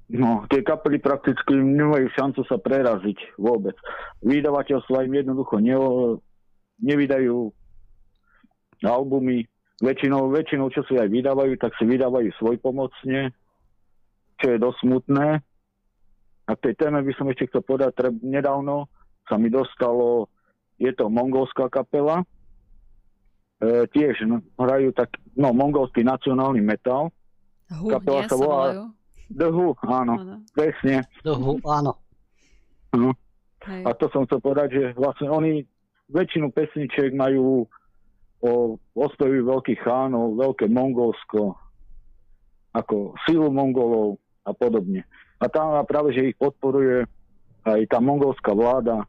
[0.10, 3.78] No, tie kapely prakticky nemajú šancu sa preraziť vôbec.
[4.26, 5.78] Vydavateľstva im jednoducho ne,
[6.82, 7.54] nevydajú
[8.82, 9.46] albumy.
[9.86, 13.32] Väčšinou, väčšinou, čo si aj vydávajú, tak si vydávajú svojpomocne,
[14.41, 15.28] čo je dosť smutné.
[16.50, 17.62] A k tej téme by som ešte chcel
[17.94, 18.90] treb, nedávno
[19.30, 20.27] sa mi dostalo,
[20.81, 22.26] je to mongolská kapela,
[23.61, 24.26] e, tiež
[24.57, 27.14] hrajú tak, no, mongolský nacionálny metal.
[27.69, 28.89] Hu, kapela sa volá
[29.30, 30.35] Who, áno, ano.
[30.57, 31.06] presne.
[31.22, 31.93] Who, áno.
[32.97, 33.14] No.
[33.61, 35.61] A to som chcel povedať, že vlastne oni
[36.10, 37.69] väčšinu pesničiek majú
[38.39, 41.53] o ospevi veľkých chánov, veľké Mongolsko,
[42.73, 45.06] ako silu Mongolov a podobne.
[45.38, 47.06] A tam práve, že ich podporuje
[47.68, 49.03] aj tá mongolská vláda,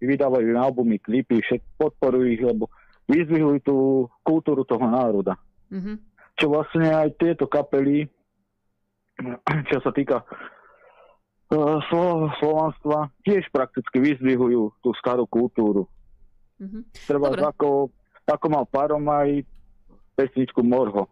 [0.00, 2.72] vydávajú albumy, klipy, všetko podporujú ich, lebo
[3.06, 3.76] vyzvihujú tú
[4.24, 5.36] kultúru toho národa.
[5.68, 5.96] Mm-hmm.
[6.40, 8.08] Čo vlastne aj tieto kapely,
[9.70, 15.84] čo sa týka uh, Slo- slovanstva, tiež prakticky vyzvihujú tú starú kultúru.
[16.60, 16.82] Mm-hmm.
[17.08, 17.92] Treba ako,
[18.24, 19.44] ako mal Parom aj
[20.16, 21.08] pesničku Morho.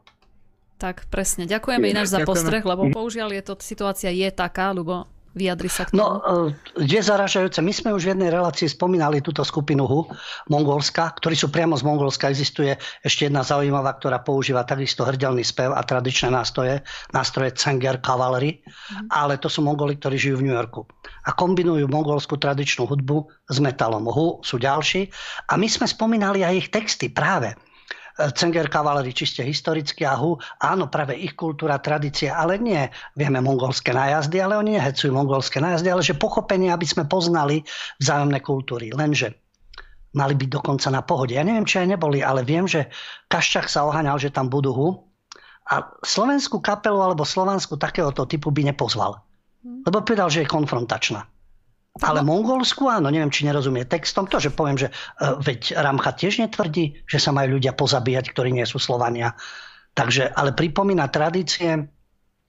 [0.78, 1.50] Tak presne.
[1.50, 5.94] Ďakujeme ináč za postreh, lebo použiaľ je to, situácia je taká, lebo Vyjadri sa k
[5.94, 6.02] tomu.
[6.02, 6.06] No,
[6.74, 7.62] je zaražajúce.
[7.62, 10.10] My sme už v jednej relácii spomínali túto skupinu HU,
[10.50, 12.26] Mongolska, ktorí sú priamo z Mongolska.
[12.26, 12.74] Existuje
[13.06, 16.82] ešte jedna zaujímavá, ktorá používa takisto hrdelný spev a tradičné nástroje,
[17.14, 19.14] nástroje Cenger Cavalry, mm.
[19.14, 20.82] ale to sú Mongoli, ktorí žijú v New Yorku.
[21.24, 24.10] A kombinujú mongolskú tradičnú hudbu s metalom.
[24.10, 25.06] HU sú ďalší.
[25.46, 27.54] A my sme spomínali aj ich texty práve.
[28.18, 33.94] Cenger Cavalry čiste historicky a Hu, áno, práve ich kultúra, tradícia, ale nie vieme mongolské
[33.94, 37.62] nájazdy, ale oni nehecujú mongolské nájazdy, ale že pochopenie, aby sme poznali
[38.02, 38.90] vzájomné kultúry.
[38.90, 39.38] Lenže
[40.18, 41.38] mali byť dokonca na pohode.
[41.38, 42.90] Ja neviem, či aj neboli, ale viem, že
[43.30, 44.88] Kaščak sa oháňal, že tam budú Hu
[45.68, 49.20] a slovenskú kapelu alebo slovanskú takéhoto typu by nepozval.
[49.62, 51.22] Lebo povedal, že je konfrontačná.
[52.02, 54.26] Ale Mongolsku áno, neviem, či nerozumie textom.
[54.30, 58.54] To, že poviem, že uh, veď Ramcha tiež netvrdí, že sa majú ľudia pozabíjať, ktorí
[58.54, 59.34] nie sú Slovania.
[59.98, 61.90] Takže, ale pripomína tradície,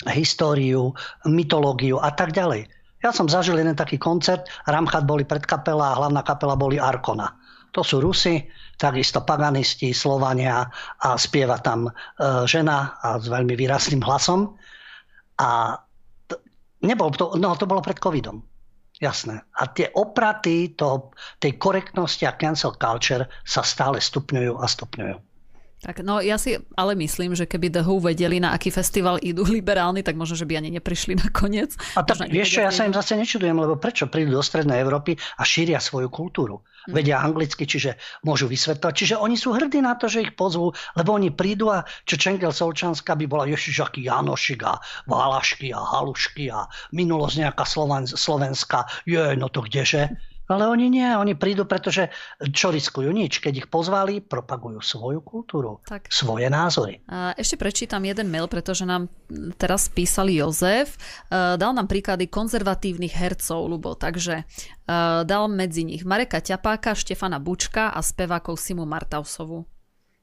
[0.05, 0.93] históriu,
[1.25, 2.69] mytológiu a tak ďalej.
[2.99, 7.31] Ja som zažil jeden taký koncert, Ramchat boli predkapela a hlavná kapela boli Arkona.
[7.71, 10.65] To sú Rusi, takisto paganisti, Slovania
[10.99, 11.91] a spieva tam e,
[12.49, 14.57] žena a s veľmi výrazným hlasom.
[15.37, 15.77] A
[16.81, 18.41] nebol to, no to bolo pred covidom.
[18.99, 19.47] Jasné.
[19.55, 25.17] A tie opraty toho, tej korektnosti a cancel culture sa stále stupňujú a stupňujú.
[25.79, 29.47] Tak no ja si ale myslím, že keby The Who vedeli, na aký festival idú
[29.55, 31.79] liberálni, tak možno, že by ani neprišli na koniec.
[31.95, 35.15] A tak vieš čo, ja sa im zase nečudujem, lebo prečo prídu do Strednej Európy
[35.15, 36.59] a šíria svoju kultúru.
[36.89, 36.97] Hmm.
[36.97, 38.93] Vedia anglicky, čiže môžu vysvetľovať.
[38.97, 42.49] Čiže oni sú hrdí na to, že ich pozvú, lebo oni prídu a čo Čengel
[42.49, 47.63] Solčanská by bola Ježiš, aký Janošik a Valašky a Halušky a minulosť nejaká
[48.09, 49.05] slovenská.
[49.05, 50.09] Je, no to kdeže?
[50.49, 52.09] Ale oni nie, oni prídu, pretože
[52.41, 53.13] čo riskujú?
[53.13, 53.37] Nič.
[53.37, 56.09] Keď ich pozvali, propagujú svoju kultúru, tak.
[56.09, 57.05] svoje názory.
[57.37, 59.13] Ešte prečítam jeden mail, pretože nám
[59.61, 60.97] teraz písali Jozef.
[61.29, 64.43] E, dal nám príklady konzervatívnych hercov, Lubo, takže e,
[65.23, 69.78] dal medzi nich Mareka Ťapáka, Štefana Bučka a spevákov Simu Martausovu.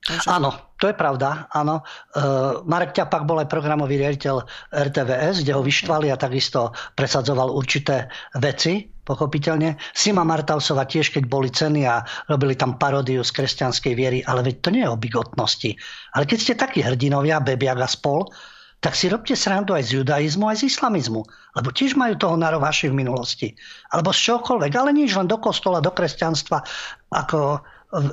[0.06, 1.82] Áno, to je pravda, áno.
[2.14, 4.38] Uh, Marek Ťapak bol aj programový riaditeľ
[4.70, 8.06] RTVS, kde ho vyštvali a takisto presadzoval určité
[8.38, 9.74] veci, pochopiteľne.
[9.90, 14.54] Sima Martausova tiež, keď boli ceny a robili tam paródiu z kresťanskej viery, ale veď
[14.62, 15.70] to nie je o bigotnosti.
[16.14, 18.30] Ale keď ste takí hrdinovia, Bebiak a spol,
[18.78, 21.26] tak si robte srandu aj z judaizmu, aj z islamizmu.
[21.58, 23.48] Lebo tiež majú toho narovaši v minulosti.
[23.90, 26.62] Alebo z čokoľvek, ale nič len do kostola, do kresťanstva.
[27.10, 27.64] Ako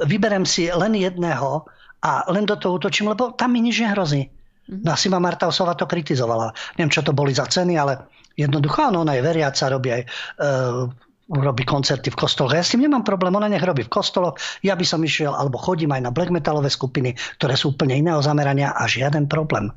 [0.07, 1.67] vyberem si len jedného,
[2.03, 4.27] a len do toho útočím, lebo tam mi nič nehrozí.
[4.67, 6.51] No a Sima Martausova to kritizovala.
[6.75, 10.03] Neviem, čo to boli za ceny, ale jednoducho, áno, ona je veriaca, robí aj
[10.39, 10.87] uh,
[11.31, 12.51] robí koncerty v kostoloch.
[12.51, 14.35] Ja s tým nemám problém, ona nech robí v kostoloch.
[14.59, 18.19] Ja by som išiel, alebo chodím aj na black metalové skupiny, ktoré sú úplne iného
[18.19, 19.71] zamerania a žiaden problém.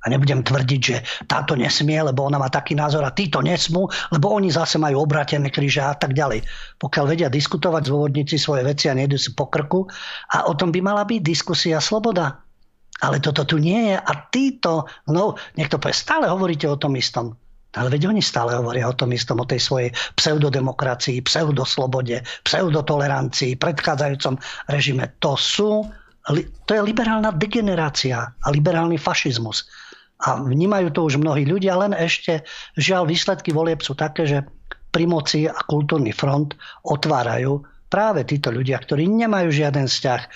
[0.00, 0.96] A nebudem tvrdiť, že
[1.28, 5.52] táto nesmie, lebo ona má taký názor a títo nesmú, lebo oni zase majú obratené
[5.52, 6.40] kríže a tak ďalej.
[6.80, 9.84] Pokiaľ vedia diskutovať, zôvodníci svoje veci a nejdu si po krku.
[10.32, 12.40] A o tom by mala byť diskusia sloboda.
[13.00, 13.96] Ale toto tu nie je.
[13.96, 17.36] A títo, no, niekto povie, stále hovoríte o tom istom.
[17.70, 24.34] Ale veď oni stále hovoria o tom istom, o tej svojej pseudodemokracii, pseudoslobode, pseudotolerancii, predchádzajúcom
[24.66, 25.14] režime.
[25.22, 25.86] To sú
[26.68, 29.66] to je liberálna degenerácia a liberálny fašizmus.
[30.20, 32.44] A vnímajú to už mnohí ľudia, len ešte
[32.76, 34.44] žiaľ výsledky volieb sú také, že
[34.90, 40.20] pri moci a kultúrny front otvárajú práve títo ľudia, ktorí nemajú žiaden vzťah.
[40.22, 40.28] E,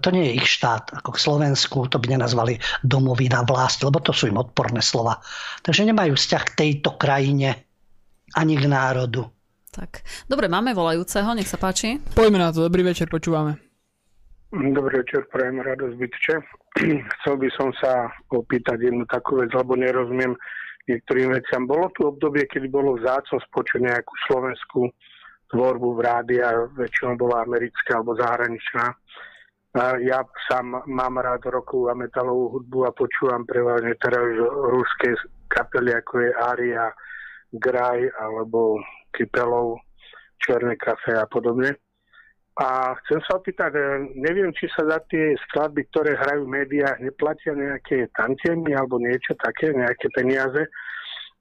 [0.00, 4.12] to nie je ich štát, ako k Slovensku, to by nenazvali domovina vlast, lebo to
[4.12, 5.20] sú im odporné slova.
[5.64, 7.64] Takže nemajú vzťah k tejto krajine
[8.36, 9.28] ani k národu.
[9.68, 12.00] Tak, dobre, máme volajúceho, nech sa páči.
[12.16, 13.67] Poďme na to, dobrý večer, počúvame.
[14.48, 16.34] Dobrý večer, prajem radosť bytče.
[17.20, 20.32] Chcel by som sa opýtať jednu takú vec, lebo nerozumiem
[20.88, 21.68] niektorým veciam.
[21.68, 24.88] Bolo tu obdobie, kedy bolo vzácno spočuť nejakú slovenskú
[25.52, 28.88] tvorbu v rádia, väčšinou bola americká alebo zahraničná.
[30.00, 34.32] Ja sám mám rád rokovú a metalovú hudbu a počúvam prevažne teraz
[34.72, 35.12] ruské
[35.52, 36.88] kapely, ako je Aria,
[37.52, 38.80] Graj alebo
[39.12, 39.76] Kypelov,
[40.40, 41.76] Černé kafe a podobne.
[42.58, 43.82] A chcem sa opýtať, e,
[44.18, 49.38] neviem, či sa za tie skladby, ktoré hrajú v médiách, neplatia nejaké tantiemy alebo niečo
[49.38, 50.66] také, nejaké peniaze,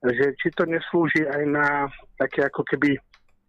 [0.06, 1.90] že či to neslúži aj na
[2.22, 3.02] také ako keby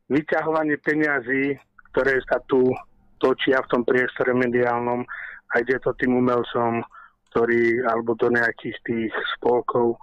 [0.08, 1.60] vyťahovanie peniazí,
[1.92, 2.72] ktoré sa tu
[3.20, 5.04] točia v tom priestore mediálnom
[5.52, 6.80] a ide to tým umelcom,
[7.32, 10.00] ktorí, alebo do nejakých tých spolkov,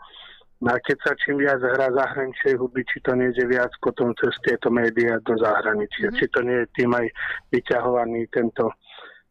[0.64, 4.32] No a keď sa čím viac hrá zahraničnej hudby, či to nejde viac potom cez
[4.40, 6.20] tieto médiá do zahraničia, mm-hmm.
[6.20, 7.08] či to nie je tým aj
[7.52, 8.72] vyťahovaný tento,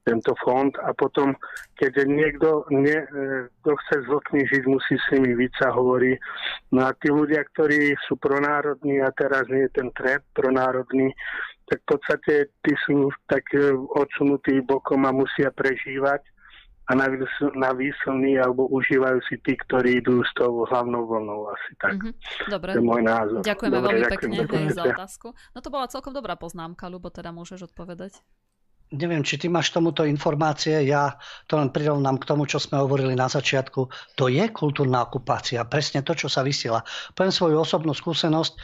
[0.05, 0.69] tento fond.
[0.85, 1.33] A potom,
[1.81, 6.13] keď niekto, nie, e, kto chce zloknižiť, musí s nimi víca hovorí.
[6.77, 11.09] No a tí ľudia, ktorí sú pronárodní a teraz nie je ten trend pronárodný,
[11.65, 16.34] tak v podstate tí sú tak e, odsunutí bokom a musia prežívať
[16.85, 16.93] a
[17.57, 21.97] na výslný alebo užívajú si tí, ktorí idú s tou hlavnou vlnou asi tak.
[21.97, 22.15] Mm-hmm.
[22.53, 22.71] Dobre.
[22.77, 23.41] To je môj názor.
[23.41, 25.27] Ďakujeme Dobre, veľmi ďakujem, pekne za otázku.
[25.57, 28.21] No to bola celkom dobrá poznámka, Lubo, teda môžeš odpovedať.
[28.95, 31.17] Neviem, či ty máš tomuto informácie, ja
[31.49, 33.89] to len prirovnám k tomu, čo sme hovorili na začiatku.
[34.21, 36.85] To je kultúrna okupácia, presne to, čo sa vysiela.
[37.17, 38.55] Poviem svoju osobnú skúsenosť.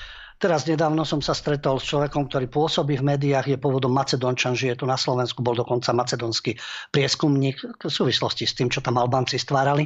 [0.40, 4.80] Teraz nedávno som sa stretol s človekom, ktorý pôsobí v médiách, je pôvodom Macedončan, žije
[4.80, 6.56] tu na Slovensku, bol dokonca macedonský
[6.88, 9.84] prieskumník v súvislosti s tým, čo tam Albánci stvárali.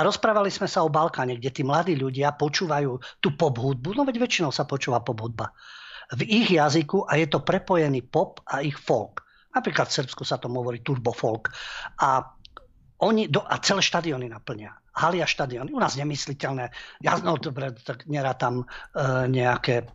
[0.00, 4.24] rozprávali sme sa o Balkáne, kde tí mladí ľudia počúvajú tú pop hudbu, no veď
[4.24, 5.52] väčšinou sa počúva pop hudba
[6.12, 9.24] v ich jazyku a je to prepojený pop a ich folk.
[9.54, 11.48] Napríklad v Srbsku sa tomu hovorí turbo folk.
[12.02, 12.20] A
[13.00, 14.74] oni do, a celé štadióny naplnia.
[14.94, 15.74] Halia štadióny.
[15.74, 16.70] U nás nemysliteľné.
[17.02, 18.06] Ja, no dobre, tak
[18.38, 18.64] tam e,
[19.26, 19.86] nejaké e,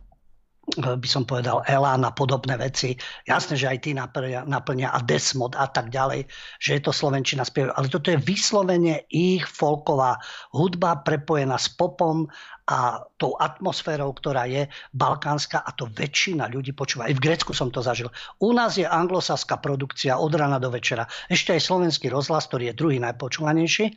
[0.76, 3.00] by som povedal, Elán a podobné veci.
[3.24, 6.28] Jasné, že aj tí naplnia a Desmod a tak ďalej,
[6.60, 7.72] že je to Slovenčina spievajú.
[7.72, 10.20] Ale toto je vyslovene ich folková
[10.52, 12.28] hudba prepojená s popom
[12.68, 17.08] a tou atmosférou, ktorá je balkánska a to väčšina ľudí počúva.
[17.08, 18.12] Aj v Grécku som to zažil.
[18.44, 21.08] U nás je anglosaská produkcia od rana do večera.
[21.32, 23.96] Ešte aj slovenský rozhlas, ktorý je druhý najpočúvanejší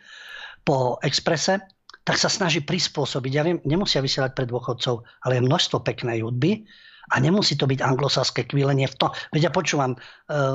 [0.63, 1.59] po Exprese,
[2.03, 3.31] tak sa snaží prispôsobiť.
[3.31, 6.67] Ja viem, nemusia vysielať pre dôchodcov, ale je množstvo peknej hudby,
[7.11, 9.09] a nemusí to byť anglosaské kvílenie v tom.
[9.35, 9.97] Veď ja počúvam e,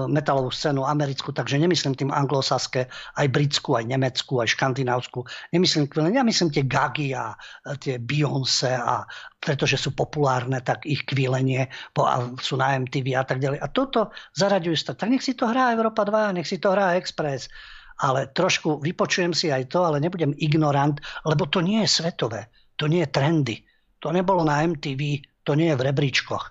[0.08, 2.88] metalovú scénu americkú, takže nemyslím tým anglosaské,
[3.20, 5.28] aj britskú, aj nemeckú, aj škandinávskú.
[5.52, 9.04] Nemyslím kvílenie, ja myslím tie Gagy a e, tie Beyoncé a
[9.38, 13.60] pretože sú populárne, tak ich kvílenie po, a sú na MTV a tak ďalej.
[13.60, 14.96] A toto zaraďujú.
[14.96, 17.52] Tak nech si to hrá Európa 2, nech si to hrá Express
[17.98, 22.46] ale trošku vypočujem si aj to, ale nebudem ignorant, lebo to nie je svetové,
[22.78, 23.56] to nie je trendy.
[23.98, 26.44] To nebolo na MTV, to nie je v rebríčkoch.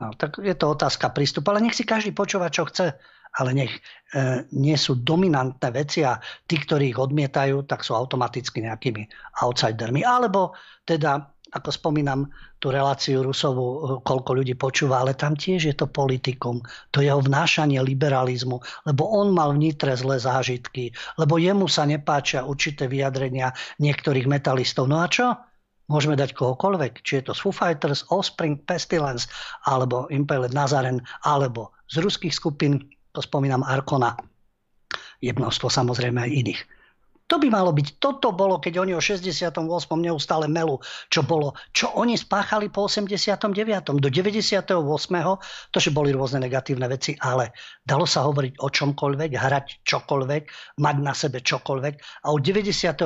[0.00, 2.96] No, tak je to otázka prístupu, ale nech si každý počúva, čo chce.
[3.30, 3.70] ale nech
[4.10, 6.18] e, nie sú dominantné veci a
[6.50, 9.06] tí, ktorí ich odmietajú, tak sú automaticky nejakými
[9.44, 10.02] outsidermi.
[10.02, 12.30] Alebo teda ako spomínam
[12.62, 16.62] tú reláciu Rusovu, eh, koľko ľudí počúva, ale tam tiež je to politikum,
[16.94, 22.86] to jeho vnášanie liberalizmu, lebo on mal vnitre zlé zážitky, lebo jemu sa nepáčia určité
[22.86, 23.50] vyjadrenia
[23.82, 24.86] niektorých metalistov.
[24.86, 25.34] No a čo?
[25.90, 29.26] Môžeme dať kohokoľvek, či je to z Foo Fighters, Offspring, Pestilence,
[29.66, 34.14] alebo Impaled Nazaren, alebo z ruských skupín, to spomínam Arkona,
[35.18, 36.60] je množstvo samozrejme aj iných.
[37.30, 38.02] To by malo byť.
[38.02, 39.54] Toto bolo, keď oni o 68.
[39.94, 44.02] neustále melu, čo bolo, čo oni spáchali po 89.
[44.02, 44.74] Do 98.
[45.70, 47.54] to, že boli rôzne negatívne veci, ale
[47.86, 50.42] dalo sa hovoriť o čomkoľvek, hrať čokoľvek,
[50.82, 52.98] mať na sebe čokoľvek a od 98.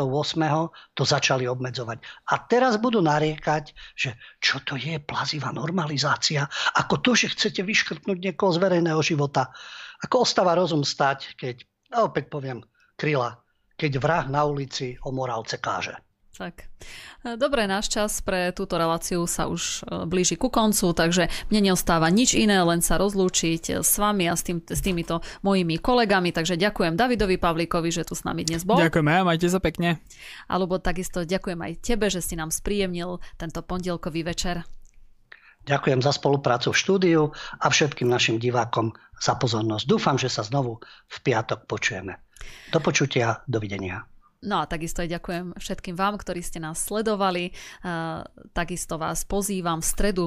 [0.96, 2.01] to začali obmedzovať.
[2.32, 6.48] A teraz budú nariekať, že čo to je plazivá normalizácia,
[6.80, 9.52] ako to, že chcete vyškrtnúť niekoho z verejného života.
[10.01, 11.60] Ako ostáva rozum stať, keď,
[11.92, 12.64] a opäť poviem,
[12.96, 13.43] kryla
[13.74, 15.98] keď vrah na ulici o morálce káže.
[16.34, 16.66] Tak.
[17.38, 22.10] Dobre, náš čas pre túto reláciu sa už e, blíži ku koncu, takže mne neostáva
[22.10, 26.34] nič iné, len sa rozlúčiť s vami a s, tým, s týmito mojimi kolegami.
[26.34, 28.82] Takže ďakujem Davidovi Pavlíkovi, že tu s nami dnes bol.
[28.82, 30.02] Ďakujem a majte sa pekne.
[30.51, 34.66] Alebo takisto ďakujem aj tebe, že si nám spríjemnil tento pondelkový večer.
[35.70, 37.22] Ďakujem za spoluprácu v štúdiu
[37.62, 38.90] a všetkým našim divákom
[39.22, 39.86] za pozornosť.
[39.86, 42.23] Dúfam, že sa znovu v piatok počujeme.
[42.73, 44.05] Do počutia, dovidenia.
[44.44, 47.56] No a takisto aj ďakujem všetkým vám, ktorí ste nás sledovali.
[48.52, 50.27] Takisto vás pozývam v stredu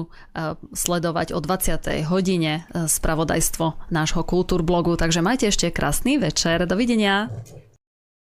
[0.74, 2.02] sledovať o 20.
[2.10, 4.98] hodine spravodajstvo nášho kultúrblogu.
[4.98, 6.66] Takže majte ešte krásny večer.
[6.66, 7.30] Dovidenia.